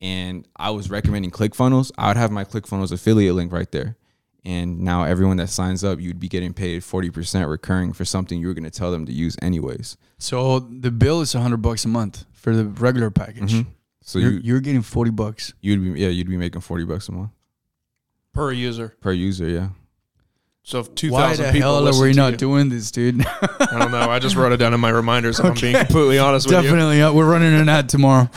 and 0.00 0.48
I 0.56 0.70
was 0.70 0.88
recommending 0.88 1.30
ClickFunnels, 1.30 1.92
I 1.98 2.08
would 2.08 2.16
have 2.16 2.30
my 2.30 2.44
ClickFunnels 2.44 2.92
affiliate 2.92 3.34
link 3.34 3.52
right 3.52 3.70
there. 3.70 3.98
And 4.42 4.80
now 4.80 5.04
everyone 5.04 5.38
that 5.38 5.48
signs 5.48 5.82
up, 5.82 6.00
you'd 6.00 6.20
be 6.20 6.28
getting 6.28 6.52
paid 6.52 6.82
40% 6.82 7.48
recurring 7.48 7.94
for 7.94 8.04
something 8.04 8.38
you 8.38 8.46
were 8.46 8.52
going 8.52 8.64
to 8.64 8.70
tell 8.70 8.90
them 8.90 9.06
to 9.06 9.12
use 9.12 9.36
anyways. 9.40 9.96
So 10.18 10.60
the 10.60 10.90
bill 10.90 11.22
is 11.22 11.32
hundred 11.32 11.62
bucks 11.62 11.86
a 11.86 11.88
month 11.88 12.26
for 12.44 12.54
the 12.54 12.66
regular 12.66 13.10
package. 13.10 13.64
So 14.02 14.18
you're, 14.18 14.32
you 14.32 14.40
you're 14.44 14.60
getting 14.60 14.82
forty 14.82 15.10
bucks. 15.10 15.54
you'd 15.62 15.82
be 15.82 15.98
yeah, 15.98 16.08
you'd 16.08 16.28
be 16.28 16.36
making 16.36 16.60
40 16.60 16.84
bucks 16.84 17.08
a 17.08 17.12
month 17.12 17.30
per 18.34 18.52
user. 18.52 18.94
per 19.00 19.12
user, 19.12 19.48
yeah. 19.48 19.68
So 20.62 20.80
if 20.80 20.94
two 20.94 21.10
Why 21.10 21.28
thousand 21.28 21.46
the 21.46 21.52
people 21.52 21.70
hell 21.70 21.78
are 21.78 21.82
listen 21.82 22.02
we 22.04 22.12
to 22.12 22.16
not 22.18 22.30
you- 22.32 22.36
doing 22.36 22.68
this, 22.68 22.90
dude? 22.90 23.24
I 23.40 23.78
don't 23.78 23.90
know. 23.90 24.10
I 24.10 24.18
just 24.18 24.36
wrote 24.36 24.52
it 24.52 24.58
down 24.58 24.74
in 24.74 24.80
my 24.80 24.90
reminders. 24.90 25.38
If 25.40 25.46
I'm 25.46 25.54
being 25.54 25.74
completely 25.74 26.18
honest 26.18 26.46
with 26.46 26.56
you. 26.56 26.62
Definitely, 26.62 27.00
uh, 27.00 27.12
we're 27.14 27.30
running 27.30 27.54
an 27.54 27.68
ad 27.70 27.88
tomorrow. 27.88 28.28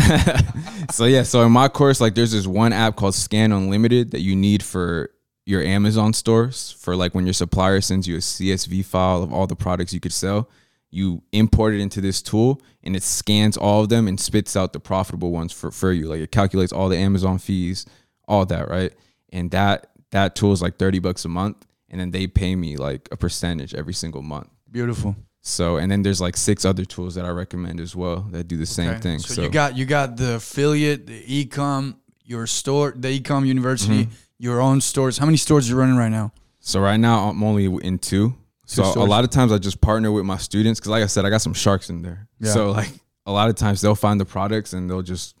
so 0.92 1.06
yeah, 1.06 1.24
so 1.24 1.42
in 1.42 1.50
my 1.50 1.66
course, 1.68 2.00
like 2.00 2.14
there's 2.14 2.30
this 2.32 2.46
one 2.46 2.72
app 2.72 2.94
called 2.94 3.14
Scan 3.16 3.50
Unlimited 3.50 4.12
that 4.12 4.20
you 4.20 4.36
need 4.36 4.62
for 4.62 5.10
your 5.46 5.62
Amazon 5.62 6.12
stores 6.12 6.70
for 6.78 6.94
like 6.96 7.14
when 7.16 7.26
your 7.26 7.34
supplier 7.34 7.80
sends 7.80 8.06
you 8.06 8.14
a 8.16 8.20
CSV 8.20 8.84
file 8.84 9.22
of 9.22 9.32
all 9.32 9.46
the 9.46 9.56
products 9.56 9.92
you 9.92 10.00
could 10.00 10.12
sell. 10.12 10.48
You 10.94 11.22
import 11.32 11.74
it 11.74 11.80
into 11.80 12.00
this 12.00 12.22
tool 12.22 12.62
and 12.84 12.94
it 12.94 13.02
scans 13.02 13.56
all 13.56 13.82
of 13.82 13.88
them 13.88 14.06
and 14.06 14.18
spits 14.20 14.56
out 14.56 14.72
the 14.72 14.78
profitable 14.80 15.32
ones 15.32 15.52
for, 15.52 15.70
for 15.72 15.90
you. 15.92 16.06
Like 16.06 16.20
it 16.20 16.30
calculates 16.30 16.72
all 16.72 16.88
the 16.88 16.96
Amazon 16.96 17.38
fees, 17.38 17.84
all 18.28 18.46
that, 18.46 18.68
right? 18.68 18.92
And 19.32 19.50
that 19.50 19.88
that 20.10 20.36
tool 20.36 20.52
is 20.52 20.62
like 20.62 20.76
30 20.78 21.00
bucks 21.00 21.24
a 21.24 21.28
month. 21.28 21.66
And 21.90 22.00
then 22.00 22.10
they 22.12 22.26
pay 22.26 22.54
me 22.56 22.76
like 22.76 23.08
a 23.12 23.16
percentage 23.16 23.74
every 23.74 23.92
single 23.94 24.22
month. 24.22 24.48
Beautiful. 24.70 25.16
So 25.40 25.76
and 25.76 25.90
then 25.90 26.02
there's 26.02 26.20
like 26.20 26.36
six 26.36 26.64
other 26.64 26.84
tools 26.84 27.14
that 27.16 27.24
I 27.24 27.30
recommend 27.30 27.80
as 27.80 27.94
well 27.96 28.20
that 28.30 28.46
do 28.48 28.56
the 28.56 28.66
same 28.66 28.90
Okay. 28.90 29.00
thing. 29.00 29.18
So, 29.18 29.42
you 29.42 29.50
got 29.50 29.76
you 29.76 29.84
got 29.86 30.16
the 30.16 30.34
affiliate, 30.36 31.06
the 31.06 31.22
ecom, 31.46 31.96
your 32.24 32.46
store, 32.46 32.94
the 32.96 33.20
ecom 33.20 33.46
university, 33.46 34.04
Mm-hmm. 34.04 34.14
your 34.38 34.60
own 34.60 34.80
stores. 34.80 35.18
How 35.18 35.26
many 35.26 35.38
stores 35.38 35.66
are 35.68 35.72
you 35.74 35.78
running 35.78 35.96
right 35.96 36.08
now? 36.20 36.32
So 36.60 36.80
right 36.80 37.00
now 37.00 37.28
I'm 37.28 37.42
only 37.42 37.66
in 37.66 37.98
two. 37.98 38.34
So 38.66 38.82
a 38.84 39.04
lot 39.04 39.24
of 39.24 39.30
times 39.30 39.52
I 39.52 39.58
just 39.58 39.80
partner 39.80 40.10
with 40.10 40.24
my 40.24 40.38
students 40.38 40.80
because, 40.80 40.90
like 40.90 41.02
I 41.02 41.06
said, 41.06 41.24
I 41.24 41.30
got 41.30 41.42
some 41.42 41.54
sharks 41.54 41.90
in 41.90 42.02
there. 42.02 42.28
Yeah. 42.40 42.52
So 42.52 42.70
like 42.70 42.90
a 43.26 43.32
lot 43.32 43.48
of 43.50 43.56
times 43.56 43.80
they'll 43.80 43.94
find 43.94 44.20
the 44.20 44.24
products 44.24 44.72
and 44.72 44.88
they'll 44.88 45.02
just 45.02 45.34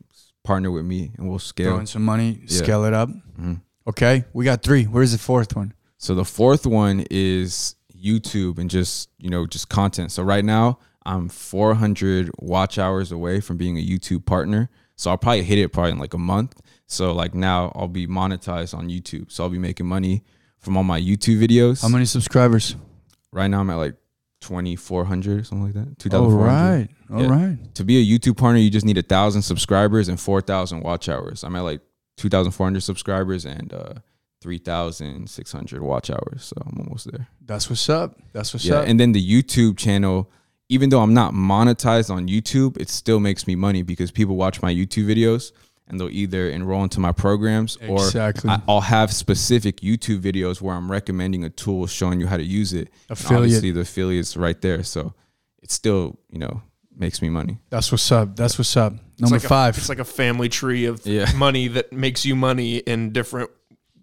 partner 0.44 0.70
with 0.70 0.84
me 0.84 1.12
and 1.16 1.28
we'll 1.28 1.38
scale. 1.38 1.70
Throwing 1.72 1.86
some 1.86 2.04
money, 2.04 2.40
Yeah. 2.46 2.58
scale 2.58 2.84
it 2.84 2.92
up. 2.92 3.08
Mhm. 3.40 3.60
Okay, 3.86 4.24
we 4.32 4.44
got 4.44 4.62
three. 4.62 4.84
Where's 4.84 5.12
the 5.12 5.18
fourth 5.18 5.54
one? 5.56 5.72
So 5.98 6.14
the 6.14 6.24
fourth 6.24 6.66
one 6.66 7.04
is 7.10 7.76
YouTube 7.96 8.58
and 8.58 8.68
just 8.70 9.08
you 9.18 9.30
know 9.30 9.46
just 9.46 9.68
content. 9.68 10.12
So 10.12 10.22
right 10.22 10.44
now 10.44 10.78
I'm 11.06 11.28
400 11.28 12.30
watch 12.38 12.78
hours 12.78 13.10
away 13.12 13.40
from 13.40 13.56
being 13.56 13.78
a 13.78 13.86
YouTube 13.86 14.24
partner. 14.26 14.68
So 14.96 15.10
I'll 15.10 15.18
probably 15.18 15.42
hit 15.42 15.58
it 15.58 15.70
probably 15.72 15.92
in 15.92 15.98
like 15.98 16.14
a 16.14 16.18
month. 16.18 16.60
So 16.86 17.12
like 17.12 17.34
now 17.34 17.72
I'll 17.74 17.88
be 17.88 18.06
monetized 18.06 18.74
on 18.76 18.88
YouTube. 18.88 19.30
So 19.32 19.44
I'll 19.44 19.50
be 19.50 19.58
making 19.58 19.86
money 19.86 20.24
from 20.58 20.76
all 20.76 20.84
my 20.84 21.00
YouTube 21.00 21.40
videos. 21.46 21.82
How 21.82 21.88
many 21.88 22.04
subscribers? 22.04 22.76
Right 23.34 23.48
now 23.48 23.60
I'm 23.60 23.68
at 23.70 23.74
like 23.76 23.96
2400 24.40 25.40
or 25.40 25.44
something 25.44 25.64
like 25.64 25.74
that. 25.74 25.88
All 25.88 25.94
2400. 26.30 26.44
right, 26.46 26.88
all 27.10 27.28
right. 27.28 27.58
Yeah. 27.60 27.66
To 27.74 27.84
be 27.84 27.98
a 27.98 28.18
YouTube 28.18 28.36
partner, 28.36 28.60
you 28.60 28.70
just 28.70 28.86
need 28.86 28.98
a 28.98 29.02
thousand 29.02 29.42
subscribers 29.42 30.08
and 30.08 30.20
4000 30.20 30.80
watch 30.82 31.08
hours. 31.08 31.42
I'm 31.44 31.56
at 31.56 31.62
like 31.62 31.80
2400 32.18 32.80
subscribers 32.82 33.44
and 33.44 33.72
uh 33.72 33.94
3600 34.42 35.82
watch 35.82 36.10
hours. 36.10 36.44
So 36.44 36.54
I'm 36.64 36.78
almost 36.80 37.10
there. 37.10 37.28
That's 37.44 37.68
what's 37.68 37.88
up. 37.88 38.18
That's 38.32 38.52
what's 38.54 38.64
Yeah, 38.64 38.76
up. 38.80 38.88
and 38.88 39.00
then 39.00 39.12
the 39.12 39.26
YouTube 39.42 39.76
channel, 39.78 40.30
even 40.68 40.90
though 40.90 41.00
I'm 41.00 41.14
not 41.14 41.32
monetized 41.32 42.10
on 42.10 42.28
YouTube, 42.28 42.78
it 42.80 42.88
still 42.88 43.20
makes 43.20 43.46
me 43.46 43.54
money 43.56 43.82
because 43.82 44.10
people 44.10 44.36
watch 44.36 44.62
my 44.62 44.72
YouTube 44.72 45.06
videos 45.06 45.52
and 45.86 46.00
they'll 46.00 46.08
either 46.10 46.48
enroll 46.48 46.82
into 46.82 46.98
my 47.00 47.12
programs 47.12 47.76
or 47.88 47.96
Exactly. 48.04 48.50
I, 48.50 48.60
I'll 48.66 48.80
have 48.80 49.12
specific 49.12 49.78
YouTube 49.82 50.20
videos 50.20 50.60
where 50.60 50.74
I'm 50.74 50.90
recommending 50.90 51.44
a 51.44 51.50
tool, 51.50 51.86
showing 51.86 52.20
you 52.20 52.26
how 52.26 52.36
to 52.38 52.42
use 52.44 52.72
it. 52.72 52.88
And 53.08 53.18
Affiliate. 53.18 53.42
obviously, 53.42 53.70
the 53.70 53.80
affiliate's 53.80 54.36
right 54.36 54.60
there, 54.60 54.82
so 54.82 55.14
it 55.62 55.70
still 55.70 56.18
you 56.30 56.38
know 56.38 56.62
makes 56.96 57.20
me 57.20 57.28
money. 57.28 57.58
That's 57.70 57.90
what's 57.92 58.10
up. 58.12 58.36
That's 58.36 58.56
what's 58.56 58.76
up. 58.76 58.92
It's 59.14 59.22
Number 59.22 59.36
like 59.36 59.44
a- 59.44 59.48
five. 59.48 59.76
it's 59.78 59.88
like 59.88 59.98
a 59.98 60.04
family 60.04 60.48
tree 60.48 60.84
of 60.86 61.04
Yeah. 61.06 61.30
money 61.36 61.68
that 61.68 61.92
makes 61.92 62.24
you 62.24 62.34
money 62.36 62.76
in 62.78 63.10
different, 63.12 63.50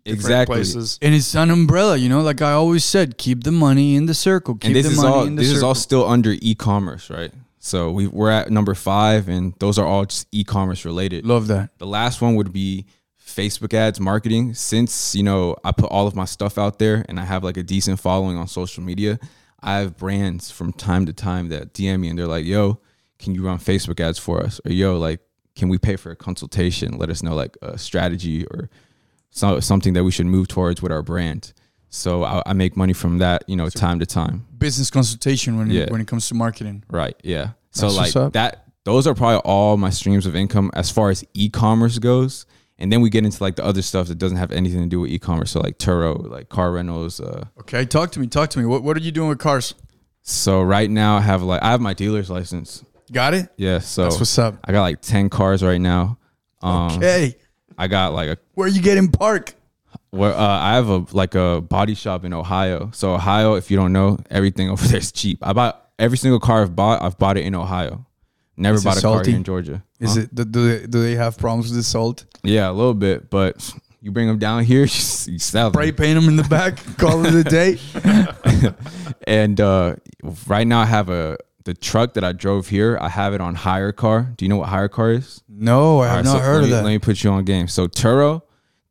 different 0.03 0.19
Exactly. 0.19 0.55
places. 0.57 0.99
and 1.01 1.15
it's 1.15 1.33
an 1.35 1.49
umbrella, 1.51 1.95
you 1.97 2.09
know. 2.09 2.21
Like 2.21 2.41
I 2.41 2.51
always 2.51 2.83
said, 2.83 3.17
keep 3.17 3.43
the 3.43 3.51
money 3.51 3.95
in 3.95 4.05
the 4.07 4.13
circle. 4.13 4.55
Keep 4.55 4.67
and 4.67 4.75
this 4.75 4.85
the 4.87 4.91
is 4.91 4.97
money 4.97 5.09
all 5.15 5.23
in 5.23 5.35
the 5.35 5.41
this 5.41 5.49
circle. 5.49 5.57
is 5.57 5.63
all 5.63 5.75
still 5.75 6.05
under 6.07 6.35
e-commerce, 6.41 7.09
right? 7.09 7.31
So 7.63 7.91
we 7.91 8.08
we're 8.08 8.32
at 8.32 8.50
number 8.50 8.74
five, 8.74 9.30
and 9.30 9.54
those 9.60 9.78
are 9.78 9.86
all 9.86 10.06
just 10.06 10.28
e-commerce 10.32 10.84
related. 10.84 11.28
Love 11.28 11.45
that. 11.47 11.78
The 11.78 11.86
last 11.86 12.19
one 12.19 12.36
would 12.36 12.52
be 12.52 12.88
Facebook 13.24 13.74
ads 13.76 14.00
marketing. 14.00 14.56
Since, 14.56 15.13
you 15.13 15.21
know, 15.21 15.56
I 15.63 15.71
put 15.71 15.91
all 15.91 16.08
of 16.08 16.15
my 16.15 16.26
stuff 16.26 16.58
out 16.58 16.80
there 16.80 17.06
and 17.08 17.19
I 17.19 17.24
have 17.24 17.43
like 17.43 17.58
a 17.58 17.63
decent 17.63 18.00
following 18.00 18.36
on 18.36 18.47
social 18.47 18.84
media, 18.84 19.19
I 19.60 19.78
have 19.78 19.95
brands 19.95 20.50
from 20.50 20.74
time 20.74 21.06
to 21.06 21.13
time 21.13 21.50
that 21.50 21.71
DM 21.74 22.00
me 22.00 22.10
and 22.10 22.17
they're 22.17 22.26
like, 22.26 22.45
yo, 22.45 22.80
can 23.19 23.36
you 23.36 23.45
run 23.45 23.60
Facebook 23.60 24.00
ads 24.00 24.17
for 24.17 24.41
us? 24.41 24.60
Or 24.65 24.71
yo, 24.71 24.97
like, 24.97 25.19
can 25.56 25.69
we 25.69 25.78
pay 25.78 25.97
for 25.97 26.12
a 26.12 26.15
consultation? 26.15 26.97
Let 26.97 27.12
us 27.12 27.21
know 27.21 27.36
like 27.36 27.58
a 27.62 27.78
strategy 27.78 28.43
or 28.47 28.71
so, 29.30 29.60
something 29.60 29.93
that 29.93 30.04
we 30.04 30.12
should 30.12 30.26
move 30.26 30.47
towards 30.47 30.82
with 30.82 30.91
our 30.91 31.04
brand. 31.04 31.54
So 31.93 32.23
I, 32.23 32.41
I 32.47 32.54
make 32.54 32.75
money 32.77 32.93
from 32.93 33.17
that, 33.19 33.43
you 33.47 33.56
know, 33.58 33.69
time 33.69 33.99
to 33.99 34.06
time. 34.06 34.47
Business 34.58 34.89
consultation 34.89 35.58
when 35.58 35.69
Yeah. 35.69 35.82
it, 35.84 35.91
when 35.91 35.99
it 36.01 36.08
comes 36.08 36.27
to 36.30 36.34
marketing. 36.36 36.84
Right. 36.89 37.15
Yeah. 37.21 37.49
So 37.71 37.91
That's 37.91 38.15
like 38.15 38.34
that 38.34 38.65
those 38.86 39.06
are 39.06 39.13
probably 39.13 39.41
all 39.45 39.77
my 39.77 39.89
streams 39.91 40.25
of 40.25 40.36
income 40.36 40.71
as 40.73 40.89
far 40.89 41.10
as 41.12 41.23
e-commerce 41.36 41.99
goes. 41.99 42.45
And 42.80 42.91
then 42.91 43.01
we 43.01 43.10
get 43.12 43.23
into 43.25 43.43
like 43.43 43.58
the 43.58 43.63
other 43.65 43.82
stuff 43.84 44.08
that 44.08 44.15
doesn't 44.17 44.38
have 44.38 44.51
anything 44.51 44.82
to 44.82 44.88
do 44.88 45.01
with 45.01 45.12
e-commerce. 45.12 45.51
So 45.51 45.60
like 45.60 45.77
Turo, 45.77 46.27
like 46.30 46.49
car 46.49 46.71
rentals. 46.71 47.19
Uh, 47.19 47.43
Okay, 47.60 47.86
talk 47.86 48.12
to 48.13 48.19
me. 48.19 48.25
Talk 48.27 48.49
to 48.51 48.60
me. 48.60 48.65
What 48.65 48.84
What 48.84 48.95
are 48.97 49.01
you 49.01 49.12
doing 49.12 49.30
with 49.30 49.39
cars? 49.39 49.75
so 50.23 50.62
right 50.62 50.89
now 50.89 51.17
I 51.17 51.21
have 51.21 51.41
like 51.43 51.62
I 51.62 51.71
have 51.71 51.82
my 51.82 51.93
dealer's 51.93 52.30
license. 52.30 52.84
Got 53.12 53.34
it. 53.34 53.49
Yeah. 53.58 53.80
So 53.80 54.04
That's 54.04 54.17
what's 54.19 54.39
up. 54.39 54.56
I 54.63 54.71
got 54.71 54.82
like 54.84 55.01
ten 55.01 55.30
cars 55.30 55.62
right 55.62 55.82
now. 55.82 56.17
Um, 56.62 56.91
Okay, 56.93 57.36
I 57.77 57.88
got 57.88 58.13
like 58.13 58.30
a 58.30 58.38
where 58.54 58.67
you 58.69 58.82
getting 58.82 59.10
park? 59.12 59.54
Where 60.12 60.34
uh, 60.34 60.38
I 60.60 60.76
have 60.76 60.89
a 60.89 61.06
like 61.13 61.36
a 61.36 61.62
body 61.62 61.95
shop 61.95 62.26
in 62.26 62.34
Ohio. 62.34 62.91
So 62.93 63.13
Ohio, 63.13 63.56
if 63.56 63.71
you 63.71 63.78
don't 63.78 63.93
know, 63.93 64.19
everything 64.30 64.69
over 64.74 64.86
there 64.88 65.00
is 65.00 65.12
cheap. 65.12 65.39
I 65.41 65.54
bought 65.54 65.89
every 65.97 66.17
single 66.17 66.39
car 66.39 66.62
I've 66.63 66.76
bought. 66.76 67.02
I've 67.02 67.17
bought 67.17 67.38
it 67.38 67.45
in 67.45 67.56
Ohio. 67.56 68.06
Never 68.58 68.76
Is 68.78 68.84
bought 68.84 68.97
a 68.97 69.02
car 69.02 69.24
in 69.24 69.43
Georgia. 69.43 69.84
Is 70.00 70.15
Huh? 70.15 70.21
it 70.24 70.36
do 70.36 70.43
they, 70.43 70.86
do 70.86 71.02
they 71.02 71.15
have 71.15 71.38
problems 71.38 71.67
with 71.69 71.78
the 71.78 71.84
salt? 71.84 72.26
Yeah, 72.43 72.69
a 72.69 72.74
little 72.74 72.93
bit, 72.93 73.30
but 73.30 73.74
you 74.02 74.12
bring 74.12 74.28
them 74.28 74.38
down 74.38 74.63
here, 74.65 74.82
you 74.82 74.88
sell 74.88 75.71
them. 75.71 75.74
Spray 75.74 75.91
paint 75.91 76.19
them 76.19 76.28
in 76.28 76.36
the 76.36 76.43
back. 76.43 76.76
call 76.97 77.26
it 77.26 77.34
a 77.34 77.43
day. 77.43 77.80
And 79.26 79.62
uh, 79.62 79.95
right 80.47 80.67
now, 80.67 80.82
I 80.82 80.86
have 80.86 81.10
a 81.10 81.38
the 81.63 81.74
truck 81.74 82.15
that 82.15 82.24
I 82.24 82.32
drove 82.34 82.67
here. 82.67 82.97
I 83.00 83.08
have 83.10 83.34
it 83.34 83.41
on 83.41 83.56
HyreCar. 83.56 84.36
Do 84.36 84.45
you 84.45 84.50
know 84.50 84.58
what 84.58 84.69
HyreCar 84.69 85.15
is? 85.17 85.43
No, 85.47 86.00
I 86.00 86.08
have 86.08 86.15
right, 86.17 86.26
not 86.26 86.38
so 86.38 86.39
heard 86.39 86.58
of 86.63 86.69
me, 86.69 86.69
that. 86.71 86.84
Let 86.84 86.89
me 86.89 87.00
put 87.00 87.24
you 87.24 87.30
on 87.30 87.43
game. 87.45 87.67
So 87.67 87.88
Turo, 87.88 88.41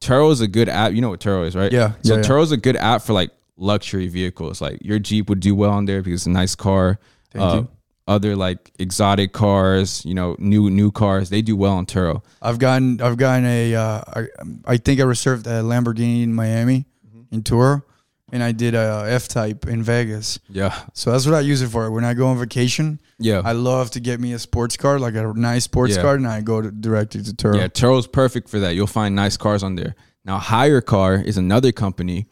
Turo 0.01 0.33
is 0.33 0.41
a 0.41 0.49
good 0.49 0.69
app. 0.69 0.93
You 0.93 1.01
know 1.03 1.11
what 1.11 1.21
Turo 1.21 1.47
is, 1.47 1.55
right? 1.55 1.71
Yeah, 1.71 1.93
So 2.03 2.17
yeah. 2.17 2.23
Turo 2.23 2.43
is 2.43 2.53
a 2.53 2.57
good 2.57 2.77
app 2.77 3.03
for 3.03 3.13
like 3.13 3.31
luxury 3.57 4.09
vehicles. 4.09 4.61
Like 4.61 4.79
your 4.83 4.99
Jeep 4.99 5.29
would 5.29 5.41
do 5.41 5.55
well 5.55 5.71
on 5.73 5.85
there 5.85 6.03
because 6.03 6.21
it's 6.23 6.27
a 6.27 6.31
nice 6.31 6.55
car. 6.55 6.99
Uh. 7.35 7.65
Other 8.09 8.35
like 8.35 8.73
exotic 8.81 9.33
cars, 9.33 10.05
you 10.05 10.15
know, 10.15 10.35
new 10.41 10.69
new 10.69 10.91
cars, 10.91 11.31
they 11.31 11.43
do 11.43 11.55
well 11.55 11.75
on 11.75 11.87
Turo. 11.87 12.23
I've 12.43 12.59
gotten 12.59 13.01
I've 13.01 13.17
gotten 13.17 13.45
a 13.45 13.75
uh, 13.77 14.03
I, 14.09 14.27
I 14.67 14.77
think 14.79 14.99
I 15.01 15.05
reserved 15.05 15.47
a 15.47 15.61
Lamborghini 15.63 16.25
in 16.25 16.35
Miami 16.35 16.87
Mm-hmm. 17.07 17.35
in 17.35 17.43
tour, 17.45 17.85
and 18.33 18.43
I 18.43 18.53
did 18.53 18.75
a 18.75 19.05
F 19.09 19.29
Type 19.29 19.66
in 19.66 19.83
Vegas. 19.83 20.38
Yeah, 20.49 20.75
So 20.95 21.12
that's 21.12 21.27
what 21.27 21.35
I 21.35 21.40
use 21.40 21.62
it 21.62 21.69
for. 21.69 21.90
When 21.90 22.05
I 22.05 22.14
go 22.14 22.27
on 22.29 22.38
vacation, 22.38 23.01
yeah. 23.19 23.43
I 23.45 23.53
love 23.53 23.90
to 23.93 24.01
get 24.01 24.21
me 24.21 24.33
a 24.33 24.38
sports 24.38 24.77
car, 24.77 24.99
like 24.99 25.14
a 25.14 25.33
nice 25.35 25.64
sports 25.64 25.97
Yeah. 25.97 26.03
car, 26.03 26.14
and 26.14 26.27
I 26.27 26.40
go 26.40 26.61
to, 26.62 26.71
directly 26.71 27.23
to 27.23 27.33
Turo. 27.33 27.57
Yeah, 27.57 27.69
Turo's 27.69 28.07
perfect 28.07 28.49
for 28.49 28.59
that. 28.61 28.75
You'll 28.75 28.87
find 28.87 29.14
nice 29.14 29.37
cars 29.37 29.62
on 29.62 29.75
there. 29.75 29.95
Now, 30.25 30.38
HyreCar 30.38 31.25
is 31.25 31.37
another 31.38 31.73
company, 31.73 32.27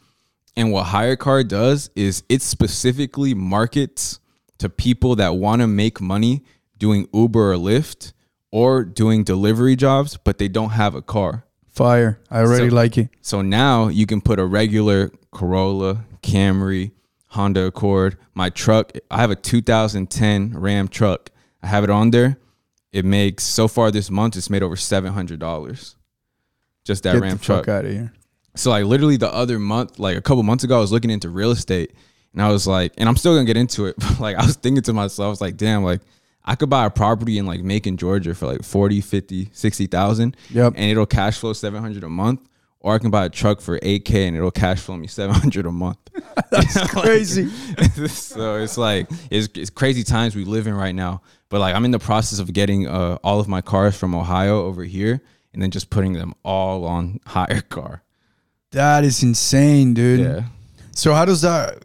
and 0.55 0.71
what 0.71 0.87
HyreCar 0.87 1.47
does 1.47 1.89
is 1.95 2.23
it 2.29 2.41
specifically 2.41 3.33
markets 3.33 4.19
to 4.59 4.69
people 4.69 5.15
that 5.17 5.35
want 5.35 5.61
to 5.61 5.67
make 5.67 5.99
money 6.01 6.43
doing 6.77 7.07
Uber 7.13 7.53
or 7.53 7.55
Lyft 7.55 8.13
or 8.51 8.83
doing 8.83 9.23
delivery 9.23 9.75
jobs, 9.75 10.17
but 10.23 10.37
they 10.37 10.47
don't 10.47 10.71
have 10.71 10.95
a 10.95 11.01
car. 11.01 11.45
Fire. 11.79 12.19
I 12.29 12.39
already 12.41 12.69
So- 12.69 12.75
like 12.75 12.97
it. 12.97 13.09
So 13.21 13.41
now 13.41 13.87
you 13.87 14.05
can 14.05 14.19
put 14.21 14.37
a 14.39 14.45
regular 14.45 15.11
Corolla, 15.31 16.03
Camry, 16.21 16.91
Honda 17.27 17.65
Accord, 17.67 18.17
my 18.33 18.49
truck. 18.49 18.91
I 19.09 19.17
have 19.21 19.31
a 19.31 19.35
2010 19.35 20.57
Ram 20.57 20.87
truck. 20.89 21.29
I 21.63 21.67
have 21.67 21.83
it 21.83 21.89
on 21.89 22.11
there. 22.11 22.37
it 22.91 23.05
makes 23.05 23.43
so 23.43 23.67
far 23.67 23.91
this 23.91 24.09
month 24.09 24.35
it's 24.35 24.49
made 24.49 24.63
over 24.63 24.75
seven 24.75 25.13
hundred 25.13 25.39
dollars. 25.39 25.95
Just 26.83 27.03
that 27.03 27.13
Get 27.13 27.21
Ram 27.21 27.37
truck. 27.37 27.67
out 27.67 27.85
of 27.85 27.91
here. 27.91 28.11
So 28.55 28.71
like 28.71 28.83
literally 28.85 29.15
the 29.15 29.31
other 29.31 29.59
month, 29.59 29.99
like 29.99 30.17
a 30.17 30.21
couple 30.21 30.41
months 30.43 30.63
ago, 30.63 30.75
I 30.77 30.81
was 30.81 30.91
looking 30.91 31.11
into 31.11 31.29
real 31.29 31.51
estate 31.51 31.93
and 32.33 32.41
I 32.41 32.49
was 32.51 32.65
like, 32.65 32.93
and 32.97 33.07
I'm 33.07 33.15
still 33.15 33.33
gonna 33.35 33.45
get 33.45 33.57
into 33.57 33.85
it, 33.85 33.95
but 33.99 34.19
like 34.19 34.35
I 34.37 34.43
was 34.45 34.55
thinking 34.55 34.81
to 34.83 34.93
myself, 34.93 35.25
I 35.27 35.29
was 35.29 35.39
like, 35.39 35.55
damn, 35.55 35.83
like 35.83 36.01
I 36.49 36.55
could 36.55 36.69
buy 36.69 36.85
a 36.85 36.89
property 36.89 37.37
in 37.37 37.45
like 37.45 37.61
Macon, 37.61 37.95
Georgia 37.95 38.33
for 38.33 38.47
like 38.47 38.63
40, 38.63 39.01
50, 39.01 39.49
60,000 39.53 40.35
Yep. 40.49 40.73
and 40.75 40.91
it'll 40.91 41.05
cash 41.05 41.37
flow 41.37 41.53
700 41.53 42.03
a 42.03 42.09
month. 42.09 42.41
Or 42.81 42.95
I 42.95 42.97
can 42.97 43.11
buy 43.11 43.25
a 43.25 43.29
truck 43.29 43.59
for 43.61 43.77
8K 43.79 44.27
and 44.27 44.35
it'll 44.37 44.49
cash 44.51 44.79
flow 44.79 44.95
me 44.97 45.05
700 45.05 45.65
a 45.65 45.71
month. 45.71 45.97
That's 46.51 46.89
crazy. 46.91 47.49
so 48.07 48.55
it's 48.55 48.77
like 48.77 49.07
it's, 49.29 49.47
it's 49.55 49.69
crazy 49.69 50.03
times 50.03 50.35
we 50.35 50.43
live 50.45 50.65
in 50.65 50.73
right 50.73 50.95
now. 50.95 51.21
But 51.49 51.59
like 51.59 51.75
I'm 51.75 51.85
in 51.85 51.91
the 51.91 51.99
process 51.99 52.39
of 52.39 52.51
getting 52.53 52.87
uh, 52.87 53.17
all 53.23 53.39
of 53.39 53.47
my 53.47 53.61
cars 53.61 53.95
from 53.97 54.15
Ohio 54.15 54.63
over 54.65 54.83
here 54.83 55.21
and 55.53 55.61
then 55.61 55.71
just 55.71 55.89
putting 55.89 56.13
them 56.13 56.33
all 56.43 56.85
on 56.85 57.19
HyreCar. 57.27 57.99
That 58.71 59.03
is 59.03 59.21
insane, 59.23 59.93
dude. 59.93 60.21
Yeah. 60.21 60.43
So 60.95 61.13
how 61.13 61.25
does 61.25 61.41
that 61.41 61.83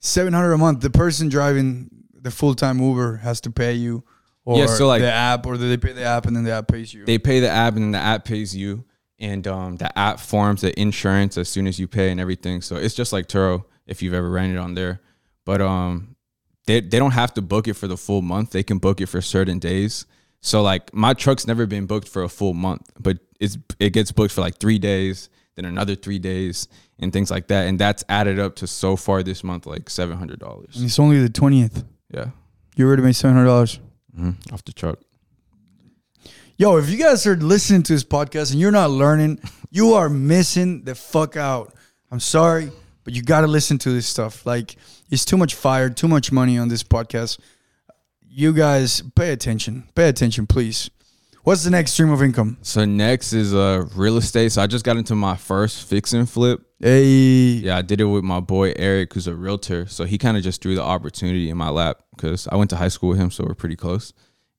seven 0.00 0.32
hundred 0.32 0.52
a 0.52 0.58
month? 0.58 0.80
The 0.80 0.90
person 0.90 1.28
driving 1.28 1.90
the 2.26 2.30
full 2.32 2.54
time 2.54 2.80
Uber 2.80 3.18
has 3.18 3.40
to 3.42 3.50
pay 3.50 3.74
you, 3.74 4.02
or 4.44 4.58
Yeah, 4.58 4.66
so, 4.66 4.86
like- 4.88 5.00
the 5.00 5.12
app, 5.12 5.46
or 5.46 5.56
do 5.56 5.68
they 5.68 5.76
pay 5.76 5.92
the 5.92 6.04
app 6.04 6.26
and 6.26 6.34
then 6.36 6.42
the 6.44 6.52
app 6.52 6.68
pays 6.68 6.92
you? 6.92 7.04
they 7.06 7.18
pay 7.18 7.40
the 7.40 7.48
app 7.48 7.74
and 7.76 7.84
then 7.84 7.92
the 7.92 7.98
app 7.98 8.24
pays 8.24 8.54
you 8.54 8.84
and 9.18 9.46
um, 9.46 9.76
the 9.76 9.96
app 9.98 10.18
forms 10.20 10.60
the 10.60 10.78
insurance 10.78 11.38
as 11.38 11.48
soon 11.48 11.66
as 11.66 11.78
you 11.78 11.86
pay 11.88 12.10
and 12.10 12.20
everything. 12.20 12.60
So 12.60 12.76
it's 12.76 12.94
just 12.94 13.12
like 13.12 13.28
turo 13.28 13.64
if 13.86 14.02
you've 14.02 14.12
ever 14.14 14.28
rented 14.28 14.58
on 14.58 14.74
there. 14.74 15.00
But 15.44 15.60
um 15.62 16.16
they, 16.66 16.80
they 16.80 16.98
don't 16.98 17.12
have 17.12 17.32
to 17.34 17.42
book 17.42 17.68
it 17.68 17.74
for 17.74 17.86
the 17.86 17.96
full 17.96 18.22
month. 18.22 18.50
They 18.50 18.64
can 18.64 18.78
book 18.78 19.00
it 19.00 19.06
for 19.06 19.20
certain 19.20 19.60
days. 19.60 20.04
So 20.40 20.62
like 20.62 20.92
my 20.92 21.14
truck's 21.14 21.46
never 21.46 21.64
been 21.66 21.86
booked 21.86 22.08
for 22.08 22.22
a 22.24 22.28
full 22.28 22.52
month 22.54 22.90
but 22.98 23.18
it's 23.40 23.56
it 23.78 23.90
gets 23.90 24.10
booked 24.12 24.34
for 24.34 24.40
like 24.40 24.58
three 24.58 24.78
days 24.78 25.28
then 25.54 25.64
another 25.64 25.94
three 25.94 26.18
days 26.18 26.68
and 26.98 27.12
things 27.12 27.30
like 27.30 27.46
that. 27.48 27.66
And 27.68 27.78
that's 27.78 28.04
added 28.08 28.38
up 28.38 28.56
to 28.56 28.66
so 28.66 28.96
far 28.96 29.22
this 29.22 29.42
month 29.42 29.64
like 29.66 29.86
$700 29.86 30.76
and 30.76 30.84
it's 30.84 30.98
only 30.98 31.18
the 31.20 31.30
twentieth. 31.30 31.84
Yeah 32.10 32.30
You 32.76 32.86
already 32.86 33.02
made 33.02 33.14
seven 33.16 33.36
hundred 33.36 33.46
dollars. 33.48 33.80
hmm 34.14 34.30
off 34.52 34.64
the 34.64 34.72
truck 34.72 34.98
Yo, 36.58 36.78
if 36.78 36.88
you 36.88 36.96
guys 36.96 37.26
are 37.26 37.36
listening 37.36 37.82
to 37.82 37.92
this 37.92 38.02
podcast 38.04 38.50
and 38.50 38.58
you're 38.58 38.72
not 38.72 38.90
learning, 38.90 39.38
you 39.70 39.92
are 39.92 40.08
missing 40.08 40.84
the 40.84 40.94
fuck 40.94 41.36
out. 41.36 41.74
I'm 42.10 42.18
sorry, 42.18 42.70
but 43.04 43.12
you 43.12 43.20
got 43.22 43.42
to 43.42 43.46
listen 43.46 43.76
to 43.78 43.90
this 43.90 44.06
stuff. 44.06 44.46
Like, 44.46 44.76
it's 45.10 45.26
too 45.26 45.36
much 45.36 45.54
fire, 45.54 45.90
too 45.90 46.08
much 46.08 46.32
money 46.32 46.56
on 46.56 46.68
this 46.68 46.82
podcast. 46.82 47.38
You 48.26 48.54
guys 48.54 49.02
pay 49.14 49.32
attention. 49.32 49.84
Pay 49.94 50.08
attention, 50.08 50.46
please. 50.46 50.88
What's 51.42 51.62
the 51.62 51.68
next 51.70 51.92
stream 51.92 52.10
of 52.10 52.22
income? 52.22 52.56
so 52.62 52.86
next 52.86 53.34
is 53.34 53.52
uh 53.54 53.84
real 53.94 54.16
estate 54.16 54.50
so 54.50 54.60
i 54.62 54.66
just 54.66 54.84
got 54.84 54.96
into 54.96 55.14
my 55.14 55.36
first 55.36 55.86
fix 55.86 56.12
and 56.14 56.28
flip 56.28 56.65
Hey, 56.78 57.04
Yeah, 57.62 57.78
I 57.78 57.82
did 57.82 58.00
it 58.00 58.04
with 58.04 58.22
my 58.24 58.40
boy 58.40 58.72
Eric, 58.76 59.14
who's 59.14 59.26
a 59.26 59.34
realtor. 59.34 59.86
So 59.86 60.04
he 60.04 60.18
kind 60.18 60.36
of 60.36 60.42
just 60.42 60.60
threw 60.62 60.74
the 60.74 60.82
opportunity 60.82 61.48
in 61.50 61.56
my 61.56 61.70
lap 61.70 62.02
because 62.14 62.46
I 62.48 62.56
went 62.56 62.70
to 62.70 62.76
high 62.76 62.88
school 62.88 63.08
with 63.10 63.18
him, 63.18 63.30
so 63.30 63.44
we're 63.44 63.54
pretty 63.54 63.76
close. 63.76 64.12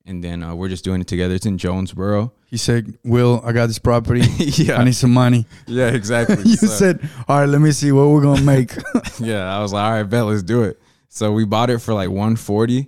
And 0.05 0.23
then 0.23 0.41
uh, 0.41 0.55
we're 0.55 0.69
just 0.69 0.83
doing 0.85 1.01
it 1.01 1.07
together. 1.07 1.33
It's 1.35 1.45
in 1.45 1.57
Jonesboro. 1.57 2.31
he 2.45 2.55
said, 2.57 2.97
Will, 3.03 3.41
I 3.43 3.51
got 3.51 3.67
this 3.67 3.77
property. 3.77 4.21
yeah, 4.37 4.77
I 4.79 4.83
need 4.85 4.93
some 4.95 5.11
money. 5.13 5.45
yeah, 5.67 5.89
exactly. 5.89 6.37
you 6.45 6.55
So, 6.55 6.67
said, 6.67 7.07
All 7.27 7.39
right, 7.39 7.45
let 7.49 7.59
me 7.61 7.71
see 7.71 7.91
what 7.91 8.07
we're 8.07 8.35
to 8.35 8.41
make. 8.41 8.73
yeah, 9.19 9.55
I 9.55 9.61
was 9.61 9.73
like, 9.73 9.83
all 9.83 9.91
right, 9.91 10.03
bet, 10.03 10.23
let's 10.25 10.43
do 10.43 10.63
it. 10.63 10.81
So 11.09 11.33
we 11.33 11.43
bought 11.45 11.69
it 11.69 11.79
for 11.79 11.93
like 11.93 12.07
140. 12.09 12.87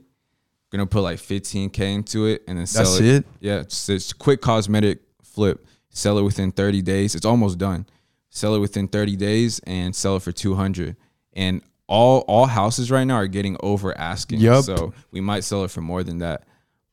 Gonna 0.71 0.85
put 0.85 1.01
like 1.01 1.17
15k 1.19 1.79
into 1.95 2.25
it 2.27 2.43
and 2.47 2.57
then 2.59 2.67
sell 2.67 2.83
That's 2.85 2.99
it. 2.99 3.05
it? 3.05 3.25
Yeah, 3.41 3.59
it's, 3.61 3.89
it's 3.89 4.13
quick 4.13 4.39
cosmetic 4.39 4.99
flip. 5.23 5.65
Sell 5.89 6.17
it 6.19 6.23
within 6.23 6.51
30 6.51 6.81
days. 6.83 7.15
It's 7.15 7.25
almost 7.25 7.57
done. 7.57 7.85
Sell 8.29 8.53
it 8.55 8.59
within 8.59 8.87
30 8.87 9.15
days 9.15 9.59
and 9.65 9.95
sell 9.95 10.15
it 10.17 10.21
for 10.23 10.31
200. 10.31 10.95
And 11.33 11.61
all 11.87 12.19
all 12.27 12.45
houses 12.45 12.91
right 12.91 13.03
now 13.05 13.15
are 13.15 13.27
getting 13.27 13.57
over 13.61 13.97
asking. 13.97 14.39
Yup. 14.41 14.63
So 14.63 14.93
we 15.11 15.21
might 15.21 15.43
sell 15.43 15.63
it 15.63 15.71
for 15.71 15.81
more 15.81 16.03
than 16.03 16.19
that. 16.19 16.43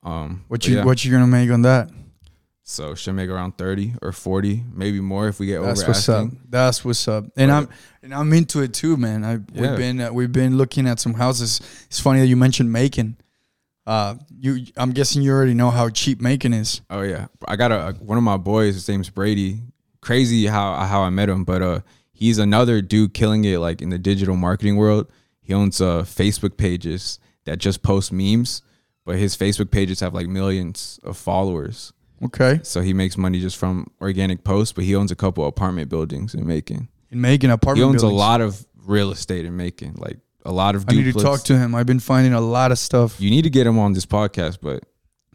Um, 0.02 0.44
What 0.48 0.66
you 0.66 0.76
yeah. 0.76 0.84
what 0.84 1.04
you 1.04 1.10
going 1.10 1.22
to 1.24 1.26
make 1.30 1.50
on 1.50 1.62
that? 1.62 1.90
So 2.68 2.94
should 2.96 3.14
make 3.14 3.28
around 3.30 3.56
30 3.58 3.94
or 4.02 4.10
40, 4.10 4.64
maybe 4.72 5.00
more 5.00 5.28
if 5.28 5.38
we 5.38 5.46
get 5.46 5.62
That's 5.62 5.82
over 5.82 5.90
what's 5.92 6.08
up. 6.08 6.30
That's 6.48 6.84
what's 6.84 7.06
up. 7.06 7.26
And 7.36 7.52
I'm 7.52 7.68
and 8.02 8.12
I'm 8.14 8.32
into 8.32 8.60
it 8.62 8.72
too, 8.74 8.96
man. 8.96 9.24
I 9.24 9.32
Yeah. 9.34 9.38
we've 9.70 9.76
been 9.76 10.00
uh, 10.00 10.12
we've 10.12 10.32
been 10.32 10.56
looking 10.56 10.88
at 10.88 10.98
some 10.98 11.14
houses. 11.14 11.60
It's 11.86 12.00
funny 12.00 12.20
that 12.20 12.26
you 12.26 12.36
mentioned 12.36 12.72
making 12.72 13.16
Uh, 13.86 14.16
you 14.40 14.66
I'm 14.76 14.90
guessing 14.92 15.22
you 15.22 15.30
already 15.30 15.54
know 15.54 15.70
how 15.70 15.90
cheap 15.90 16.20
Macon 16.20 16.52
is. 16.54 16.80
Oh 16.90 17.02
yeah, 17.02 17.26
I 17.46 17.54
got 17.54 17.70
a 17.70 17.92
one 18.00 18.18
of 18.18 18.24
my 18.24 18.36
boys. 18.36 18.74
His 18.74 18.88
name's 18.88 19.10
Brady. 19.10 19.60
Crazy 20.06 20.46
how 20.46 20.74
how 20.86 21.02
I 21.02 21.10
met 21.10 21.28
him, 21.28 21.42
but 21.42 21.62
uh, 21.62 21.80
he's 22.12 22.38
another 22.38 22.80
dude 22.80 23.12
killing 23.12 23.44
it 23.44 23.58
like 23.58 23.82
in 23.82 23.90
the 23.90 23.98
digital 23.98 24.36
marketing 24.36 24.76
world. 24.76 25.10
He 25.40 25.52
owns 25.52 25.80
uh 25.80 26.02
Facebook 26.02 26.56
pages 26.56 27.18
that 27.44 27.58
just 27.58 27.82
post 27.82 28.12
memes, 28.12 28.62
but 29.04 29.16
his 29.16 29.36
Facebook 29.36 29.72
pages 29.72 29.98
have 30.00 30.14
like 30.14 30.28
millions 30.28 31.00
of 31.02 31.16
followers. 31.16 31.92
Okay, 32.24 32.60
So 32.62 32.82
he 32.82 32.92
makes 32.92 33.18
money 33.18 33.40
just 33.40 33.56
from 33.56 33.88
organic 34.00 34.44
posts. 34.44 34.72
But 34.72 34.84
he 34.84 34.94
owns 34.94 35.10
a 35.10 35.16
couple 35.16 35.44
apartment 35.44 35.88
buildings 35.90 36.34
in 36.34 36.46
Macon. 36.46 36.88
in 37.10 37.20
Macon 37.20 37.50
apartment. 37.50 37.78
He 37.78 37.90
owns 37.90 38.02
a 38.04 38.08
lot 38.08 38.40
of 38.40 38.64
real 38.86 39.10
estate 39.10 39.44
in 39.44 39.56
Macon, 39.56 39.96
like 39.98 40.18
a 40.44 40.52
lot 40.52 40.76
of. 40.76 40.84
I 40.88 40.92
need 40.92 41.12
to 41.12 41.20
talk 41.20 41.42
to 41.44 41.58
him. 41.58 41.74
I've 41.74 41.86
been 41.86 42.00
finding 42.00 42.32
a 42.32 42.40
lot 42.40 42.70
of 42.70 42.78
stuff. 42.78 43.20
You 43.20 43.30
need 43.30 43.42
to 43.42 43.50
get 43.50 43.66
him 43.66 43.78
on 43.78 43.92
this 43.92 44.06
podcast, 44.06 44.58
but, 44.62 44.84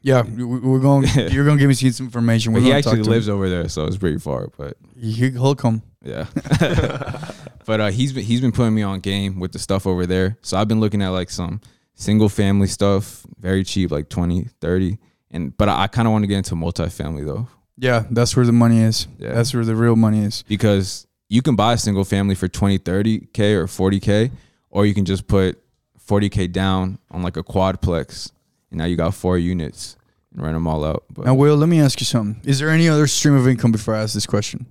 Yeah, 0.01 0.21
we- 0.37 0.43
we're 0.43 0.79
going. 0.79 1.05
you're 1.31 1.45
going 1.45 1.57
to 1.57 1.61
give 1.61 1.67
me 1.69 1.91
some 1.91 2.05
information. 2.07 2.53
We're 2.53 2.61
he 2.61 2.73
actually 2.73 2.97
to 2.97 3.01
him. 3.03 3.11
lives 3.11 3.29
over 3.29 3.49
there, 3.49 3.69
so 3.69 3.85
it's 3.85 3.97
pretty 3.97 4.17
far. 4.19 4.47
But 4.57 4.77
He, 4.99 5.11
he'll 5.31 5.55
come. 5.55 5.81
Yeah. 6.03 6.25
but 7.65 7.79
uh, 7.79 7.91
he's 7.91 8.13
been 8.13 8.23
he's 8.23 8.41
been 8.41 8.51
putting 8.51 8.73
me 8.73 8.81
on 8.83 8.99
game 8.99 9.39
with 9.39 9.51
the 9.51 9.59
stuff 9.59 9.85
over 9.85 10.05
there. 10.05 10.37
So 10.41 10.57
I've 10.57 10.67
been 10.67 10.79
looking 10.79 11.01
at 11.01 11.09
like 11.09 11.29
some 11.29 11.61
single 11.93 12.29
family 12.29 12.67
stuff, 12.67 13.25
very 13.39 13.63
cheap, 13.63 13.91
like 13.91 14.09
20, 14.09 14.45
30. 14.59 14.97
And 15.31 15.55
but 15.57 15.69
I, 15.69 15.83
I 15.83 15.87
kind 15.87 16.07
of 16.07 16.11
want 16.11 16.23
to 16.23 16.27
get 16.27 16.37
into 16.37 16.55
multifamily 16.55 17.25
though, 17.25 17.47
Yeah, 17.77 18.05
that's 18.09 18.35
where 18.35 18.45
the 18.45 18.51
money 18.51 18.81
is. 18.81 19.07
Yeah. 19.19 19.33
That's 19.33 19.53
where 19.53 19.63
the 19.63 19.75
real 19.75 19.95
money 19.95 20.23
is. 20.25 20.43
because 20.47 21.05
you 21.29 21.41
can 21.41 21.55
buy 21.55 21.73
a 21.73 21.77
single 21.77 22.03
family 22.03 22.35
for 22.35 22.47
20, 22.49 22.79
30k 22.79 23.39
or 23.55 23.65
40k, 23.67 24.31
or 24.69 24.85
you 24.85 24.93
can 24.93 25.05
just 25.05 25.27
put 25.27 25.57
40k 26.05 26.51
down 26.51 26.97
on 27.11 27.21
like 27.21 27.37
a 27.37 27.43
quadplex, 27.43 28.31
and 28.71 28.77
now 28.79 28.85
you 28.85 28.95
got 28.95 29.13
four 29.13 29.37
units 29.37 29.95
and 30.33 30.41
rent 30.41 30.55
them 30.55 30.65
all 30.67 30.83
out. 30.83 31.03
But 31.13 31.25
Now, 31.25 31.33
Will, 31.35 31.55
let 31.55 31.69
me 31.69 31.79
ask 31.79 31.99
you 31.99 32.05
something. 32.05 32.41
Is 32.49 32.57
there 32.59 32.69
any 32.69 32.89
other 32.89 33.05
stream 33.07 33.35
of 33.35 33.47
income 33.47 33.71
before 33.71 33.93
I 33.95 34.01
ask 34.01 34.13
this 34.13 34.25
question? 34.25 34.65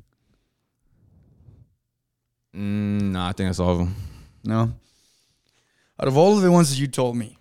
mm, 2.56 3.12
nah, 3.12 3.28
I 3.28 3.32
think 3.32 3.48
that's 3.48 3.60
all 3.60 3.72
of 3.72 3.78
them. 3.78 3.94
No. 4.44 4.72
Out 6.00 6.08
of 6.08 6.16
all 6.16 6.36
of 6.36 6.42
the 6.42 6.50
ones 6.50 6.70
that 6.70 6.78
you 6.78 6.86
told 6.86 7.16
me, 7.16 7.38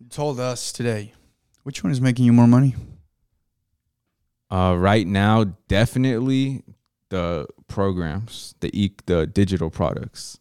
you 0.00 0.06
told 0.08 0.40
us 0.40 0.72
today, 0.72 1.12
which 1.62 1.84
one 1.84 1.90
is 1.92 2.00
making 2.00 2.24
you 2.24 2.32
more 2.32 2.46
money? 2.46 2.74
Uh, 4.50 4.74
right 4.78 5.06
now, 5.06 5.44
definitely 5.68 6.62
the 7.10 7.46
programs, 7.66 8.54
the 8.60 8.70
e- 8.78 8.94
the 9.04 9.26
digital 9.26 9.68
products. 9.68 10.38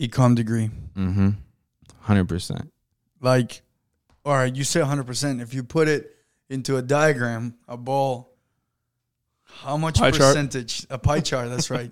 Ecom 0.00 0.34
degree. 0.34 0.70
Mm-hmm. 0.96 1.30
Hundred 2.00 2.26
percent. 2.28 2.72
Like, 3.20 3.60
all 4.28 4.34
right, 4.34 4.54
you 4.54 4.62
say 4.64 4.80
100%. 4.80 5.40
If 5.40 5.54
you 5.54 5.62
put 5.62 5.88
it 5.88 6.14
into 6.50 6.76
a 6.76 6.82
diagram, 6.82 7.54
a 7.66 7.76
ball, 7.76 8.30
how 9.44 9.76
much 9.76 9.96
Pie 9.98 10.10
chart. 10.10 10.34
percentage? 10.34 10.86
A 10.90 10.98
pie 10.98 11.20
chart, 11.20 11.48
that's 11.48 11.70
right. 11.78 11.90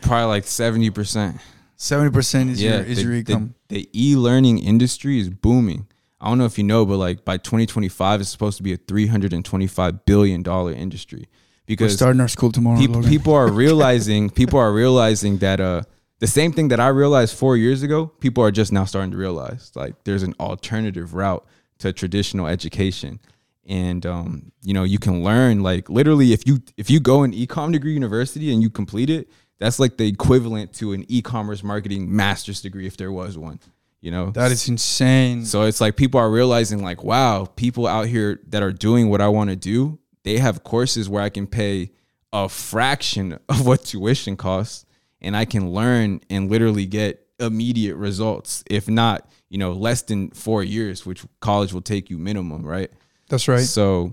Probably 0.00 0.26
like 0.26 0.44
seventy 0.44 0.90
percent. 0.90 1.36
70% 1.76 2.50
is 2.50 2.62
Yeah, 2.62 2.76
your 2.76 2.84
is 2.84 2.96
the, 2.98 3.02
your 3.12 3.22
the- 3.22 3.50
The, 3.68 3.88
e-learning 3.92 4.58
industry 4.60 5.18
is 5.20 5.28
booming. 5.28 5.86
I 6.20 6.28
don't 6.28 6.38
know 6.38 6.46
if 6.46 6.56
you 6.56 6.64
know, 6.64 6.86
but 6.86 6.96
like 6.96 7.24
by 7.24 7.36
2025, 7.36 8.20
it's 8.22 8.30
supposed 8.30 8.56
to 8.56 8.62
be 8.62 8.72
a 8.72 8.76
325 8.78 10.04
billion 10.06 10.42
dollar 10.42 10.72
industry 10.72 11.26
We're 11.28 11.64
because 11.66 11.94
starting 11.94 12.20
our 12.20 12.28
school 12.28 12.50
tomorrow. 12.52 12.78
people 12.78 13.02
people 13.02 13.34
are 13.34 13.50
realizing 13.64 14.30
people 14.30 14.58
are 14.58 14.72
realizing 14.72 15.38
that 15.38 15.60
uh 15.60 15.82
the 16.20 16.26
same 16.28 16.52
thing 16.52 16.68
that 16.68 16.80
I 16.80 16.88
realized 16.88 17.36
four 17.36 17.56
years 17.58 17.82
ago, 17.82 18.06
people 18.06 18.42
are 18.42 18.52
just 18.52 18.72
now 18.72 18.84
starting 18.86 19.10
to 19.10 19.18
realize 19.18 19.72
like 19.74 19.94
there's 20.04 20.22
an 20.22 20.34
alternative 20.40 21.12
route 21.12 21.44
to 21.78 21.92
traditional 21.92 22.46
education. 22.46 23.20
And 23.66 24.04
um, 24.04 24.52
you 24.62 24.74
know, 24.74 24.84
you 24.84 24.98
can 24.98 25.24
learn 25.24 25.62
like 25.62 25.88
literally 25.88 26.32
if 26.32 26.46
you 26.46 26.62
if 26.76 26.90
you 26.90 27.00
go 27.00 27.22
an 27.22 27.32
ecom 27.32 27.72
degree 27.72 27.94
university 27.94 28.52
and 28.52 28.62
you 28.62 28.70
complete 28.70 29.10
it, 29.10 29.28
that's 29.58 29.78
like 29.78 29.96
the 29.96 30.06
equivalent 30.06 30.72
to 30.74 30.92
an 30.92 31.04
e-commerce 31.08 31.62
marketing 31.62 32.14
master's 32.14 32.60
degree 32.60 32.86
if 32.86 32.96
there 32.96 33.12
was 33.12 33.38
one. 33.38 33.60
You 34.00 34.10
know, 34.10 34.30
that 34.32 34.52
is 34.52 34.68
insane. 34.68 35.46
so 35.46 35.62
it's 35.62 35.80
like 35.80 35.96
people 35.96 36.20
are 36.20 36.30
realizing 36.30 36.82
like, 36.82 37.02
wow, 37.02 37.46
people 37.46 37.86
out 37.86 38.06
here 38.06 38.38
that 38.48 38.62
are 38.62 38.72
doing 38.72 39.08
what 39.08 39.22
I 39.22 39.28
want 39.28 39.48
to 39.48 39.56
do, 39.56 39.98
they 40.24 40.36
have 40.38 40.62
courses 40.62 41.08
where 41.08 41.22
I 41.22 41.30
can 41.30 41.46
pay 41.46 41.90
a 42.30 42.48
fraction 42.50 43.38
of 43.48 43.66
what 43.66 43.84
tuition 43.84 44.36
costs 44.36 44.84
and 45.22 45.34
I 45.34 45.46
can 45.46 45.70
learn 45.70 46.20
and 46.28 46.50
literally 46.50 46.84
get 46.84 47.26
immediate 47.40 47.96
results. 47.96 48.62
If 48.68 48.88
not, 48.88 49.26
you 49.54 49.58
know, 49.58 49.70
less 49.70 50.02
than 50.02 50.30
four 50.30 50.64
years, 50.64 51.06
which 51.06 51.24
college 51.38 51.72
will 51.72 51.80
take 51.80 52.10
you 52.10 52.18
minimum, 52.18 52.66
right? 52.66 52.90
That's 53.28 53.46
right. 53.46 53.60
So 53.60 54.12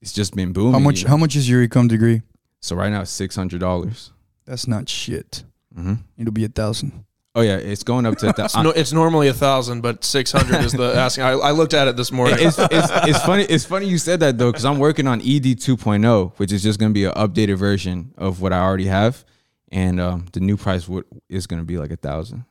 it's 0.00 0.14
just 0.14 0.34
been 0.34 0.54
booming. 0.54 0.72
How 0.72 0.78
much? 0.78 1.02
How 1.04 1.18
much 1.18 1.36
is 1.36 1.46
your 1.46 1.68
ecom 1.68 1.90
degree? 1.90 2.22
So 2.60 2.74
right 2.74 2.88
now 2.88 3.02
it's 3.02 3.10
six 3.10 3.36
hundred 3.36 3.60
dollars. 3.60 4.12
That's 4.46 4.66
not 4.66 4.88
shit. 4.88 5.44
Mm-hmm. 5.78 5.96
It'll 6.16 6.32
be 6.32 6.46
a 6.46 6.48
thousand. 6.48 7.04
Oh 7.34 7.42
yeah, 7.42 7.58
it's 7.58 7.82
going 7.82 8.06
up 8.06 8.16
to. 8.16 8.28
It's, 8.38 8.56
no, 8.56 8.70
it's 8.70 8.94
normally 8.94 9.28
a 9.28 9.34
thousand, 9.34 9.82
but 9.82 10.04
six 10.04 10.32
hundred 10.32 10.64
is 10.64 10.72
the 10.72 10.94
asking. 10.96 11.24
I, 11.24 11.32
I 11.32 11.50
looked 11.50 11.74
at 11.74 11.86
it 11.86 11.98
this 11.98 12.10
morning. 12.10 12.38
it's, 12.40 12.58
it's, 12.58 12.88
it's 12.90 13.22
funny. 13.26 13.44
It's 13.44 13.66
funny 13.66 13.88
you 13.88 13.98
said 13.98 14.20
that 14.20 14.38
though, 14.38 14.50
because 14.50 14.64
I'm 14.64 14.78
working 14.78 15.06
on 15.06 15.20
E 15.20 15.36
ED 15.36 15.58
2.0, 15.58 16.32
which 16.38 16.50
is 16.50 16.62
just 16.62 16.80
going 16.80 16.92
to 16.92 16.94
be 16.94 17.04
an 17.04 17.12
updated 17.12 17.58
version 17.58 18.14
of 18.16 18.40
what 18.40 18.54
I 18.54 18.60
already 18.60 18.86
have, 18.86 19.26
and 19.70 20.00
um, 20.00 20.26
the 20.32 20.40
new 20.40 20.56
price 20.56 20.88
would, 20.88 21.04
is 21.28 21.46
going 21.46 21.60
to 21.60 21.66
be 21.66 21.76
like 21.76 21.90
a 21.90 21.96
thousand. 21.96 22.46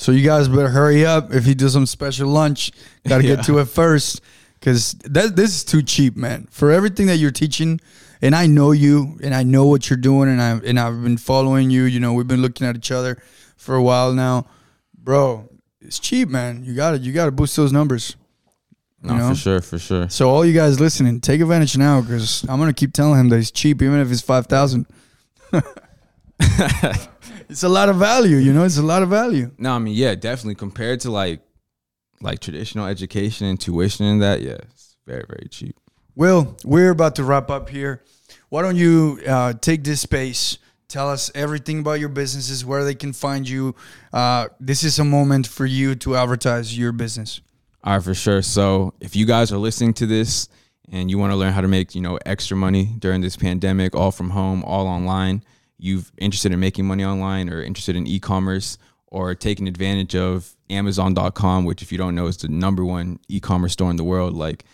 So 0.00 0.12
you 0.12 0.24
guys 0.24 0.48
better 0.48 0.70
hurry 0.70 1.04
up. 1.04 1.34
If 1.34 1.46
you 1.46 1.54
do 1.54 1.68
some 1.68 1.84
special 1.84 2.26
lunch, 2.30 2.72
got 3.06 3.18
to 3.18 3.24
Yeah. 3.28 3.36
get 3.36 3.44
to 3.44 3.58
it 3.58 3.66
first, 3.66 4.22
because 4.54 4.92
that 5.04 5.36
this 5.36 5.56
is 5.56 5.62
too 5.62 5.82
cheap, 5.82 6.16
man. 6.16 6.48
For 6.50 6.72
everything 6.72 7.06
that 7.08 7.18
you're 7.18 7.30
teaching, 7.30 7.78
and 8.22 8.34
I 8.34 8.46
know 8.46 8.72
you, 8.72 9.18
and 9.22 9.34
I 9.34 9.42
know 9.42 9.66
what 9.66 9.90
you're 9.90 9.98
doing, 9.98 10.30
and 10.30 10.40
I 10.40 10.52
and 10.52 10.80
I've 10.80 11.02
been 11.02 11.18
following 11.18 11.68
you. 11.68 11.82
You 11.84 12.00
know, 12.00 12.14
we've 12.14 12.26
been 12.26 12.40
looking 12.40 12.66
at 12.66 12.76
each 12.76 12.90
other 12.90 13.22
for 13.58 13.74
a 13.74 13.82
while 13.82 14.14
now, 14.14 14.46
bro. 14.96 15.50
It's 15.82 15.98
cheap, 15.98 16.30
man. 16.30 16.64
You 16.64 16.74
got 16.74 16.92
to 16.92 16.98
You 16.98 17.12
got 17.12 17.26
to 17.26 17.30
boost 17.30 17.54
those 17.56 17.70
numbers. 17.70 18.16
No, 19.02 19.18
know? 19.18 19.28
for 19.28 19.34
sure, 19.34 19.60
for 19.60 19.78
sure. 19.78 20.08
So 20.08 20.30
all 20.30 20.46
you 20.46 20.54
guys 20.54 20.80
listening, 20.80 21.20
take 21.20 21.42
advantage 21.42 21.76
now, 21.76 22.00
because 22.00 22.42
I'm 22.48 22.58
gonna 22.58 22.72
keep 22.72 22.94
telling 22.94 23.20
him 23.20 23.28
that 23.28 23.36
he's 23.36 23.50
cheap, 23.50 23.82
even 23.82 24.00
if 24.00 24.10
it's 24.10 24.22
five 24.22 24.46
thousand. 24.46 24.86
it's 27.50 27.64
a 27.64 27.68
lot 27.68 27.88
of 27.88 27.96
value, 27.96 28.36
you 28.36 28.52
know. 28.52 28.64
It's 28.64 28.78
a 28.78 28.82
lot 28.82 29.02
of 29.02 29.08
value. 29.08 29.50
No, 29.58 29.74
I 29.74 29.78
mean, 29.78 29.94
yeah, 29.94 30.14
definitely 30.14 30.54
compared 30.54 31.00
to 31.00 31.10
like 31.10 31.40
like 32.20 32.40
traditional 32.40 32.86
education 32.86 33.46
and 33.46 33.60
tuition 33.60 34.06
and 34.06 34.22
that, 34.22 34.40
yeah, 34.42 34.58
it's 34.70 34.96
very 35.06 35.24
very 35.28 35.48
cheap. 35.50 35.76
Will, 36.14 36.56
we're 36.64 36.90
about 36.90 37.16
to 37.16 37.24
wrap 37.24 37.50
up 37.50 37.68
here. 37.68 38.02
Why 38.48 38.62
don't 38.62 38.76
you 38.76 39.20
uh, 39.26 39.54
take 39.54 39.84
this 39.84 40.00
space? 40.00 40.58
Tell 40.88 41.08
us 41.08 41.30
everything 41.34 41.80
about 41.80 42.00
your 42.00 42.08
businesses, 42.08 42.64
where 42.64 42.84
they 42.84 42.96
can 42.96 43.12
find 43.12 43.48
you. 43.48 43.74
Uh, 44.12 44.48
this 44.58 44.82
is 44.82 44.98
a 44.98 45.04
moment 45.04 45.46
for 45.46 45.64
you 45.64 45.94
to 45.96 46.16
advertise 46.16 46.76
your 46.76 46.92
business. 46.92 47.40
All 47.84 47.94
right, 47.94 48.02
for 48.02 48.12
sure. 48.12 48.42
So 48.42 48.92
if 49.00 49.14
you 49.14 49.24
guys 49.24 49.52
are 49.52 49.56
listening 49.56 49.94
to 49.94 50.06
this 50.06 50.48
and 50.90 51.08
you 51.08 51.16
want 51.16 51.32
to 51.32 51.36
learn 51.36 51.52
how 51.52 51.60
to 51.60 51.68
make, 51.68 51.94
you 51.94 52.00
know, 52.02 52.18
extra 52.26 52.56
money 52.56 52.94
during 52.98 53.20
this 53.20 53.36
pandemic, 53.36 53.94
all 53.94 54.10
from 54.10 54.30
home, 54.30 54.64
all 54.64 54.86
online, 54.88 55.44
you've 55.80 56.12
interested 56.18 56.52
in 56.52 56.60
making 56.60 56.86
money 56.86 57.04
online 57.04 57.48
or 57.48 57.62
interested 57.62 57.96
in 57.96 58.06
e-commerce 58.06 58.78
or 59.06 59.34
taking 59.34 59.66
advantage 59.66 60.14
of 60.14 60.54
Amazon.com, 60.68 61.64
which 61.64 61.82
if 61.82 61.90
you 61.90 61.98
don't 61.98 62.14
know 62.14 62.26
is 62.26 62.36
the 62.36 62.48
number 62.48 62.84
one 62.84 63.18
e-commerce 63.28 63.72
store 63.72 63.90
in 63.90 63.96
the 63.96 64.04
world. 64.04 64.34
Like 64.34 64.64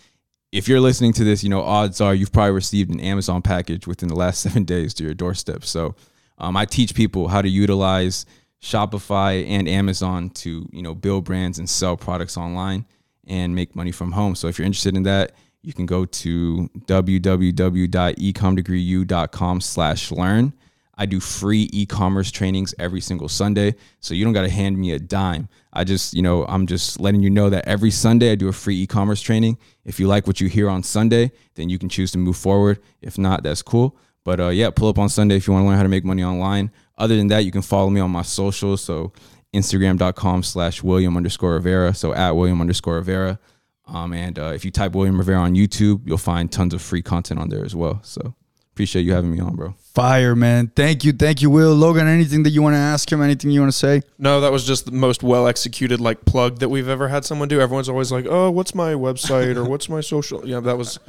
if 0.51 0.67
you're 0.67 0.79
listening 0.79 1.13
to 1.13 1.23
this, 1.23 1.43
you 1.43 1.49
know, 1.49 1.61
odds 1.61 2.01
are 2.01 2.13
you've 2.13 2.31
probably 2.31 2.51
received 2.51 2.91
an 2.91 2.99
Amazon 2.99 3.41
package 3.41 3.87
within 3.87 4.09
the 4.09 4.15
last 4.15 4.39
seven 4.41 4.63
days 4.63 4.93
to 4.95 5.03
your 5.03 5.13
doorstep. 5.13 5.63
So 5.65 5.95
um, 6.37 6.55
I 6.55 6.65
teach 6.65 6.93
people 6.93 7.27
how 7.27 7.41
to 7.41 7.49
utilize 7.49 8.25
Shopify 8.61 9.47
and 9.47 9.67
Amazon 9.67 10.29
to, 10.31 10.67
you 10.71 10.81
know, 10.81 10.95
build 10.95 11.25
brands 11.25 11.59
and 11.59 11.69
sell 11.69 11.97
products 11.97 12.37
online 12.37 12.85
and 13.27 13.53
make 13.55 13.75
money 13.75 13.91
from 13.91 14.13
home. 14.13 14.35
So 14.35 14.47
if 14.47 14.57
you're 14.57 14.65
interested 14.65 14.95
in 14.95 15.03
that, 15.03 15.33
you 15.61 15.73
can 15.73 15.85
go 15.85 16.05
to 16.05 16.69
www.ecomdegreeu.com 16.85 19.61
slash 19.61 20.11
learn. 20.11 20.53
I 20.97 21.05
do 21.05 21.19
free 21.19 21.69
e-commerce 21.71 22.31
trainings 22.31 22.73
every 22.79 23.01
single 23.01 23.29
Sunday. 23.29 23.75
So 23.99 24.13
you 24.13 24.23
don't 24.23 24.33
got 24.33 24.41
to 24.41 24.49
hand 24.49 24.77
me 24.77 24.91
a 24.91 24.99
dime. 24.99 25.47
I 25.71 25.83
just, 25.83 26.13
you 26.13 26.21
know, 26.21 26.45
I'm 26.45 26.65
just 26.65 26.99
letting 26.99 27.21
you 27.21 27.29
know 27.29 27.49
that 27.49 27.67
every 27.67 27.91
Sunday 27.91 28.31
I 28.31 28.35
do 28.35 28.47
a 28.47 28.53
free 28.53 28.81
e-commerce 28.81 29.21
training. 29.21 29.57
If 29.85 29.99
you 29.99 30.07
like 30.07 30.25
what 30.25 30.41
you 30.41 30.47
hear 30.47 30.69
on 30.69 30.83
Sunday, 30.83 31.31
then 31.55 31.69
you 31.69 31.77
can 31.77 31.89
choose 31.89 32.11
to 32.13 32.17
move 32.17 32.37
forward. 32.37 32.79
If 33.01 33.17
not, 33.17 33.43
that's 33.43 33.61
cool. 33.61 33.95
But 34.23 34.39
uh, 34.39 34.49
yeah, 34.49 34.71
pull 34.71 34.89
up 34.89 34.97
on 34.97 35.07
Sunday 35.09 35.37
if 35.37 35.47
you 35.47 35.53
want 35.53 35.63
to 35.63 35.67
learn 35.67 35.77
how 35.77 35.83
to 35.83 35.89
make 35.89 36.03
money 36.03 36.23
online. 36.23 36.71
Other 36.97 37.15
than 37.15 37.27
that, 37.27 37.45
you 37.45 37.51
can 37.51 37.61
follow 37.61 37.89
me 37.89 38.01
on 38.01 38.11
my 38.11 38.23
socials. 38.23 38.81
So 38.81 39.13
Instagram.com 39.53 40.43
slash 40.43 40.83
William 40.83 41.15
underscore 41.15 41.53
Rivera. 41.53 41.93
So 41.93 42.13
at 42.13 42.31
William 42.31 42.59
underscore 42.59 42.95
Rivera. 42.95 43.39
Um, 43.85 44.13
and 44.13 44.37
uh, 44.37 44.51
if 44.53 44.65
you 44.65 44.71
type 44.71 44.93
William 44.93 45.17
Rivera 45.17 45.39
on 45.39 45.53
YouTube, 45.53 46.01
you'll 46.05 46.17
find 46.17 46.51
tons 46.51 46.73
of 46.73 46.81
free 46.81 47.01
content 47.01 47.39
on 47.39 47.49
there 47.49 47.63
as 47.63 47.75
well. 47.75 47.99
So 48.03 48.33
appreciate 48.77 49.07
you 49.07 49.13
having 49.13 49.31
me 49.31 49.39
on, 49.39 49.55
bro. 49.55 49.73
Fire, 49.95 50.35
man. 50.35 50.67
Thank 50.67 51.03
you. 51.03 51.11
Thank 51.11 51.41
you, 51.41 51.49
Will. 51.49 51.73
Logan, 51.73 52.07
anything 52.07 52.43
that 52.43 52.51
you 52.51 52.61
want 52.61 52.75
to 52.75 52.79
ask 52.79 53.11
him? 53.11 53.23
Anything 53.23 53.49
you 53.49 53.59
want 53.59 53.71
to 53.71 53.77
say? 53.77 54.03
No, 54.19 54.39
that 54.41 54.51
was 54.51 54.67
just 54.67 54.85
the 54.85 54.91
most 54.91 55.23
well 55.23 55.47
executed 55.47 55.99
like 55.99 56.25
plug 56.25 56.59
that 56.59 56.69
we've 56.69 56.87
ever 56.87 57.07
had 57.07 57.25
someone 57.25 57.47
do. 57.47 57.59
Everyone's 57.59 57.89
always 57.89 58.11
like, 58.11 58.27
"Oh, 58.29 58.51
what's 58.51 58.75
my 58.75 58.93
website 58.93 59.55
or 59.55 59.63
what's 59.69 59.89
my 59.89 60.01
social?" 60.01 60.47
Yeah, 60.47 60.59
that 60.59 60.77
was. 60.77 60.99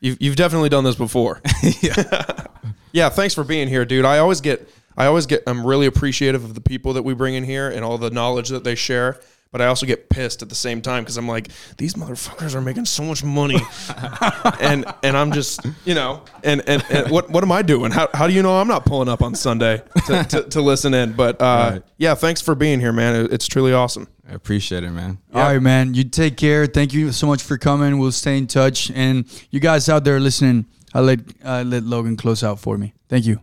You've 0.00 0.16
you've 0.18 0.36
definitely 0.36 0.70
done 0.70 0.82
this 0.82 0.96
before. 0.96 1.42
yeah. 1.82 2.46
yeah. 2.92 3.10
Thanks 3.10 3.34
for 3.34 3.44
being 3.44 3.68
here, 3.68 3.84
dude. 3.84 4.06
I 4.06 4.16
always 4.16 4.40
get 4.40 4.66
I 4.96 5.04
always 5.04 5.26
get 5.26 5.42
I'm 5.46 5.66
really 5.66 5.84
appreciative 5.84 6.42
of 6.42 6.54
the 6.54 6.62
people 6.62 6.94
that 6.94 7.02
we 7.02 7.12
bring 7.12 7.34
in 7.34 7.44
here 7.44 7.68
and 7.68 7.84
all 7.84 7.98
the 7.98 8.10
knowledge 8.10 8.48
that 8.48 8.64
they 8.64 8.76
share. 8.76 9.20
But 9.52 9.60
I 9.60 9.66
also 9.66 9.84
get 9.84 10.08
pissed 10.08 10.42
at 10.42 10.48
the 10.48 10.54
same 10.54 10.80
time 10.80 11.02
because 11.02 11.16
I'm 11.16 11.26
like, 11.26 11.48
these 11.76 11.94
motherfuckers 11.94 12.54
are 12.54 12.60
making 12.60 12.84
so 12.84 13.02
much 13.02 13.24
money, 13.24 13.58
and 14.60 14.84
and 15.02 15.16
I'm 15.16 15.32
just 15.32 15.66
you 15.84 15.94
know, 15.94 16.22
and 16.44 16.62
and, 16.68 16.84
and 16.88 17.10
what 17.10 17.30
what 17.30 17.42
am 17.42 17.50
I 17.50 17.62
doing? 17.62 17.90
How, 17.90 18.08
how 18.14 18.28
do 18.28 18.32
you 18.32 18.42
know 18.42 18.60
I'm 18.60 18.68
not 18.68 18.84
pulling 18.84 19.08
up 19.08 19.22
on 19.22 19.34
Sunday 19.34 19.82
to, 20.06 20.24
to, 20.24 20.42
to 20.50 20.60
listen 20.60 20.94
in? 20.94 21.14
But 21.14 21.40
uh, 21.42 21.70
Right. 21.72 21.82
yeah, 21.98 22.14
thanks 22.14 22.40
for 22.40 22.54
being 22.54 22.78
here, 22.78 22.92
man. 22.92 23.28
It's 23.32 23.48
truly 23.48 23.72
awesome. 23.72 24.06
I 24.28 24.34
appreciate 24.34 24.84
it, 24.84 24.90
man. 24.90 25.18
All 25.34 25.42
right, 25.42 25.58
man. 25.60 25.94
You 25.94 26.04
take 26.04 26.36
care. 26.36 26.66
Thank 26.66 26.92
you 26.92 27.10
so 27.10 27.26
much 27.26 27.42
for 27.42 27.58
coming. 27.58 27.98
We'll 27.98 28.12
stay 28.12 28.38
in 28.38 28.46
touch. 28.46 28.92
And 28.92 29.24
you 29.50 29.58
guys 29.58 29.88
out 29.88 30.04
there 30.04 30.20
listening, 30.20 30.66
I'll 30.94 31.02
let 31.02 31.20
uh, 31.44 31.64
let 31.66 31.82
Logan 31.82 32.16
close 32.16 32.44
out 32.44 32.60
for 32.60 32.78
me. 32.78 32.94
Thank 33.08 33.26
you. 33.26 33.40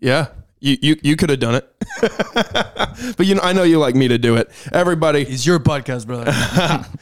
Yeah. 0.00 0.26
You, 0.60 0.76
you, 0.82 0.96
you 1.02 1.16
could 1.16 1.30
have 1.30 1.40
done 1.40 1.54
it, 1.54 1.74
but 3.16 3.26
you 3.26 3.34
know 3.34 3.40
I 3.42 3.54
know 3.54 3.62
you 3.62 3.78
like 3.78 3.94
me 3.94 4.08
to 4.08 4.18
do 4.18 4.36
it. 4.36 4.50
Everybody, 4.72 5.22
It's 5.22 5.46
your 5.46 5.58
podcast, 5.58 6.06
brother. 6.06 6.32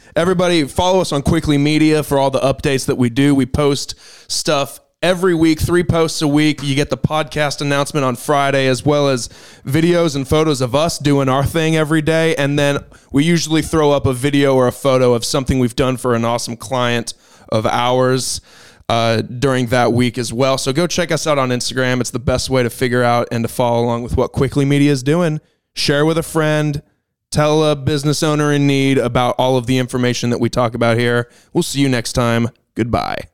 Everybody, 0.16 0.64
follow 0.64 1.00
us 1.00 1.10
on 1.10 1.22
Quickly 1.22 1.58
Media 1.58 2.04
for 2.04 2.18
all 2.18 2.30
the 2.30 2.38
updates 2.38 2.86
that 2.86 2.94
we 2.94 3.10
do. 3.10 3.34
We 3.34 3.46
post 3.46 3.96
stuff 4.30 4.78
every 5.02 5.34
week, 5.34 5.60
three 5.60 5.82
posts 5.82 6.22
a 6.22 6.28
week. 6.28 6.62
You 6.62 6.76
get 6.76 6.90
the 6.90 6.96
podcast 6.96 7.60
announcement 7.60 8.04
on 8.04 8.14
Friday, 8.14 8.68
as 8.68 8.84
well 8.84 9.08
as 9.08 9.28
videos 9.64 10.14
and 10.14 10.26
photos 10.26 10.60
of 10.60 10.76
us 10.76 10.98
doing 10.98 11.28
our 11.28 11.44
thing 11.44 11.76
every 11.76 12.02
day. 12.02 12.36
And 12.36 12.56
then 12.56 12.78
we 13.10 13.24
usually 13.24 13.62
throw 13.62 13.90
up 13.90 14.06
a 14.06 14.12
video 14.12 14.54
or 14.54 14.68
a 14.68 14.72
photo 14.72 15.14
of 15.14 15.24
something 15.24 15.58
we've 15.58 15.76
done 15.76 15.96
for 15.96 16.14
an 16.14 16.24
awesome 16.24 16.56
client 16.56 17.14
of 17.48 17.66
ours. 17.66 18.40
Uh, 18.88 19.20
during 19.20 19.66
that 19.66 19.92
week 19.92 20.16
as 20.16 20.32
well. 20.32 20.56
So 20.56 20.72
go 20.72 20.86
check 20.86 21.12
us 21.12 21.26
out 21.26 21.36
on 21.36 21.50
Instagram. 21.50 22.00
It's 22.00 22.10
the 22.10 22.18
best 22.18 22.48
way 22.48 22.62
to 22.62 22.70
figure 22.70 23.02
out 23.02 23.28
and 23.30 23.44
to 23.44 23.48
follow 23.48 23.84
along 23.84 24.02
with 24.02 24.16
what 24.16 24.32
Quickly 24.32 24.64
Media 24.64 24.90
is 24.90 25.02
doing. 25.02 25.42
Share 25.74 26.06
with 26.06 26.16
a 26.16 26.22
friend, 26.22 26.82
tell 27.30 27.62
a 27.64 27.76
business 27.76 28.22
owner 28.22 28.50
in 28.50 28.66
need 28.66 28.96
about 28.96 29.34
all 29.36 29.58
of 29.58 29.66
the 29.66 29.76
information 29.76 30.30
that 30.30 30.40
we 30.40 30.48
talk 30.48 30.74
about 30.74 30.96
here. 30.96 31.30
We'll 31.52 31.62
see 31.62 31.80
you 31.80 31.88
next 31.90 32.14
time. 32.14 32.48
Goodbye. 32.74 33.28